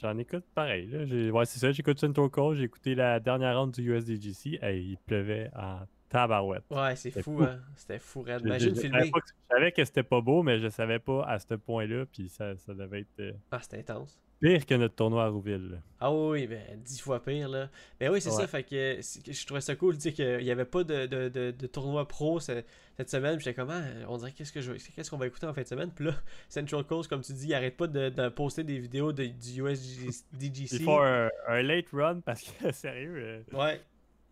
J'en 0.00 0.18
écoute 0.18 0.44
pareil. 0.54 0.88
Là. 0.88 1.30
Ouais, 1.32 1.44
c'est 1.44 1.58
ça. 1.60 1.70
J'écoute 1.70 2.00
Central 2.00 2.28
Coast. 2.30 2.58
J'ai 2.58 2.64
écouté 2.64 2.94
la 2.96 3.20
dernière 3.20 3.56
ronde 3.58 3.70
du 3.72 3.92
USDGC. 3.92 4.58
Il 4.62 4.96
pleuvait 5.06 5.50
en 5.56 5.80
tabarouette. 6.12 6.64
Ouais, 6.70 6.94
c'est 6.96 7.10
fou, 7.10 7.38
fou. 7.38 7.42
hein. 7.44 7.58
C'était 7.76 7.98
fou. 7.98 8.24
Je- 8.26 8.38
Imagine 8.46 8.74
filmer. 8.76 8.98
savais 8.98 9.10
pas 9.10 9.20
que- 9.20 9.26
Je 9.28 9.54
savais 9.56 9.72
que 9.72 9.84
c'était 9.84 10.02
pas 10.02 10.20
beau, 10.20 10.42
mais 10.42 10.58
je 10.60 10.68
savais 10.68 10.98
pas 10.98 11.24
à 11.24 11.38
ce 11.38 11.54
point-là. 11.54 12.04
Puis 12.12 12.28
ça, 12.28 12.56
ça 12.56 12.74
devait 12.74 13.00
être 13.00 13.20
euh, 13.20 13.32
Ah, 13.50 13.58
c'était 13.62 13.78
intense. 13.80 14.18
pire 14.40 14.64
que 14.66 14.74
notre 14.74 14.94
tournoi 14.96 15.24
à 15.24 15.28
Rouville. 15.28 15.70
là. 15.72 15.76
Ah 16.00 16.12
oui, 16.12 16.46
ben, 16.48 16.60
dix 16.82 17.00
fois 17.00 17.22
pire, 17.22 17.48
là. 17.48 17.68
Ben 18.00 18.10
oui, 18.10 18.20
c'est 18.20 18.30
Ouais. 18.30 18.36
ça, 18.36 18.46
fait 18.48 18.62
que 18.64 18.98
je 19.32 19.46
trouvais 19.46 19.60
ça 19.60 19.76
cool, 19.76 19.94
tu 19.94 20.00
sais, 20.00 20.12
qu'il 20.12 20.38
n'y 20.44 20.50
avait 20.50 20.64
pas 20.64 20.82
de, 20.82 21.06
de, 21.06 21.28
de, 21.28 21.50
de 21.52 21.66
tournoi 21.68 22.08
pro 22.08 22.40
ce- 22.40 22.62
cette 22.96 23.08
semaine, 23.08 23.36
puis 23.36 23.44
j'étais 23.44 23.54
comme, 23.54 23.70
ah, 23.70 23.82
on 24.08 24.16
dirait, 24.16 24.32
qu'est-ce 24.32 25.10
qu'on 25.10 25.16
va 25.16 25.26
écouter 25.28 25.46
en 25.46 25.54
fin 25.54 25.62
de 25.62 25.66
semaine, 25.68 25.90
puis 25.94 26.06
là, 26.06 26.12
Central 26.48 26.82
Coast, 26.84 27.08
comme 27.08 27.20
tu 27.20 27.32
dis, 27.34 27.46
il 27.46 27.54
arrête 27.54 27.76
pas 27.76 27.86
de, 27.86 28.28
poster 28.30 28.64
des 28.64 28.78
vidéos 28.80 29.12
de, 29.12 29.26
du 29.26 29.62
USDGC. 29.62 30.76
Il 30.76 30.82
faut 30.84 30.98
un, 30.98 31.28
un 31.48 31.62
late 31.62 31.86
run 31.92 32.20
parce 32.20 32.42
que, 32.42 32.72
sérieux, 32.72 33.14
euh, 33.16 33.42
Ouais. 33.56 33.80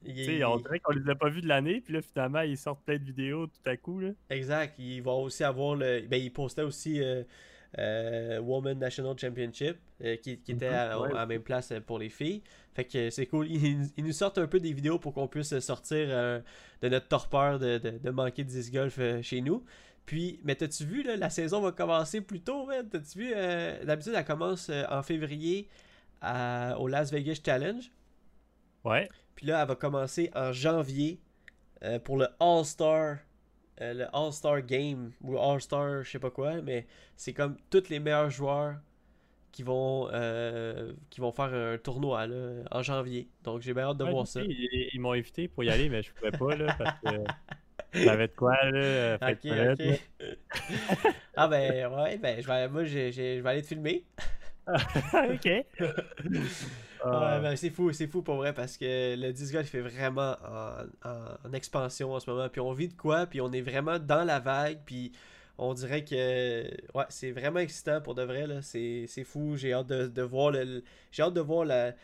Il- 0.05 0.45
on 0.45 0.57
dirait 0.59 0.81
qu'on 0.81 0.93
les 0.93 1.09
a 1.11 1.15
pas 1.15 1.29
vus 1.29 1.43
de 1.43 1.49
l'année. 1.49 1.81
Puis 1.81 1.93
là, 1.95 2.01
finalement, 2.03 2.41
ils 2.41 2.57
sortent 2.57 2.83
plein 2.85 2.97
de 2.99 3.05
vidéos 3.05 3.47
tout 3.47 3.69
à 3.71 3.77
coup. 3.77 4.01
Là. 4.01 4.11
Exact. 4.31 4.79
Il 4.79 5.03
va 5.03 5.13
aussi 5.13 5.45
avoir 5.45 5.75
le. 5.77 6.01
Ben, 6.09 6.21
il 6.21 6.33
postait 6.33 6.63
aussi 6.63 7.03
euh, 7.03 7.23
euh, 7.79 8.39
Women 8.41 8.79
National 8.79 9.17
Championship, 9.19 9.77
euh, 10.03 10.17
qui, 10.17 10.39
qui 10.39 10.53
était 10.53 10.69
Mhm, 10.71 10.75
à, 10.75 11.01
ouais. 11.01 11.11
à 11.11 11.15
la 11.15 11.27
même 11.27 11.43
place 11.43 11.73
pour 11.87 11.99
les 11.99 12.09
filles. 12.09 12.43
Fait 12.75 12.85
que 12.85 13.11
c'est 13.11 13.27
cool. 13.27 13.47
Ils, 13.51 13.89
ils 13.97 14.05
nous 14.05 14.13
sortent 14.13 14.39
un 14.39 14.47
peu 14.47 14.59
des 14.61 14.73
vidéos 14.73 14.99
pour 14.99 15.13
qu'on 15.13 15.29
puisse 15.29 15.59
sortir 15.61 16.07
euh, 16.11 16.41
de 16.83 16.89
notre 16.89 17.09
torpeur 17.09 17.59
de, 17.59 17.79
de, 17.79 17.91
de 17.99 18.11
manquer 18.11 18.43
de 18.45 18.49
disc 18.49 18.73
golf 18.73 18.99
chez 19.23 19.41
nous. 19.43 19.65
Puis, 20.07 20.41
mais 20.45 20.55
t'as-tu 20.57 20.85
vu, 20.85 21.03
là, 21.03 21.17
la 21.17 21.31
saison 21.31 21.61
va 21.61 21.71
commencer 21.73 22.21
plus 22.21 22.41
tôt, 22.41 22.65
man? 22.67 22.89
T'as-tu 22.89 23.19
vu? 23.19 23.31
D'habitude, 23.85 24.15
elle 24.17 24.25
commence 24.25 24.71
en 24.89 25.03
février 25.03 25.69
à- 26.21 26.77
au 26.81 26.89
Las 26.89 27.13
Vegas 27.13 27.41
Challenge? 27.45 27.91
Ouais. 28.83 29.09
Puis 29.41 29.49
là, 29.49 29.63
elle 29.63 29.69
va 29.69 29.77
commencer 29.77 30.31
en 30.35 30.53
janvier 30.53 31.21
euh, 31.85 31.99
pour 32.01 32.19
le 32.19 32.29
All-Star. 32.41 33.19
euh, 33.83 33.95
le 33.95 34.07
All-Star 34.17 34.63
Game 34.63 35.13
ou 35.23 35.39
All-Star, 35.39 36.05
je 36.05 36.11
sais 36.11 36.19
pas 36.21 36.31
quoi, 36.31 36.63
mais 36.63 36.87
c'est 37.17 37.33
comme 37.35 37.57
tous 37.71 37.89
les 37.91 38.01
meilleurs 38.01 38.31
joueurs 38.31 38.77
qui 39.53 39.63
vont 39.65 40.09
euh, 40.13 40.95
qui 41.11 41.21
vont 41.21 41.33
faire 41.33 41.53
un 41.55 41.79
tournoi 41.79 42.27
là, 42.29 42.65
en 42.73 42.83
janvier. 42.83 43.31
Donc 43.45 43.63
j'ai 43.63 43.75
bien 43.75 43.85
hâte 43.91 43.99
de 43.99 44.05
Ouais, 44.05 44.11
voir 44.11 44.27
ça. 44.27 44.43
Ils, 44.45 44.91
ils 44.95 45.01
m'ont 45.01 45.13
invité 45.13 45.49
pour 45.49 45.65
y 45.65 45.71
aller, 45.71 45.89
mais 45.89 46.03
je 46.03 46.13
pouvais 46.15 46.33
pas 46.33 46.57
là, 46.57 46.73
parce 46.79 46.93
que 47.01 47.33
j'avais 47.95 48.29
de 48.29 48.35
quoi 48.35 48.57
là. 48.71 49.19
Ok, 49.23 49.47
ok. 49.47 50.01
ah 51.37 51.49
ben 51.49 51.87
ouais, 51.93 52.19
ben 52.19 52.41
je 52.43 52.47
vais, 52.47 52.69
moi 52.69 52.85
je 52.85 53.41
vais 53.41 53.49
aller 53.49 53.63
te 53.63 53.69
filmer. 53.69 54.05
ok. 55.15 55.49
Ah, 57.03 57.37
Ouais, 57.37 57.41
ben, 57.41 57.57
c'est 57.57 57.71
fou, 57.71 57.93
c'est 57.93 58.07
fou 58.07 58.23
pour 58.23 58.37
vrai 58.37 58.53
parce 58.53 58.77
que 58.77 59.17
le 59.17 59.33
disc 59.33 59.53
golf 59.55 59.75
est 59.75 59.81
vraiment 59.81 60.37
en, 60.45 61.09
en- 61.09 61.49
en 61.49 61.53
expansion 61.55 62.13
en 62.13 62.21
ce 62.21 62.29
moment. 62.31 62.49
Puis 62.51 62.61
on 62.61 62.73
vit 62.73 62.89
de 62.89 62.95
quoi, 62.95 63.27
puis 63.27 63.41
on 63.41 63.51
est 63.53 63.63
vraiment 63.63 63.99
dans 63.99 64.23
la 64.25 64.39
vague, 64.39 64.81
puis 64.85 65.13
on 65.57 65.73
dirait 65.75 66.05
que 66.05 66.15
ouais, 66.95 67.05
c'est 67.09 67.31
vraiment 67.33 67.61
excitant 67.61 68.01
pour 68.03 68.15
de 68.15 68.23
vrai 68.23 68.47
là. 68.47 68.61
C'est, 68.63 69.07
c'est 69.09 69.25
fou. 69.25 69.57
J'ai 69.57 69.73
hâte 69.73 69.87
de, 69.87 70.07
de 70.09 70.23
voir 70.23 70.51
le, 70.51 70.83
j'ai 71.11 71.23
hâte 71.23 71.35
de 71.35 71.41
voir 71.41 71.65
la, 71.65 71.95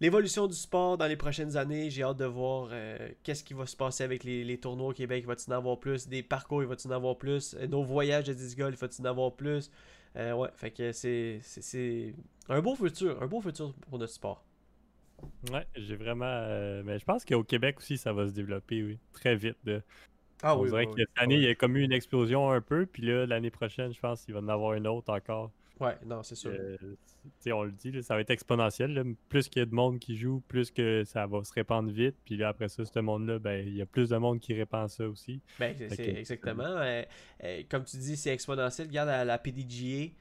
l'évolution 0.00 0.46
du 0.48 0.54
sport 0.56 0.98
dans 0.98 1.06
les 1.06 1.16
prochaines 1.16 1.56
années. 1.56 1.90
J'ai 1.90 2.02
hâte 2.04 2.18
de 2.18 2.24
voir 2.26 2.70
euh, 2.72 3.10
qu'est-ce 3.24 3.44
qui 3.44 3.54
va 3.54 3.66
se 3.66 3.76
passer 3.76 4.04
avec 4.04 4.24
les, 4.24 4.44
les 4.44 4.58
tournois 4.60 4.90
au 4.90 4.92
Québec. 4.94 5.22
Il 5.24 5.28
va-t-il 5.28 5.52
en 5.54 5.58
avoir 5.58 5.80
plus 5.80 6.08
Des 6.08 6.22
parcours, 6.22 6.62
il 6.62 6.68
va-t-il 6.68 6.92
en 6.92 6.96
avoir 6.96 7.18
plus 7.18 7.54
Euh, 7.60 7.66
Nos 7.68 7.82
voyages 7.84 8.24
de 8.26 8.34
disc 8.34 8.58
golf, 8.58 8.74
il 8.76 8.80
va-t-il 8.80 9.06
en 9.06 9.10
avoir 9.10 9.32
plus 9.34 9.70
Euh, 10.16 10.32
Ouais, 10.34 10.48
fait 10.54 10.70
que 10.70 10.92
c'est, 10.92 11.40
c'est, 11.42 11.62
c'est 11.62 12.14
un 12.48 12.60
beau 12.60 12.74
futur, 12.74 13.22
un 13.22 13.26
beau 13.26 13.40
futur 13.40 13.72
pour 13.88 13.98
notre 13.98 14.12
sport. 14.12 14.44
Ouais, 15.52 15.66
j'ai 15.76 15.96
vraiment. 15.96 16.24
euh, 16.26 16.82
mais 16.84 16.98
je 16.98 17.04
pense 17.04 17.24
qu'au 17.24 17.44
Québec 17.44 17.78
aussi, 17.78 17.98
ça 17.98 18.12
va 18.12 18.26
se 18.26 18.32
développer, 18.32 18.82
oui. 18.82 18.98
Très 19.12 19.36
vite. 19.36 19.58
là. 19.64 19.80
Ah 20.42 20.56
On 20.56 20.64
dirait 20.64 20.86
que 20.86 20.92
cette 20.96 21.08
année, 21.18 21.36
il 21.36 21.42
y 21.42 21.48
a 21.48 21.54
comme 21.54 21.76
eu 21.76 21.82
une 21.82 21.92
explosion 21.92 22.50
un 22.50 22.60
peu, 22.62 22.86
puis 22.86 23.02
là, 23.02 23.26
l'année 23.26 23.50
prochaine, 23.50 23.92
je 23.92 24.00
pense 24.00 24.24
qu'il 24.24 24.34
va 24.34 24.40
en 24.40 24.48
avoir 24.48 24.74
une 24.74 24.86
autre 24.86 25.12
encore. 25.12 25.52
Ouais, 25.80 25.96
non, 26.04 26.22
c'est 26.22 26.34
sûr. 26.34 26.50
Euh, 26.52 26.76
on 27.52 27.62
le 27.64 27.72
dit, 27.72 27.90
là, 27.90 28.02
ça 28.02 28.14
va 28.14 28.20
être 28.20 28.30
exponentiel. 28.30 28.92
là. 28.92 29.02
Plus 29.30 29.48
qu'il 29.48 29.60
y 29.60 29.62
a 29.62 29.66
de 29.66 29.74
monde 29.74 29.98
qui 29.98 30.16
joue, 30.16 30.42
plus 30.46 30.70
que 30.70 31.04
ça 31.04 31.26
va 31.26 31.42
se 31.42 31.52
répandre 31.54 31.90
vite. 31.90 32.16
Puis 32.24 32.36
là, 32.36 32.48
après 32.48 32.68
ça, 32.68 32.84
ce 32.84 32.98
monde-là, 32.98 33.38
ben, 33.38 33.66
il 33.66 33.74
y 33.76 33.80
a 33.82 33.86
plus 33.86 34.10
de 34.10 34.16
monde 34.18 34.40
qui 34.40 34.52
répand 34.54 34.88
ça 34.88 35.08
aussi. 35.08 35.40
Ben, 35.58 35.74
c'est 35.76 35.96
que- 35.96 36.02
exactement. 36.18 36.64
euh, 36.64 37.02
euh, 37.44 37.62
comme 37.70 37.84
tu 37.84 37.96
dis, 37.96 38.16
c'est 38.16 38.30
exponentiel. 38.30 38.88
Regarde 38.88 39.08
à 39.08 39.24
la 39.24 39.38
PDGA. 39.38 40.12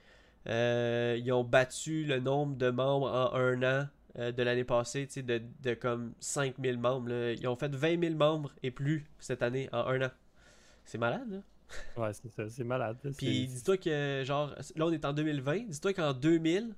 ils 0.47 1.31
ont 1.33 1.43
battu 1.43 2.05
le 2.05 2.19
nombre 2.19 2.55
de 2.55 2.69
membres 2.69 3.09
en 3.11 3.35
un 3.35 3.63
an 3.63 3.87
de 4.15 4.43
l'année 4.43 4.63
passée, 4.63 5.05
tu 5.07 5.13
sais, 5.13 5.21
de, 5.23 5.41
de 5.61 5.73
comme 5.75 6.13
5000 6.19 6.77
membres. 6.79 7.09
là. 7.09 7.31
Ils 7.33 7.47
ont 7.47 7.55
fait 7.55 7.73
20 7.73 8.01
000 8.01 8.15
membres 8.15 8.51
et 8.63 8.71
plus 8.71 9.05
cette 9.19 9.43
année 9.43 9.69
en 9.71 9.85
un 9.87 10.01
an. 10.07 10.11
C'est 10.85 10.97
malade, 10.97 11.29
là. 11.29 11.37
Ouais, 11.97 12.11
c'est 12.13 12.29
ça, 12.29 12.49
c'est 12.49 12.63
malade. 12.63 12.97
Puis 13.17 13.47
dis-toi 13.47 13.77
que, 13.77 14.23
genre, 14.25 14.55
là 14.75 14.85
on 14.85 14.91
est 14.91 15.05
en 15.05 15.13
2020. 15.13 15.67
Dis-toi 15.67 15.93
qu'en 15.93 16.13
2000, 16.13 16.75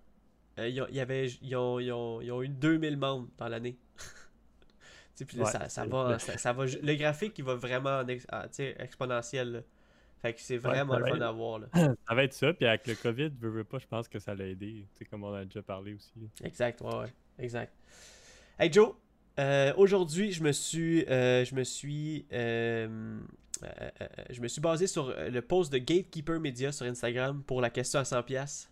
euh, 0.60 0.67
ils, 0.67 0.82
ont, 0.82 0.88
il 0.89 0.95
y 0.95 0.99
avait, 0.99 1.27
ils, 1.41 1.56
ont, 1.56 1.80
ils, 1.80 1.91
ont, 1.91 2.21
ils 2.21 2.32
ont 2.32 2.41
eu 2.43 2.49
2000 2.49 2.97
membres 2.97 3.30
dans 3.38 3.47
l'année. 3.47 3.77
Puis 5.27 5.38
là, 5.38 5.43
Ouais, 5.45 5.51
ça, 5.51 5.69
ça 5.69 5.86
va, 5.86 6.17
ça, 6.19 6.38
ça 6.38 6.51
va, 6.51 6.65
le 6.65 6.95
graphique, 6.95 7.38
il 7.38 7.43
va 7.45 7.54
vraiment 7.56 7.99
en 7.99 8.08
ex- 8.08 8.25
ah, 8.32 8.47
exponentiel. 8.80 9.51
là. 9.51 9.60
Fait 10.21 10.34
que 10.34 10.41
c'est 10.41 10.58
vraiment 10.58 10.97
le 10.97 11.06
fun 11.06 11.15
être- 11.15 11.21
à 11.21 11.32
voir. 11.32 11.60
Là. 11.60 11.67
Ça 12.08 12.13
va 12.15 12.23
être 12.23 12.34
ça, 12.34 12.54
puis 12.54 12.65
avec 12.67 12.86
le 12.88 12.93
COVID, 12.95 13.30
veux, 13.39 13.49
veux 13.49 13.63
pas, 13.63 13.80
je 13.80 13.88
pense 13.88 14.08
que 14.08 14.19
ça 14.19 14.36
l'a 14.36 14.45
aidé, 14.45 14.86
tu 14.93 14.99
sais, 14.99 15.06
comme 15.06 15.23
on 15.23 15.34
a 15.34 15.43
déjà 15.45 15.62
parlé 15.63 15.95
aussi. 15.95 16.13
Exact, 16.43 16.80
ouais, 16.82 16.95
ouais, 16.95 17.13
exact. 17.39 17.73
Hey 18.60 18.71
Joe, 18.71 18.93
euh, 19.39 19.73
aujourd'hui, 19.77 20.32
je 20.32 20.43
me 20.43 20.51
suis, 20.51 21.04
euh, 21.06 21.43
je 21.43 21.56
me 21.56 21.63
suis, 21.63 22.27
euh, 22.34 23.19
euh, 23.63 23.89
euh, 24.02 24.08
je 24.30 24.41
me 24.41 24.47
suis 24.47 24.62
basé 24.62 24.88
sur 24.88 25.10
euh, 25.10 25.30
le 25.30 25.41
post 25.41 25.71
de 25.71 25.78
Gatekeeper 25.78 26.39
Media 26.39 26.71
sur 26.71 26.86
Instagram 26.86 27.43
pour 27.43 27.62
la 27.62 27.69
question 27.69 28.00
à 28.00 28.06
100 28.06 28.24
pièces. 28.24 28.71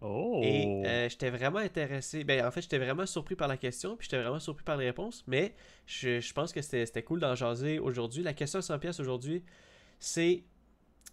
Oh! 0.00 0.40
Et 0.42 0.82
euh, 0.86 1.08
j'étais 1.08 1.30
vraiment 1.30 1.58
intéressé. 1.58 2.24
Ben, 2.24 2.44
en 2.46 2.50
fait, 2.50 2.62
j'étais 2.62 2.78
vraiment 2.78 3.06
surpris 3.06 3.36
par 3.36 3.48
la 3.48 3.56
question, 3.56 3.96
puis 3.96 4.08
j'étais 4.10 4.22
vraiment 4.22 4.40
surpris 4.40 4.64
par 4.64 4.76
les 4.76 4.86
réponses. 4.86 5.24
Mais 5.26 5.54
je, 5.86 6.20
je 6.20 6.32
pense 6.32 6.52
que 6.52 6.62
c'était 6.62 7.02
cool 7.02 7.20
d'en 7.20 7.34
jaser 7.34 7.78
aujourd'hui. 7.78 8.22
La 8.22 8.32
question 8.32 8.60
à 8.60 8.62
100 8.62 8.78
pièces 8.78 9.00
aujourd'hui, 9.00 9.44
c'est 9.98 10.44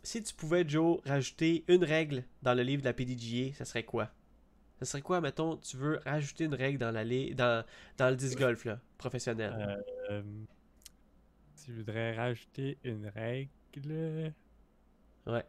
si 0.03 0.23
tu 0.23 0.33
pouvais, 0.33 0.67
Joe, 0.67 0.99
rajouter 1.05 1.65
une 1.67 1.83
règle 1.83 2.23
dans 2.41 2.53
le 2.53 2.63
livre 2.63 2.81
de 2.81 2.87
la 2.87 2.93
PDGA, 2.93 3.53
ça 3.53 3.65
serait 3.65 3.83
quoi? 3.83 4.09
Ça 4.79 4.85
serait 4.85 5.01
quoi, 5.01 5.19
mettons, 5.21 5.57
tu 5.57 5.75
veux 5.75 5.99
rajouter 6.05 6.45
une 6.45 6.53
règle 6.53 6.77
dans, 6.77 6.91
la 6.91 7.03
dans, 7.03 7.65
dans 7.97 8.09
le 8.09 8.15
disc 8.15 8.37
golf 8.37 8.63
là, 8.63 8.79
professionnel? 8.97 9.83
Euh, 10.09 10.21
je 11.67 11.73
voudrais 11.73 12.15
rajouter 12.15 12.77
une 12.83 13.07
règle? 13.07 14.33
Ouais. 15.25 15.45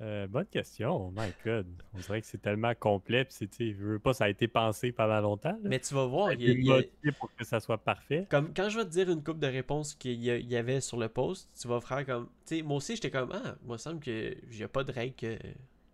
Euh, 0.00 0.28
bonne 0.28 0.46
question, 0.46 1.08
oh 1.08 1.10
my 1.16 1.32
god. 1.44 1.66
On 1.92 1.98
dirait 1.98 2.20
que 2.20 2.26
c'est 2.28 2.40
tellement 2.40 2.72
complet, 2.74 3.24
puis 3.24 3.34
c'est, 3.34 3.48
tu 3.48 3.74
je 3.74 3.84
veux 3.84 3.98
pas, 3.98 4.14
ça 4.14 4.24
a 4.24 4.28
été 4.28 4.46
pensé 4.46 4.92
pendant 4.92 5.20
longtemps. 5.20 5.58
là. 5.60 5.68
Mais 5.68 5.80
tu 5.80 5.92
vas 5.92 6.06
voir, 6.06 6.32
il 6.32 6.42
y 6.42 6.50
a- 6.50 6.52
il 6.52 6.66
y 6.66 7.08
a- 7.08 7.12
pour 7.12 7.34
que 7.34 7.44
ça 7.44 7.58
soit 7.58 7.78
parfait. 7.78 8.26
Comme 8.30 8.54
quand 8.54 8.68
je 8.68 8.78
vais 8.78 8.84
te 8.84 8.90
dire 8.90 9.10
une 9.10 9.24
coupe 9.24 9.40
de 9.40 9.48
réponses 9.48 9.94
qu'il 9.94 10.22
y, 10.22 10.56
avait 10.56 10.80
sur 10.80 10.98
le 10.98 11.08
post, 11.08 11.50
tu 11.60 11.66
vas 11.66 11.80
faire 11.80 12.06
comme. 12.06 12.28
Tu 12.46 12.58
sais, 12.58 12.62
moi 12.62 12.76
aussi, 12.76 12.94
j'étais 12.94 13.10
comme 13.10 13.32
Ah, 13.32 13.56
moi, 13.64 13.70
il 13.70 13.72
me 13.72 13.76
semble 13.76 14.00
que 14.00 14.36
a 14.62 14.68
pas 14.68 14.84
de 14.84 14.92
règle 14.92 15.16
que, 15.16 15.36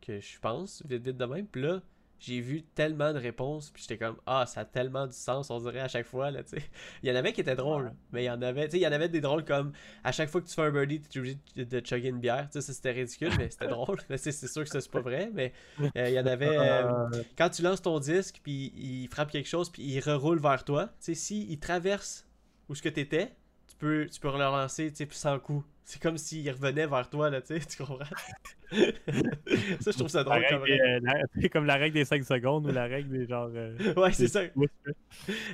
que 0.03 0.21
je 0.21 0.39
pense, 0.39 0.83
vite, 0.87 1.03
vite 1.03 1.17
de 1.17 1.25
même. 1.25 1.47
Puis 1.47 1.63
là, 1.63 1.81
j'ai 2.19 2.41
vu 2.41 2.63
tellement 2.63 3.13
de 3.13 3.19
réponses, 3.19 3.71
puis 3.71 3.83
j'étais 3.83 3.99
comme 3.99 4.17
Ah, 4.27 4.47
ça 4.47 4.61
a 4.61 4.65
tellement 4.65 5.07
du 5.07 5.17
sens, 5.17 5.51
on 5.51 5.59
dirait 5.59 5.81
à 5.81 5.89
chaque 5.89 6.07
fois, 6.07 6.31
là, 6.31 6.43
tu 6.43 6.57
sais. 6.57 6.63
Il 7.03 7.09
y 7.09 7.13
en 7.13 7.17
avait 7.17 7.33
qui 7.33 7.41
étaient 7.41 7.57
drôles, 7.57 7.93
mais 8.13 8.23
il 8.23 8.27
y 8.27 8.31
en 8.31 8.41
avait, 8.43 8.65
tu 8.67 8.73
sais, 8.73 8.79
il 8.79 8.83
y 8.83 8.87
en 8.87 8.93
avait 8.93 9.09
des 9.09 9.21
drôles 9.21 9.45
comme 9.45 9.73
À 10.05 10.13
chaque 10.13 10.29
fois 10.31 10.41
que 10.41 10.47
tu 10.47 10.55
fais 10.55 10.63
un 10.63 10.71
birdie, 10.71 11.01
tu 11.01 11.19
es 11.19 11.21
obligé 11.21 11.39
de, 11.57 11.87
chugger 11.87 12.09
une 12.09 12.21
bière. 12.21 12.49
Tu 12.51 12.61
sais, 12.61 12.73
c'était 12.73 12.93
ridicule, 12.93 13.33
mais 13.39 13.51
c'était 13.51 13.69
drôle. 13.69 13.99
C'est 14.17 14.33
sûr 14.33 14.63
que 14.65 14.71
ça, 14.71 14.81
c'est 14.81 14.91
pas 14.91 15.01
vrai, 15.01 15.31
mais 15.33 15.53
euh, 15.81 16.09
il 16.09 16.15
y 16.15 16.21
en 16.21 16.27
avait. 16.27 16.57
euh, 16.57 17.23
quand 17.39 17.51
tu 17.51 17.63
lances 17.63 17.83
ton 17.83 17.99
disque, 17.99 18.41
puis 18.43 18.73
il 18.77 19.09
frappe 19.09 19.31
quelque 19.31 19.49
chose, 19.49 19.71
puis 19.71 19.83
il 19.83 20.01
reroule 20.01 20.41
vers 20.41 20.65
toi, 20.65 20.87
tu 20.87 20.93
sais, 21.01 21.15
si 21.15 21.47
il 21.51 21.59
traverse 21.59 22.27
où 22.69 22.75
ce 22.75 22.83
que 22.83 22.89
t'étais, 22.89 23.35
tu 23.79 23.87
peux, 23.87 24.07
tu 24.11 24.21
peux 24.21 24.29
le 24.29 24.35
relancer, 24.35 24.91
tu 24.91 24.97
sais, 24.97 25.09
sans 25.11 25.39
coup. 25.39 25.65
C'est 25.85 26.01
comme 26.01 26.17
s'il 26.17 26.51
revenait 26.51 26.87
vers 26.87 27.09
toi, 27.11 27.29
là, 27.31 27.41
tu 27.43 27.49
sais, 27.49 27.61
tu 27.67 27.77
comprends? 27.77 27.99
ça, 28.71 29.91
je 29.91 29.97
trouve 29.97 30.09
ça 30.09 30.25
drôle 30.25 30.45
comme 30.49 30.63
euh, 30.63 31.01
c'est 31.41 31.49
comme 31.49 31.67
la 31.67 31.77
règle 31.77 31.95
des 31.95 32.05
5 32.05 32.25
secondes 32.25 32.67
ou 32.67 32.73
la 32.73 32.85
règle 32.85 33.11
des 33.11 33.27
genre. 33.27 33.51
euh, 33.55 33.77
Ouais, 33.95 34.13
c'est 34.13 34.29
ça, 34.29 34.43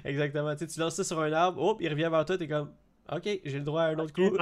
exactement. 0.04 0.52
Tu 0.54 0.60
sais, 0.60 0.66
tu 0.68 0.80
lances 0.80 0.94
ça 0.96 1.04
sur 1.04 1.20
un 1.20 1.32
arbre, 1.32 1.60
hop, 1.62 1.78
il 1.80 1.88
revient 1.88 2.08
vers 2.10 2.24
toi, 2.24 2.38
t'es 2.38 2.48
comme, 2.48 2.72
ok, 3.10 3.24
j'ai 3.44 3.58
le 3.58 3.64
droit 3.64 3.82
à 3.82 3.86
un 3.88 3.98
autre 3.98 4.12
coup. 4.12 4.36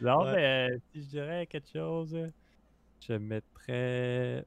Non, 0.00 0.24
Ouais. 0.24 0.32
mais 0.36 0.70
euh, 0.72 0.78
si 0.92 1.02
je 1.02 1.06
dirais 1.08 1.46
quelque 1.46 1.68
chose, 1.72 2.16
je 3.06 3.12
mettrais. 3.14 4.44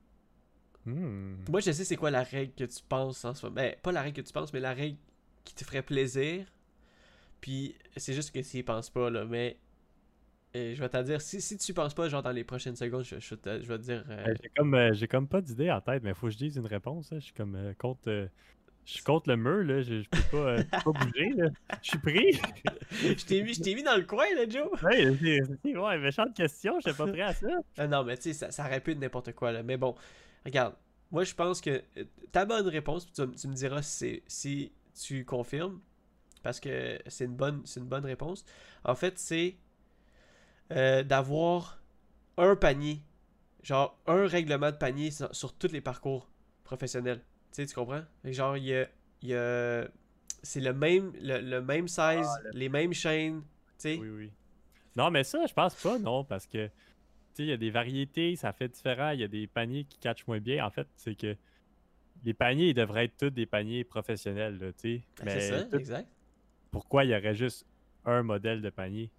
Hmm. 0.86 1.36
Moi, 1.50 1.60
je 1.60 1.72
sais 1.72 1.84
c'est 1.86 1.96
quoi 1.98 2.12
la 2.12 2.24
règle 2.24 2.54
que 2.54 2.64
tu 2.64 2.80
penses 2.88 3.26
en 3.26 3.34
ce 3.34 3.46
moment. 3.46 3.56
Ben, 3.56 3.76
pas 3.82 3.92
la 3.92 4.02
règle 4.02 4.22
que 4.22 4.28
tu 4.28 4.34
penses, 4.34 4.54
mais 4.54 4.60
la 4.60 4.74
règle 4.74 4.98
qui 5.44 5.54
te 5.56 5.64
ferait 5.66 5.82
plaisir. 5.84 6.46
Puis, 7.42 7.76
c'est 7.98 8.14
juste 8.14 8.32
que 8.34 8.42
s'il 8.42 8.66
pense 8.66 8.90
pas, 8.90 9.10
là, 9.10 9.26
mais 9.26 9.58
euh, 10.56 10.74
je 10.76 10.80
vais 10.82 10.90
te 10.90 11.02
dire, 11.04 11.22
si, 11.22 11.42
si 11.42 11.58
tu 11.58 11.74
penses 11.74 11.94
pas, 11.94 12.10
genre 12.10 12.24
dans 12.24 12.32
les 12.32 12.44
prochaines 12.44 12.76
secondes, 12.76 13.04
je, 13.04 13.20
je, 13.20 13.36
te- 13.36 13.62
je 13.62 13.68
vais 13.68 13.78
te 13.78 13.84
dire. 13.84 14.04
euh, 14.10 14.26
Euh, 14.28 14.34
J'ai 14.42 14.50
comme, 14.56 14.74
euh, 14.74 14.94
j'ai 14.94 15.08
comme 15.08 15.28
pas 15.28 15.42
d'idée 15.42 15.72
en 15.72 15.82
tête, 15.82 16.04
mais 16.04 16.14
faut 16.14 16.28
que 16.28 16.34
je 16.34 16.38
dise 16.38 16.56
une 16.58 16.66
réponse. 16.66 17.12
là. 17.12 17.20
Je 17.20 17.26
suis 17.26 17.34
comme 17.34 17.74
contre. 17.78 18.30
je 18.86 18.92
suis 18.94 19.04
contre 19.04 19.30
le 19.30 19.36
mur, 19.38 19.64
là. 19.64 19.82
Je, 19.82 20.02
je 20.02 20.10
peux 20.10 20.22
pas, 20.32 20.58
je 20.58 20.64
peux 20.64 20.92
pas 20.94 21.06
bouger, 21.06 21.30
là. 21.36 21.50
Je 21.84 21.90
suis 21.90 22.00
pris. 22.00 22.32
je 22.92 23.26
t'ai 23.26 23.44
mis, 23.44 23.54
je 23.54 23.76
mis 23.76 23.84
dans 23.84 23.98
le 23.98 24.06
coin, 24.06 24.26
là, 24.36 24.48
Joe. 24.50 24.70
ouais, 24.84 25.18
c'est, 25.64 25.78
ouais, 25.78 25.98
méchante 26.00 26.34
question, 26.34 26.80
j'étais 26.80 26.98
pas 26.98 27.08
prêt 27.08 27.22
à 27.22 27.34
ça. 27.34 27.48
Ah 27.78 27.88
non, 27.88 28.04
mais 28.04 28.16
tu 28.18 28.24
sais, 28.24 28.34
ça, 28.34 28.52
ça 28.52 28.66
aurait 28.66 28.80
pu 28.82 28.92
être 28.92 29.00
n'importe 29.00 29.34
quoi, 29.34 29.52
là. 29.52 29.62
Mais 29.64 29.78
bon, 29.78 29.96
regarde, 30.46 30.76
moi, 31.12 31.24
je 31.24 31.34
pense 31.36 31.62
que 31.62 31.84
ta 32.32 32.46
bonne 32.46 32.68
réponse, 32.68 33.06
puis 33.06 33.14
tu, 33.14 33.36
tu 33.36 33.48
me 33.48 33.54
diras 33.54 33.82
si, 33.82 34.24
si 34.28 34.72
tu 35.00 35.26
confirmes, 35.26 35.80
parce 36.48 36.62
que 36.62 36.98
c'est 37.08 37.26
une 37.26 37.36
bonne, 37.36 37.62
c'est 37.66 37.82
une 37.82 37.88
bonne 37.88 38.06
réponse. 38.06 38.46
En 38.86 38.96
fait, 38.96 39.20
c'est 39.20 39.58
euh, 40.72 41.04
d'avoir 41.04 41.84
un 42.38 42.56
panier, 42.56 43.02
genre 43.64 44.00
un 44.08 44.26
règlement 44.28 44.72
de 44.72 44.78
panier 44.78 45.12
sur, 45.12 45.36
sur 45.36 45.54
tous 45.58 45.74
les 45.74 45.82
parcours 45.82 46.30
professionnels. 46.64 47.20
Tu 47.52 47.56
sais, 47.64 47.66
tu 47.66 47.76
comprends? 47.76 48.04
Genre, 48.24 48.56
il 48.56 48.64
y 48.64 48.76
a, 48.76 48.88
y 49.24 49.34
a- 49.34 49.90
c'est 50.42 50.62
le 50.62 50.72
même, 50.72 51.12
le, 51.22 51.42
le 51.42 51.62
même 51.62 51.90
size, 51.90 52.30
le- 52.46 52.52
les 52.58 52.70
mêmes 52.70 52.94
chaînes, 52.94 53.42
tu 53.42 53.46
sais. 53.80 53.98
Oui, 53.98 54.08
oui. 54.08 54.32
Non, 54.96 55.12
mais 55.12 55.26
ça, 55.26 55.46
je 55.48 55.54
pense 55.54 55.76
pas, 55.76 56.00
non, 56.00 56.24
parce 56.24 56.48
que, 56.48 56.68
tu 56.68 56.72
sais, 57.34 57.44
il 57.44 57.50
y 57.50 57.52
a 57.52 57.58
des 57.58 57.72
variétés, 57.72 58.38
ça 58.38 58.54
fait 58.54 58.70
différent. 58.70 59.10
Il 59.10 59.20
y 59.20 59.24
a 59.26 59.28
des 59.28 59.48
paniers 59.48 59.84
qui 59.84 59.98
catchent 59.98 60.26
moins 60.28 60.40
bien. 60.40 60.66
En 60.66 60.70
fait, 60.72 60.88
c'est 60.96 61.16
que 61.16 61.36
les 62.24 62.34
paniers, 62.34 62.70
ils 62.70 62.74
devraient 62.74 63.06
être 63.06 63.18
tous 63.18 63.30
des 63.32 63.46
paniers 63.46 63.84
professionnels, 63.84 64.74
tu 64.82 65.00
sais. 65.00 65.04
Ben, 65.18 65.26
Mais 65.26 65.40
c'est 65.42 65.60
ça, 65.60 65.62
tout- 65.66 65.78
exact. 65.78 66.08
Pourquoi 66.78 67.04
il 67.06 67.10
y 67.10 67.16
aurait 67.16 67.34
juste 67.36 67.66
un 68.06 68.22
modèle 68.24 68.62
de 68.62 68.70
panier? 68.70 69.10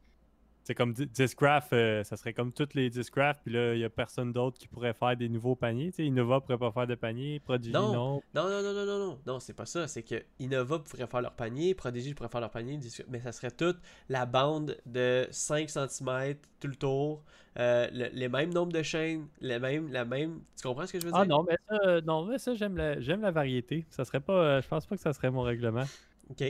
C'est 0.63 0.75
comme 0.75 0.93
Di- 0.93 1.07
Discraft, 1.07 1.73
euh, 1.73 2.05
ça 2.05 2.17
serait 2.17 2.35
comme 2.35 2.53
tous 2.53 2.69
les 2.75 2.91
Discraft, 2.91 3.41
puis 3.43 3.53
là, 3.55 3.75
il 3.75 3.81
y 3.81 3.85
a 3.85 3.91
personne 3.91 4.33
d'autre 4.33 4.59
qui 4.59 4.69
pourrait 4.69 4.93
faire 4.93 5.17
des 5.17 5.29
nouveaux 5.29 5.57
paniers. 5.57 5.87
Tu 5.87 5.97
sais, 5.97 6.05
Innova 6.07 6.41
pourrait 6.41 6.59
pas 6.59 6.71
faire 6.71 6.87
de 6.87 6.95
panier, 6.95 7.41
Prodigy 7.41 7.73
Non. 7.73 7.93
non. 7.93 8.23
Non, 8.35 8.49
non, 8.51 8.63
non, 8.63 8.73
non, 8.75 8.85
non, 8.87 8.99
non, 8.99 9.19
non, 9.27 9.41
c'est 9.41 9.55
pas 9.55 9.65
ça. 9.67 9.89
C'est 9.89 10.03
que 10.03 10.23
Innova 10.39 10.79
pourrait 10.79 11.07
faire 11.07 11.23
leur 11.23 11.33
panier, 11.33 11.75
Prodigy 11.75 12.13
pourrait 12.15 12.29
faire 12.29 12.43
leur 12.43 12.51
panier, 12.51 12.79
mais 13.09 13.21
ça 13.21 13.33
serait 13.33 13.51
toute 13.51 13.79
la 14.11 14.27
bande 14.27 14.77
de 14.87 15.27
5 15.31 15.69
cm 15.71 16.37
tout 16.61 16.69
le 16.69 16.77
tour, 16.77 17.23
euh, 17.59 17.89
le, 17.93 18.09
les 18.13 18.29
mêmes 18.29 18.53
nombres 18.53 18.73
de 18.73 18.83
chaînes, 18.83 19.27
les 19.41 19.59
mêmes, 19.59 19.91
la 19.91 20.05
même. 20.05 20.41
Tu 20.57 20.69
comprends 20.69 20.87
ce 20.87 20.93
que 20.93 21.01
je 21.01 21.07
veux 21.07 21.13
dire? 21.13 21.21
Ah 21.21 21.25
non, 21.25 21.45
mais 21.49 21.57
ça, 21.67 21.79
euh, 21.87 22.01
non, 22.03 22.27
mais 22.27 22.39
ça 22.39 22.55
j'aime 22.55 22.77
la, 22.77 23.01
j'aime 23.01 23.23
la 23.23 23.31
variété. 23.31 23.87
Ça 23.91 24.05
serait 24.05 24.21
pas, 24.21 24.33
euh, 24.35 24.61
je 24.63 24.69
pense 24.69 24.85
pas 24.87 24.97
que 24.97 25.03
ça 25.03 25.13
serait 25.15 25.31
mon 25.31 25.43
règlement. 25.43 25.85
Ok. 26.31 26.45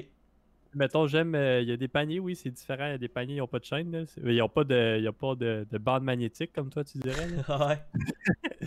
Mettons, 0.78 1.06
j'aime, 1.06 1.34
euh, 1.34 1.60
il 1.60 1.68
y 1.68 1.72
a 1.72 1.76
des 1.76 1.88
paniers, 1.88 2.20
oui, 2.20 2.36
c'est 2.36 2.50
différent. 2.50 2.86
Il 2.86 2.92
y 2.92 2.94
a 2.94 2.98
des 2.98 3.08
paniers, 3.08 3.34
ils 3.34 3.38
n'ont 3.38 3.46
pas 3.46 3.58
de 3.58 3.64
chaîne. 3.64 3.90
là. 3.90 4.04
Ils 4.24 4.36
n'ont 4.38 4.48
pas, 4.48 4.64
de, 4.64 4.98
ils 5.00 5.08
ont 5.08 5.12
pas 5.12 5.34
de, 5.34 5.66
de 5.70 5.78
bande 5.78 6.04
magnétique, 6.04 6.52
comme 6.52 6.70
toi, 6.70 6.84
tu 6.84 6.98
dirais. 6.98 7.26
là. 7.28 7.68
ouais. 7.68 7.78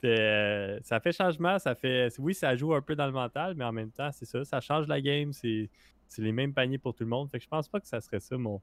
Puis, 0.00 0.10
euh, 0.10 0.78
ça 0.82 1.00
fait 1.00 1.12
changement, 1.12 1.58
ça 1.58 1.74
fait. 1.74 2.08
Oui, 2.18 2.34
ça 2.34 2.54
joue 2.56 2.74
un 2.74 2.82
peu 2.82 2.94
dans 2.94 3.06
le 3.06 3.12
mental, 3.12 3.54
mais 3.56 3.64
en 3.64 3.72
même 3.72 3.90
temps, 3.90 4.10
c'est 4.12 4.26
ça. 4.26 4.44
Ça 4.44 4.60
change 4.60 4.86
la 4.88 5.00
game, 5.00 5.32
c'est 5.32 5.70
c'est 6.08 6.22
les 6.22 6.32
mêmes 6.32 6.52
paniers 6.54 6.78
pour 6.78 6.94
tout 6.94 7.04
le 7.04 7.10
monde. 7.10 7.30
Fait 7.30 7.38
que 7.38 7.44
je 7.44 7.48
pense 7.48 7.68
pas 7.68 7.80
que 7.80 7.86
ça 7.86 8.00
serait 8.00 8.20
ça 8.20 8.36
mon, 8.36 8.60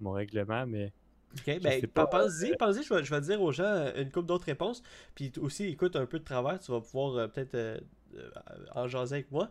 mon 0.00 0.12
règlement, 0.12 0.66
mais. 0.66 0.92
Ok, 1.34 1.60
ben 1.62 1.86
pas, 1.86 2.06
pense-y, 2.06 2.52
je 2.82 2.94
vais, 2.94 3.04
je 3.04 3.14
vais 3.14 3.20
dire 3.22 3.40
aux 3.40 3.52
gens 3.52 3.64
euh, 3.64 4.02
une 4.02 4.10
couple 4.10 4.26
d'autres 4.26 4.44
réponses. 4.44 4.82
Puis 5.14 5.32
aussi, 5.40 5.64
écoute 5.64 5.96
un 5.96 6.04
peu 6.04 6.18
de 6.18 6.24
travers, 6.24 6.58
tu 6.58 6.70
vas 6.70 6.80
pouvoir 6.82 7.16
euh, 7.16 7.26
peut-être 7.26 7.54
euh, 7.54 7.78
euh, 8.16 8.30
en 8.74 8.86
jaser 8.86 9.14
avec 9.14 9.30
moi. 9.30 9.50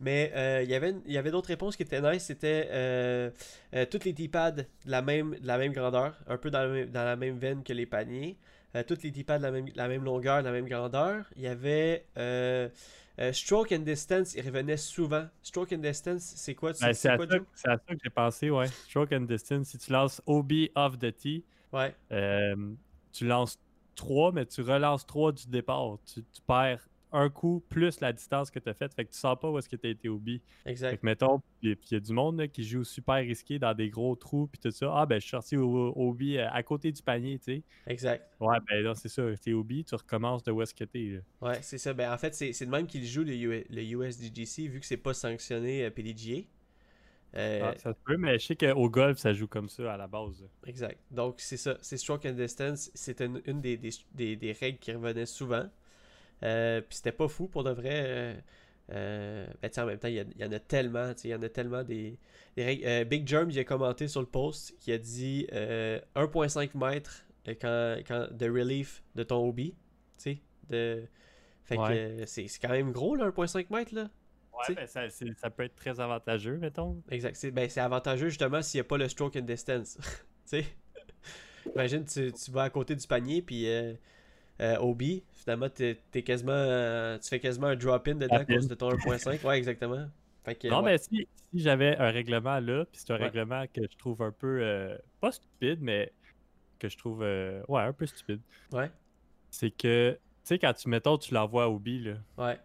Mais 0.00 0.30
euh, 0.34 0.62
il 0.62 0.70
y 0.70 0.74
avait, 0.74 0.94
il 1.06 1.12
y 1.12 1.18
avait 1.18 1.30
d'autres 1.32 1.48
réponses 1.48 1.76
qui 1.76 1.82
étaient 1.82 2.00
nice. 2.00 2.24
C'était 2.24 2.68
euh, 2.70 3.30
euh, 3.74 3.84
toutes 3.90 4.04
les 4.04 4.14
T-pads 4.14 4.52
de 4.52 4.64
la 4.86 5.02
même, 5.02 5.34
de 5.40 5.46
la 5.46 5.58
même 5.58 5.72
grandeur, 5.72 6.14
un 6.28 6.36
peu 6.36 6.50
dans 6.50 6.60
la 6.60 6.68
même, 6.68 6.90
dans 6.90 7.04
la 7.04 7.16
même 7.16 7.38
veine 7.38 7.62
que 7.64 7.72
les 7.72 7.86
paniers. 7.86 8.36
Euh, 8.76 8.82
toutes 8.86 9.02
les 9.02 9.10
T-pads 9.10 9.38
de 9.38 9.42
la 9.42 9.50
même, 9.50 9.66
la 9.74 9.88
même 9.88 10.04
longueur, 10.04 10.38
de 10.40 10.46
la 10.46 10.52
même 10.52 10.68
grandeur. 10.68 11.24
Il 11.36 11.42
y 11.42 11.48
avait 11.48 12.04
Stroke 13.32 13.72
and 13.72 13.80
Distance, 13.80 14.34
il 14.34 14.44
revenait 14.46 14.76
souvent. 14.76 15.26
Stroke 15.42 15.72
and 15.72 15.78
Distance, 15.78 16.22
c'est 16.36 16.54
quoi, 16.54 16.70
Ben, 16.80 16.92
c'est 16.92 17.08
à, 17.08 17.16
quoi, 17.16 17.26
ça- 17.54 17.72
à 17.72 17.78
que 17.78 17.94
j'ai 18.02 18.10
pensé, 18.10 18.50
ouais. 18.50 18.68
Stroke 18.88 19.12
and 19.12 19.22
distance. 19.22 19.68
Si 19.68 19.78
tu 19.78 19.90
lances 19.90 20.22
OB 20.26 20.52
off 20.76 20.98
the 20.98 21.12
tee, 21.16 21.44
Ouais, 21.72 21.94
tu 23.12 23.26
lances 23.26 23.58
3, 23.96 24.30
mais 24.32 24.46
tu 24.46 24.62
relances 24.62 25.04
3 25.04 25.32
du 25.32 25.48
départ. 25.48 25.98
Tu, 26.06 26.22
tu 26.22 26.40
perds 26.46 26.88
un 27.12 27.30
coup 27.30 27.62
plus 27.68 28.00
la 28.00 28.12
distance 28.12 28.50
que 28.50 28.58
tu 28.58 28.68
as 28.68 28.74
faite. 28.74 28.94
Fait 28.94 29.04
que 29.04 29.10
tu 29.12 29.18
sens 29.18 29.36
pas 29.40 29.50
où 29.50 29.58
est-ce 29.58 29.68
que 29.68 29.76
tu 29.76 29.86
as 29.86 29.90
été 29.90 30.08
OB. 30.08 30.26
Fait 30.26 30.70
exact. 30.70 31.00
que 31.00 31.06
mettons, 31.06 31.38
puis 31.60 31.76
il 31.90 31.94
y 31.94 31.96
a 31.96 32.00
du 32.00 32.12
monde 32.12 32.38
là, 32.38 32.48
qui 32.48 32.62
joue 32.64 32.84
super 32.84 33.16
risqué 33.16 33.58
dans 33.58 33.74
des 33.74 33.88
gros 33.90 34.14
trous 34.16 34.46
puis 34.46 34.58
tout 34.60 34.70
ça. 34.70 34.90
Ah 34.94 35.06
ben 35.06 35.16
je 35.16 35.20
suis 35.20 35.30
sorti 35.30 35.56
au, 35.56 35.68
au 35.92 36.10
OB 36.10 36.22
euh, 36.22 36.46
à 36.50 36.62
côté 36.62 36.92
du 36.92 37.02
panier, 37.02 37.38
tu 37.38 37.44
sais. 37.56 37.62
Exact. 37.86 38.28
Ouais, 38.40 38.58
ben 38.68 38.82
là, 38.82 38.94
c'est 38.94 39.08
ça, 39.08 39.22
t'es 39.42 39.52
OB, 39.52 39.84
tu 39.86 39.94
recommences 39.94 40.42
de 40.42 40.52
où 40.52 40.60
est-ce 40.62 40.74
que 40.74 40.84
t'es. 40.84 41.20
là. 41.40 41.48
Ouais, 41.48 41.58
c'est 41.62 41.78
ça. 41.78 41.94
Ben, 41.94 42.12
en 42.12 42.18
fait, 42.18 42.34
c'est 42.34 42.52
c'est 42.52 42.66
de 42.66 42.70
même 42.70 42.86
qu'il 42.86 43.06
joue 43.06 43.24
le, 43.24 43.64
le 43.68 43.82
USDGC, 43.82 44.68
vu 44.68 44.80
que 44.80 44.86
c'est 44.86 44.96
pas 44.96 45.14
sanctionné 45.14 45.84
euh, 45.84 45.90
PDGA. 45.90 46.42
Euh, 47.34 47.60
Ah, 47.72 47.78
ça 47.78 47.92
se 47.92 47.98
peut, 48.04 48.16
mais 48.16 48.38
je 48.38 48.46
sais 48.46 48.56
qu'au 48.56 48.88
golf, 48.88 49.18
ça 49.18 49.32
joue 49.34 49.46
comme 49.48 49.68
ça 49.68 49.92
à 49.92 49.96
la 49.96 50.06
base. 50.06 50.44
Exact. 50.66 50.98
Donc, 51.10 51.36
c'est 51.40 51.58
ça. 51.58 51.76
C'est 51.82 51.98
stroke 51.98 52.24
and 52.24 52.32
distance. 52.32 52.90
C'était 52.94 53.26
une, 53.26 53.42
une 53.44 53.60
des, 53.60 53.76
des, 53.76 53.90
des- 54.14 54.36
des 54.36 54.52
règles 54.52 54.78
qui 54.78 54.92
revenait 54.92 55.26
souvent. 55.26 55.68
Euh, 56.42 56.80
Puis 56.80 56.96
c'était 56.96 57.12
pas 57.12 57.28
fou 57.28 57.48
pour 57.48 57.64
de 57.64 57.70
vrai. 57.70 58.04
euh, 58.06 58.34
Euh, 58.90 59.46
ben, 59.60 59.70
en 59.76 59.86
même 59.86 59.98
temps, 59.98 60.08
il 60.08 60.14
y, 60.14 60.44
en 60.44 60.52
a 60.52 60.58
tellement, 60.58 61.12
il 61.22 61.30
y 61.30 61.34
en 61.34 61.42
a 61.42 61.48
tellement 61.48 61.84
des, 61.84 62.18
règles. 62.56 62.86
Euh, 62.86 63.04
Big 63.04 63.28
Germ, 63.28 63.50
il 63.50 63.58
a 63.58 63.64
commenté 63.64 64.08
sur 64.08 64.20
le 64.20 64.26
post, 64.26 64.74
qui 64.78 64.92
a 64.92 64.98
dit 64.98 65.46
1.5 65.52 66.70
mètres 66.74 67.26
quand, 67.60 67.96
quand, 68.06 68.28
de 68.32 68.46
relief 68.46 69.02
de 69.14 69.22
ton 69.22 69.46
hobby, 69.46 69.74
de... 70.70 71.04
Fait 71.64 71.76
que 71.76 72.24
c'est 72.24 72.46
quand 72.62 72.70
même 72.70 72.92
gros, 72.92 73.14
là, 73.14 73.28
1.5 73.28 73.66
mètres, 73.70 73.94
là. 73.94 74.08
Ouais, 74.68 74.74
ben 74.74 74.86
ça, 74.86 75.08
ça, 75.10 75.50
peut 75.50 75.64
être 75.64 75.76
très 75.76 76.00
avantageux, 76.00 76.56
mettons. 76.56 77.00
Exact. 77.10 77.36
C'est 77.36 77.50
ben, 77.50 77.68
avantageux, 77.76 78.28
justement, 78.28 78.62
s'il 78.62 78.78
n'y 78.78 78.80
a 78.80 78.84
pas 78.84 78.96
le 78.96 79.08
stroke 79.08 79.36
in 79.36 79.42
distance. 79.42 79.98
Imagine, 81.74 82.04
tu, 82.04 82.32
tu, 82.32 82.50
vas 82.50 82.64
à 82.64 82.70
côté 82.70 82.96
du 82.96 83.06
panier, 83.06 83.42
puis 83.42 83.68
euh, 83.68 83.92
euh 84.60 84.76
Obi, 84.78 85.22
finalement, 85.34 85.68
t'es, 85.68 85.98
es 86.14 86.22
quasiment, 86.22 86.52
euh, 86.52 87.18
tu 87.18 87.28
fais 87.28 87.40
quasiment 87.40 87.68
un 87.68 87.76
drop-in 87.76 88.14
dedans 88.14 88.36
à 88.36 88.44
cause 88.44 88.68
de 88.68 88.74
ton 88.74 88.90
1.5. 88.90 89.46
Ouais, 89.46 89.58
exactement. 89.58 90.06
non, 90.64 90.82
mais 90.82 90.98
si, 90.98 91.28
si 91.50 91.60
j'avais 91.60 91.96
un 91.96 92.10
règlement 92.10 92.60
là, 92.60 92.84
puis 92.86 93.00
c'est 93.00 93.12
un 93.12 93.16
règlement 93.16 93.64
que 93.72 93.82
je 93.82 93.96
trouve 93.96 94.22
un 94.22 94.32
peu, 94.32 94.60
euh, 94.62 94.96
pas 95.20 95.32
stupide, 95.32 95.80
mais 95.80 96.12
que 96.78 96.88
je 96.88 96.96
trouve, 96.96 97.20
ouais, 97.20 97.82
un 97.82 97.92
peu 97.92 98.06
stupide. 98.06 98.40
Ouais. 98.72 98.90
C'est 99.50 99.70
que, 99.70 100.12
tu 100.12 100.18
sais, 100.44 100.58
quand 100.58 100.72
tu, 100.72 100.88
mettons, 100.88 101.18
tu 101.18 101.34
l'envoies 101.34 101.64
à 101.64 101.68
Obi, 101.68 102.00
là. 102.00 102.14
Ouais. 102.36 102.58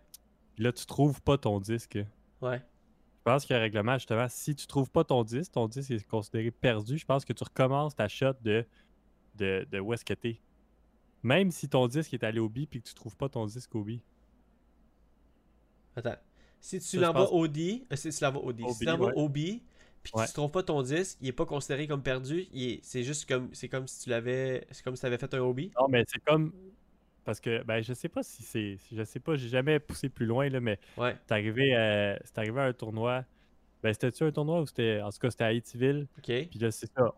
Là, 0.58 0.72
tu 0.72 0.86
trouves 0.86 1.22
pas 1.22 1.38
ton 1.38 1.60
disque. 1.60 1.98
Ouais. 2.41 2.60
Je 2.60 3.32
pense 3.32 3.46
qu'il 3.46 3.54
y 3.54 3.58
a 3.58 3.60
un 3.60 3.64
règlement, 3.64 3.94
justement, 3.94 4.28
si 4.30 4.54
tu 4.54 4.68
trouves 4.68 4.91
pas 4.91 5.04
ton 5.04 5.24
disque, 5.24 5.54
ton 5.54 5.68
disque 5.68 5.91
est 5.91 6.08
considéré 6.08 6.52
perdu, 6.52 6.98
je 6.98 7.06
pense 7.06 7.24
que 7.24 7.34
tu 7.34 7.44
recommences 7.44 7.96
ta 7.96 8.08
shot 8.08 8.34
de 8.41 8.66
de, 9.36 9.68
de 9.72 9.80
où 9.80 9.94
est-ce 9.94 10.06
que 10.06 10.14
t'es. 10.14 10.39
Même 11.24 11.52
si 11.52 11.70
ton 11.70 11.88
disque 11.88 12.14
est 12.14 12.24
allé 12.24 12.40
au 12.40 12.50
B 12.50 12.66
puis 12.70 12.82
que 12.82 12.88
tu 12.88 12.94
trouves 12.94 13.16
pas 13.16 13.30
ton 13.30 13.46
disque 13.46 13.74
au 13.76 13.84
B. 13.84 13.92
Attends. 15.96 16.16
Si 16.60 16.80
tu 16.80 17.00
l'envoies 17.00 17.32
au 17.32 17.48
D, 17.48 17.86
euh, 17.92 17.96
si 17.96 18.10
tu 18.10 18.24
l'envoies 18.24 18.44
au 18.44 18.54
D, 18.54 18.64
si 18.70 18.80
tu 18.80 18.86
l'envoies 18.86 19.14
au 19.16 19.28
B, 19.28 19.34
puis 20.02 20.12
que 20.14 20.28
tu 20.28 20.34
trouves 20.34 20.52
pas 20.52 20.64
ton 20.64 20.82
disque, 20.82 21.18
il 21.22 21.28
est 21.30 21.34
pas 21.34 21.46
considéré 21.46 21.88
comme 21.88 22.04
perdu. 22.04 22.48
C'est 22.82 23.04
juste 23.04 23.28
comme 23.28 23.50
c'est 23.54 23.70
comme 23.70 23.88
si 23.88 24.04
tu 24.04 24.10
l'avais, 24.10 24.66
c'est 24.72 24.84
comme 24.84 24.96
si 24.96 25.02
tu 25.02 25.06
avais 25.06 25.18
fait 25.18 25.34
un 25.34 25.40
hobby. 25.40 25.72
Non, 25.80 25.88
mais 25.88 26.04
c'est 26.08 26.24
comme 26.24 26.54
parce 27.24 27.40
que 27.40 27.64
ben 27.64 27.82
je 27.82 27.94
sais 27.94 28.10
pas 28.10 28.24
si 28.24 28.44
c'est, 28.44 28.78
je 28.92 29.04
sais 29.04 29.20
pas, 29.20 29.36
j'ai 29.36 29.48
jamais 29.48 29.80
poussé 29.80 30.10
plus 30.10 30.26
loin 30.26 30.50
là, 30.50 30.60
mais 30.60 30.80
ouais. 30.98 31.16
c'est 31.26 31.34
arrivé, 31.34 31.74
à, 31.74 32.20
c'est 32.24 32.38
arrivé 32.38 32.60
à 32.60 32.66
un 32.66 32.74
tournoi. 32.74 33.24
Ben 33.82 33.94
c'était-tu 33.94 34.24
un 34.24 34.32
tournoi 34.32 34.62
ou 34.62 34.66
c'était, 34.66 35.02
en 35.02 35.10
tout 35.10 35.20
cas 35.20 35.32
c'était 35.32 35.44
à 35.44 35.48
Haïtiville? 35.48 36.08
Ok. 36.18 36.48
Puis 36.50 36.60
là 36.60 36.72
c'est 36.72 36.92
ça, 36.94 37.14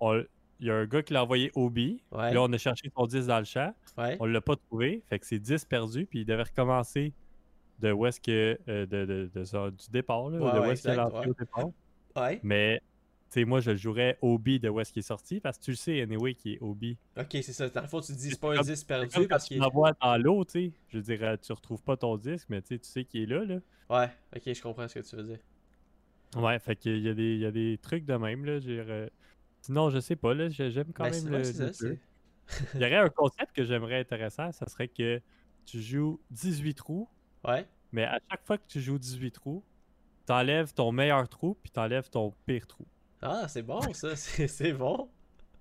il 0.59 0.67
y 0.67 0.71
a 0.71 0.75
un 0.75 0.85
gars 0.85 1.03
qui 1.03 1.13
l'a 1.13 1.23
envoyé 1.23 1.51
B. 1.55 1.97
Là, 2.11 2.41
on 2.41 2.51
a 2.51 2.57
cherché 2.57 2.89
son 2.95 3.05
10 3.05 3.27
dans 3.27 3.39
le 3.39 3.45
chat. 3.45 3.73
Ouais. 3.97 4.17
On 4.19 4.25
l'a 4.25 4.41
pas 4.41 4.55
trouvé. 4.55 5.03
Fait 5.09 5.19
que 5.19 5.25
c'est 5.25 5.39
10 5.39 5.65
perdu. 5.65 6.05
Puis 6.05 6.21
il 6.21 6.25
devait 6.25 6.43
recommencer 6.43 7.13
de 7.79 7.91
où 7.91 8.05
est-ce 8.05 8.19
que. 8.19 8.57
Euh, 8.67 8.85
de, 8.85 9.05
de, 9.05 9.31
de, 9.33 9.69
du 9.71 9.89
départ. 9.91 10.29
Là, 10.29 10.37
de 10.37 10.59
où 10.59 10.71
est-ce 10.71 10.83
qu'il 10.83 10.91
est 10.91 11.27
au 11.27 11.33
départ. 11.33 11.69
Ouais. 12.15 12.39
Mais. 12.43 12.81
Tu 13.31 13.41
sais, 13.41 13.45
moi, 13.45 13.59
je 13.59 13.75
jouerais 13.75 14.17
B 14.21 14.59
de 14.59 14.69
où 14.69 14.79
est-ce 14.79 14.93
qu'il 14.93 14.99
est 14.99 15.03
sorti 15.03 15.39
parce 15.39 15.57
que 15.57 15.63
tu 15.63 15.71
le 15.71 15.77
sais, 15.77 15.99
anyway, 15.99 16.35
qui 16.35 16.53
est 16.53 16.59
B. 16.61 16.95
Ok, 17.17 17.29
c'est 17.31 17.53
ça. 17.53 17.67
Dans 17.67 17.81
le 17.81 17.87
fond, 17.87 17.99
tu 17.99 18.13
dis 18.13 18.29
c'est 18.29 18.39
pas 18.39 18.57
un 18.57 18.61
10 18.61 18.83
perdu 18.83 19.27
parce 19.27 19.45
qu'il. 19.45 19.57
Tu 19.57 19.63
l'envoies 19.63 19.93
dans 19.99 20.15
l'eau, 20.17 20.45
tu 20.45 20.51
sais. 20.51 20.71
Je 20.89 20.97
veux 20.97 21.03
dire, 21.03 21.37
tu 21.41 21.51
retrouves 21.51 21.81
pas 21.81 21.97
ton 21.97 22.17
disque, 22.17 22.47
mais 22.49 22.61
tu 22.61 22.79
sais 22.83 23.03
qu'il 23.03 23.23
est 23.23 23.25
là, 23.25 23.43
là. 23.43 23.55
Ouais, 23.89 24.09
ok, 24.35 24.53
je 24.53 24.61
comprends 24.61 24.87
ce 24.87 24.99
que 24.99 25.05
tu 25.05 25.15
veux 25.15 25.23
dire. 25.23 25.39
Ouais, 26.37 26.59
fait 26.59 26.75
qu'il 26.75 26.99
y, 26.99 27.09
a 27.09 27.13
des, 27.13 27.33
il 27.33 27.39
y 27.39 27.45
a 27.45 27.51
des 27.51 27.79
trucs 27.81 28.05
de 28.05 28.15
même, 28.15 28.45
là. 28.45 28.59
J'ai. 28.59 29.09
Sinon, 29.65 29.89
je 29.89 29.99
sais 29.99 30.15
pas, 30.15 30.35
là, 30.35 30.47
j'aime 30.47 30.93
quand 30.93 31.05
ben, 31.05 31.23
même 31.23 31.33
le, 31.33 31.43
jeu. 31.43 31.97
Il 32.75 32.81
y 32.81 32.85
aurait 32.85 32.97
un 32.97 33.09
concept 33.09 33.51
que 33.51 33.63
j'aimerais 33.63 33.99
intéressant, 33.99 34.51
ça 34.51 34.67
serait 34.67 34.87
que 34.87 35.19
tu 35.65 35.81
joues 35.81 36.21
18 36.29 36.75
trous. 36.75 37.09
Ouais. 37.43 37.65
Mais 37.91 38.03
à 38.03 38.19
chaque 38.29 38.45
fois 38.45 38.59
que 38.59 38.67
tu 38.67 38.79
joues 38.79 38.99
18 38.99 39.31
trous, 39.31 39.63
t'enlèves 40.27 40.71
ton 40.75 40.91
meilleur 40.91 41.27
trou 41.27 41.57
puis 41.63 41.71
t'enlèves 41.71 42.11
ton 42.11 42.31
pire 42.45 42.67
trou. 42.67 42.85
Ah, 43.23 43.47
c'est 43.47 43.63
bon 43.63 43.81
ça, 43.93 44.15
c'est 44.15 44.73
bon. 44.73 45.09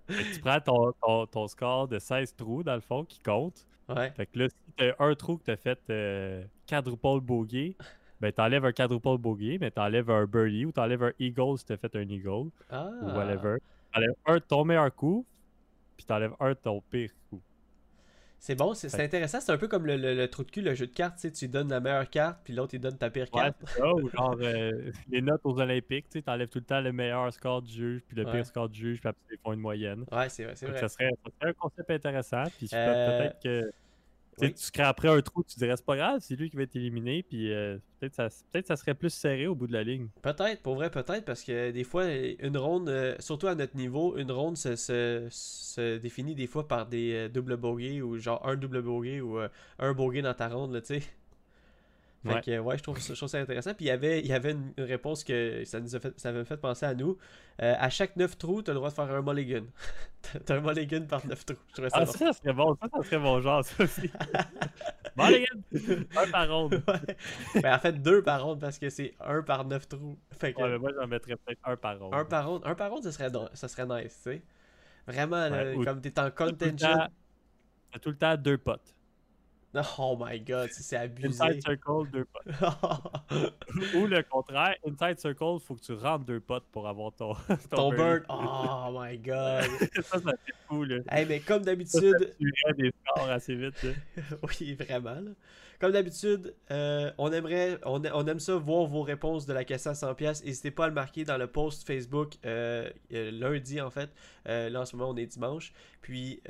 tu 0.06 0.40
prends 0.42 0.60
ton, 0.60 1.24
ton, 1.24 1.48
score 1.48 1.88
de 1.88 1.98
16 1.98 2.36
trous 2.36 2.62
dans 2.62 2.74
le 2.74 2.82
fond 2.82 3.06
qui 3.06 3.20
compte. 3.20 3.66
Ouais. 3.88 4.10
Fait 4.10 4.26
que 4.26 4.38
là, 4.38 4.48
si 4.50 4.72
t'as 4.76 4.92
un 4.98 5.14
trou 5.14 5.38
que 5.38 5.44
t'as 5.44 5.56
fait 5.56 5.80
euh, 5.88 6.44
quadruple 6.68 7.20
bogey, 7.22 7.74
ben 8.20 8.30
t'enlèves 8.32 8.66
un 8.66 8.72
quadruple 8.72 9.16
bogey, 9.16 9.56
mais 9.58 9.70
t'enlèves 9.70 10.10
un 10.10 10.26
birdie 10.26 10.66
ou 10.66 10.72
t'enlèves 10.72 11.04
un 11.04 11.12
eagle 11.18 11.56
si 11.56 11.64
t'as 11.64 11.78
fait 11.78 11.96
un 11.96 12.06
eagle. 12.06 12.50
Ah. 12.68 12.90
Ou 13.00 13.06
whatever 13.06 13.60
t'enlèves 13.94 14.14
un 14.26 14.34
de 14.34 14.38
ton 14.40 14.64
meilleur 14.64 14.94
coup, 14.94 15.26
puis 15.96 16.04
t'enlèves 16.04 16.34
un 16.40 16.50
de 16.50 16.54
ton 16.54 16.80
pire 16.90 17.10
coup. 17.30 17.40
C'est 18.38 18.56
bon, 18.56 18.74
c'est 18.74 19.02
intéressant. 19.02 19.40
C'est 19.40 19.52
un 19.52 19.56
peu 19.56 19.68
comme 19.68 19.86
le, 19.86 20.26
trou 20.26 20.44
de 20.44 20.50
cul, 20.50 20.60
le 20.60 20.74
jeu 20.74 20.86
de 20.86 20.92
cartes. 20.92 21.14
Tu, 21.14 21.22
sais, 21.22 21.32
tu 21.32 21.48
donnes 21.48 21.70
la 21.70 21.80
meilleure 21.80 22.10
carte, 22.10 22.40
puis 22.44 22.52
l'autre, 22.52 22.74
il 22.74 22.78
donne 22.78 22.98
ta 22.98 23.08
pire 23.08 23.30
carte. 23.30 23.56
Ça, 23.64 23.94
ou 23.94 24.10
genre 24.10 24.36
euh, 24.42 24.92
les 25.08 25.22
notes 25.22 25.40
aux 25.44 25.58
Olympiques. 25.58 26.10
Tu 26.10 26.22
enlèves 26.26 26.50
tout 26.50 26.58
le 26.58 26.66
temps 26.66 26.82
le 26.82 26.92
meilleur 26.92 27.32
score 27.32 27.62
du 27.62 27.72
juge, 27.72 28.02
puis 28.06 28.18
le 28.18 28.30
pire 28.30 28.44
score 28.44 28.68
du 28.68 28.78
juge, 28.78 29.00
puis 29.00 29.08
après, 29.08 29.22
ils 29.30 29.38
font 29.42 29.54
une 29.54 29.60
moyenne. 29.60 30.04
Ouais, 30.12 30.28
c'est 30.28 30.44
vrai. 30.44 30.52
vrai. 30.52 30.78
Ça, 30.78 30.88
serait, 30.90 31.08
ça 31.24 31.30
serait, 31.40 31.50
un 31.50 31.52
concept 31.54 31.90
intéressant. 31.90 32.44
Puis 32.58 32.68
euh, 32.74 33.18
peut-être 33.18 33.42
que 33.42 33.72
tu 34.38 34.52
Tu 34.52 34.80
après 34.80 35.08
un 35.08 35.20
trou, 35.20 35.44
tu 35.44 35.58
dirais 35.58 35.74
c'est 35.76 35.84
pas 35.84 35.96
grave, 35.96 36.20
c'est 36.20 36.36
lui 36.36 36.50
qui 36.50 36.56
va 36.56 36.62
être 36.62 36.76
éliminé, 36.76 37.22
puis 37.22 37.52
euh, 37.52 37.78
peut-être 38.00 38.14
ça, 38.14 38.28
peut 38.52 38.62
ça 38.64 38.76
serait 38.76 38.94
plus 38.94 39.10
serré 39.10 39.46
au 39.46 39.54
bout 39.54 39.66
de 39.66 39.72
la 39.72 39.82
ligne. 39.82 40.08
Peut-être, 40.22 40.62
pour 40.62 40.74
vrai, 40.74 40.90
peut-être, 40.90 41.24
parce 41.24 41.42
que 41.42 41.70
des 41.70 41.84
fois, 41.84 42.06
une 42.06 42.56
ronde, 42.56 42.88
euh, 42.88 43.14
surtout 43.18 43.46
à 43.46 43.54
notre 43.54 43.76
niveau, 43.76 44.16
une 44.16 44.32
ronde 44.32 44.56
se, 44.56 44.76
se, 44.76 45.98
définit 45.98 46.34
des 46.34 46.46
fois 46.46 46.68
par 46.68 46.86
des 46.86 47.12
euh, 47.14 47.28
doubles 47.28 47.56
bogeys 47.56 48.02
ou 48.02 48.18
genre 48.18 48.46
un 48.46 48.56
double 48.56 48.82
bogey 48.82 49.20
ou 49.20 49.38
un 49.78 49.92
bogey 49.92 50.22
dans 50.22 50.34
ta 50.34 50.48
ronde, 50.48 50.80
tu 50.82 51.00
sais. 51.00 51.02
Fait 52.24 52.34
ouais. 52.34 52.40
que, 52.40 52.58
ouais, 52.58 52.78
je 52.78 52.82
trouve, 52.82 52.98
je 52.98 53.12
trouve, 53.12 53.28
ça 53.28 53.38
intéressant. 53.38 53.74
Puis 53.74 53.84
il 53.84 53.88
y 53.88 53.90
avait, 53.90 54.20
il 54.20 54.26
y 54.26 54.32
avait 54.32 54.52
une, 54.52 54.72
réponse 54.78 55.22
que 55.22 55.62
ça 55.66 55.78
nous 55.78 55.94
a 55.94 56.00
fait, 56.00 56.18
ça 56.18 56.32
m'a 56.32 56.44
fait 56.46 56.56
penser 56.56 56.86
à 56.86 56.94
nous. 56.94 57.18
Euh, 57.60 57.74
à 57.78 57.90
chaque 57.90 58.16
9 58.16 58.38
trous, 58.38 58.62
tu 58.62 58.70
as 58.70 58.72
le 58.72 58.78
droit 58.78 58.88
de 58.88 58.94
faire 58.94 59.10
un 59.10 59.20
mulligan. 59.20 59.64
t'as 60.46 60.56
un 60.56 60.60
mulligan 60.60 61.02
par 61.06 61.26
9 61.26 61.44
trous. 61.44 61.58
Je 61.76 61.82
ça 61.82 61.88
ah, 61.92 62.06
ça, 62.06 62.18
ça 62.18 62.32
serait 62.32 62.54
bon. 62.54 62.74
Ça, 62.80 62.88
ça 62.90 63.02
serait 63.02 63.18
bon 63.18 63.40
genre, 63.42 63.62
ça 63.62 63.84
aussi. 63.84 64.10
mulligan! 65.16 66.08
Un 66.16 66.30
par 66.30 66.48
ronde. 66.48 66.82
Ouais. 66.88 67.60
Ben, 67.60 67.74
en 67.74 67.78
fait, 67.78 67.92
deux 67.92 68.22
par 68.22 68.42
ronde 68.42 68.58
parce 68.58 68.78
que 68.78 68.88
c'est 68.88 69.14
un 69.20 69.42
par 69.42 69.66
9 69.66 69.86
trous. 69.86 70.18
Fait 70.32 70.54
que... 70.54 70.62
ouais, 70.62 70.70
mais 70.70 70.78
moi, 70.78 70.92
j'en 70.98 71.06
mettrais 71.06 71.36
peut-être 71.36 71.60
un 71.64 71.76
par 71.76 71.98
ronde. 71.98 72.14
Un 72.14 72.24
par 72.24 72.48
ronde. 72.48 72.62
Un 72.64 72.74
par 72.74 72.90
ronde, 72.90 73.02
ça 73.02 73.12
serait, 73.12 73.30
ça 73.52 73.68
serait 73.68 73.86
nice, 73.86 74.18
tu 74.22 74.30
sais. 74.30 74.42
Vraiment, 75.06 75.48
là, 75.50 75.74
comme 75.74 76.00
t'es 76.00 76.18
en 76.18 76.30
contention. 76.30 76.98
T'as 77.92 77.98
tout 78.00 78.10
le 78.10 78.16
temps 78.16 78.36
deux 78.36 78.56
potes. 78.56 78.93
Oh 79.98 80.16
my 80.20 80.38
god, 80.40 80.70
c'est 80.70 80.96
abusé. 80.96 81.28
Inside 81.28 81.62
Circle, 81.62 82.10
deux 82.12 82.24
potes. 82.24 82.44
Ou 83.96 84.06
le 84.06 84.22
contraire, 84.22 84.76
Inside 84.86 85.18
Circle, 85.18 85.58
faut 85.60 85.74
que 85.74 85.80
tu 85.80 85.92
rentres 85.92 86.24
deux 86.24 86.40
potes 86.40 86.64
pour 86.70 86.86
avoir 86.86 87.12
ton. 87.12 87.34
Ton, 87.70 87.90
bird. 87.90 88.24
Oh 88.28 88.90
my 88.92 89.18
god. 89.18 89.64
ça, 90.02 90.20
ça 90.20 90.20
fait 90.20 90.54
fou, 90.68 90.84
là. 90.84 90.98
Hey, 91.10 91.26
mais 91.26 91.40
comme 91.40 91.62
d'habitude. 91.62 92.34
Tu 92.38 92.52
des 92.76 92.92
scores 93.04 93.30
assez 93.30 93.54
vite, 93.54 93.82
là. 93.82 93.90
oui, 94.42 94.74
vraiment, 94.74 95.14
là. 95.14 95.30
Comme 95.80 95.92
d'habitude, 95.92 96.54
euh, 96.70 97.10
on 97.18 97.32
aimerait, 97.32 97.78
on, 97.84 98.00
on, 98.14 98.26
aime 98.26 98.38
ça 98.38 98.54
voir 98.56 98.86
vos 98.86 99.02
réponses 99.02 99.44
de 99.44 99.52
la 99.52 99.64
question 99.64 99.90
à 99.90 99.94
100$. 99.94 100.44
N'hésitez 100.44 100.70
pas 100.70 100.84
à 100.84 100.88
le 100.88 100.94
marquer 100.94 101.24
dans 101.24 101.36
le 101.36 101.46
post 101.46 101.86
Facebook 101.86 102.34
euh, 102.46 102.88
euh, 103.12 103.30
lundi, 103.32 103.80
en 103.80 103.90
fait. 103.90 104.08
là, 104.46 104.80
en 104.80 104.84
ce 104.84 104.94
moment, 104.96 105.10
on 105.10 105.16
est 105.16 105.26
dimanche. 105.26 105.72
Puis, 106.00 106.40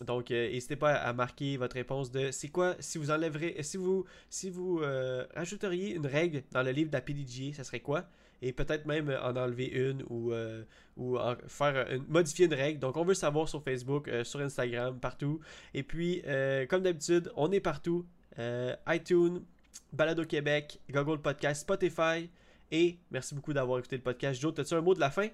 donc, 0.00 0.30
euh, 0.30 0.50
n'hésitez 0.50 0.76
pas 0.76 0.94
à 0.94 1.12
marquer 1.12 1.56
votre 1.56 1.74
réponse 1.74 2.10
de 2.10 2.30
c'est 2.32 2.48
quoi 2.48 2.74
si 2.80 2.98
vous 2.98 3.10
enlèverez, 3.10 3.56
si 3.62 3.76
vous, 3.76 4.04
si 4.28 4.50
vous 4.50 4.80
euh, 4.80 5.24
rajouteriez 5.34 5.94
une 5.94 6.06
règle 6.06 6.42
dans 6.50 6.62
le 6.62 6.72
livre 6.72 6.90
de 6.90 6.96
la 6.96 7.52
ça 7.52 7.64
serait 7.64 7.80
quoi? 7.80 8.04
Et 8.42 8.52
peut-être 8.52 8.86
même 8.86 9.08
en 9.22 9.36
enlever 9.36 9.66
une 9.66 10.04
ou, 10.10 10.32
euh, 10.32 10.64
ou 10.96 11.16
faire 11.46 11.86
modifier 12.08 12.46
une 12.46 12.54
règle. 12.54 12.78
Donc, 12.78 12.96
on 12.96 13.04
veut 13.04 13.14
savoir 13.14 13.48
sur 13.48 13.62
Facebook, 13.62 14.10
sur 14.24 14.40
Instagram, 14.40 14.98
partout. 14.98 15.40
Et 15.72 15.82
puis, 15.82 16.22
comme 16.68 16.82
d'habitude, 16.82 17.32
on 17.36 17.50
est 17.52 17.60
partout 17.60 18.04
iTunes, 18.88 19.40
Balado 19.94 20.24
Québec, 20.26 20.78
Google 20.90 21.22
Podcast, 21.22 21.62
Spotify. 21.62 22.28
Et 22.70 22.98
merci 23.10 23.34
beaucoup 23.34 23.54
d'avoir 23.54 23.78
écouté 23.78 23.96
le 23.96 24.02
podcast. 24.02 24.38
Joe, 24.38 24.52
as-tu 24.58 24.74
un 24.74 24.82
mot 24.82 24.94
de 24.94 25.00
la 25.00 25.10
fin? 25.10 25.28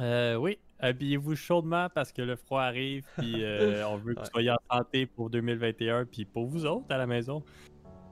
Euh, 0.00 0.36
oui, 0.36 0.58
habillez-vous 0.78 1.34
chaudement 1.34 1.88
parce 1.94 2.12
que 2.12 2.22
le 2.22 2.36
froid 2.36 2.62
arrive, 2.62 3.04
puis 3.18 3.34
euh, 3.44 3.86
on 3.88 3.96
veut 3.96 4.14
que 4.14 4.20
vous 4.20 4.26
soyez 4.26 4.50
en 4.50 4.58
santé 4.70 5.06
pour 5.06 5.30
2021, 5.30 6.06
puis 6.06 6.24
pour 6.24 6.46
vous 6.46 6.66
autres 6.66 6.86
à 6.90 6.98
la 6.98 7.06
maison. 7.06 7.42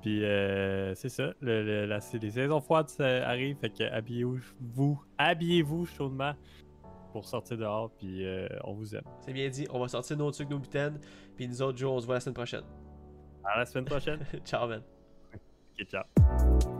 Puis 0.02 0.24
euh, 0.24 0.94
c'est 0.94 1.08
ça, 1.08 1.32
le, 1.40 1.86
les 1.86 2.30
saisons 2.30 2.60
froides 2.60 2.88
arrivent, 3.00 3.56
fait 3.56 3.70
que 3.70 3.84
habillez-vous, 3.84 5.02
habillez-vous 5.18 5.86
chaudement 5.86 6.34
pour 7.12 7.24
sortir 7.24 7.56
dehors, 7.56 7.90
puis 7.98 8.24
on 8.64 8.74
vous 8.74 8.94
aime. 8.94 9.04
C'est 9.20 9.32
bien 9.32 9.48
dit, 9.48 9.66
on 9.70 9.80
va 9.80 9.88
sortir 9.88 10.16
nos 10.16 10.30
trucs, 10.30 10.50
nos 10.50 10.58
bitaines, 10.58 11.00
puis 11.36 11.48
nous 11.48 11.62
autres 11.62 11.78
jours, 11.78 11.94
on 11.94 12.00
se 12.00 12.06
voit 12.06 12.16
la 12.16 12.20
semaine 12.20 12.34
prochaine. 12.34 12.64
À 13.44 13.58
la 13.58 13.66
semaine 13.66 13.86
prochaine. 13.86 14.20
ciao, 14.44 14.68
man. 14.68 14.82
ok, 15.34 15.86
ciao. 15.86 16.77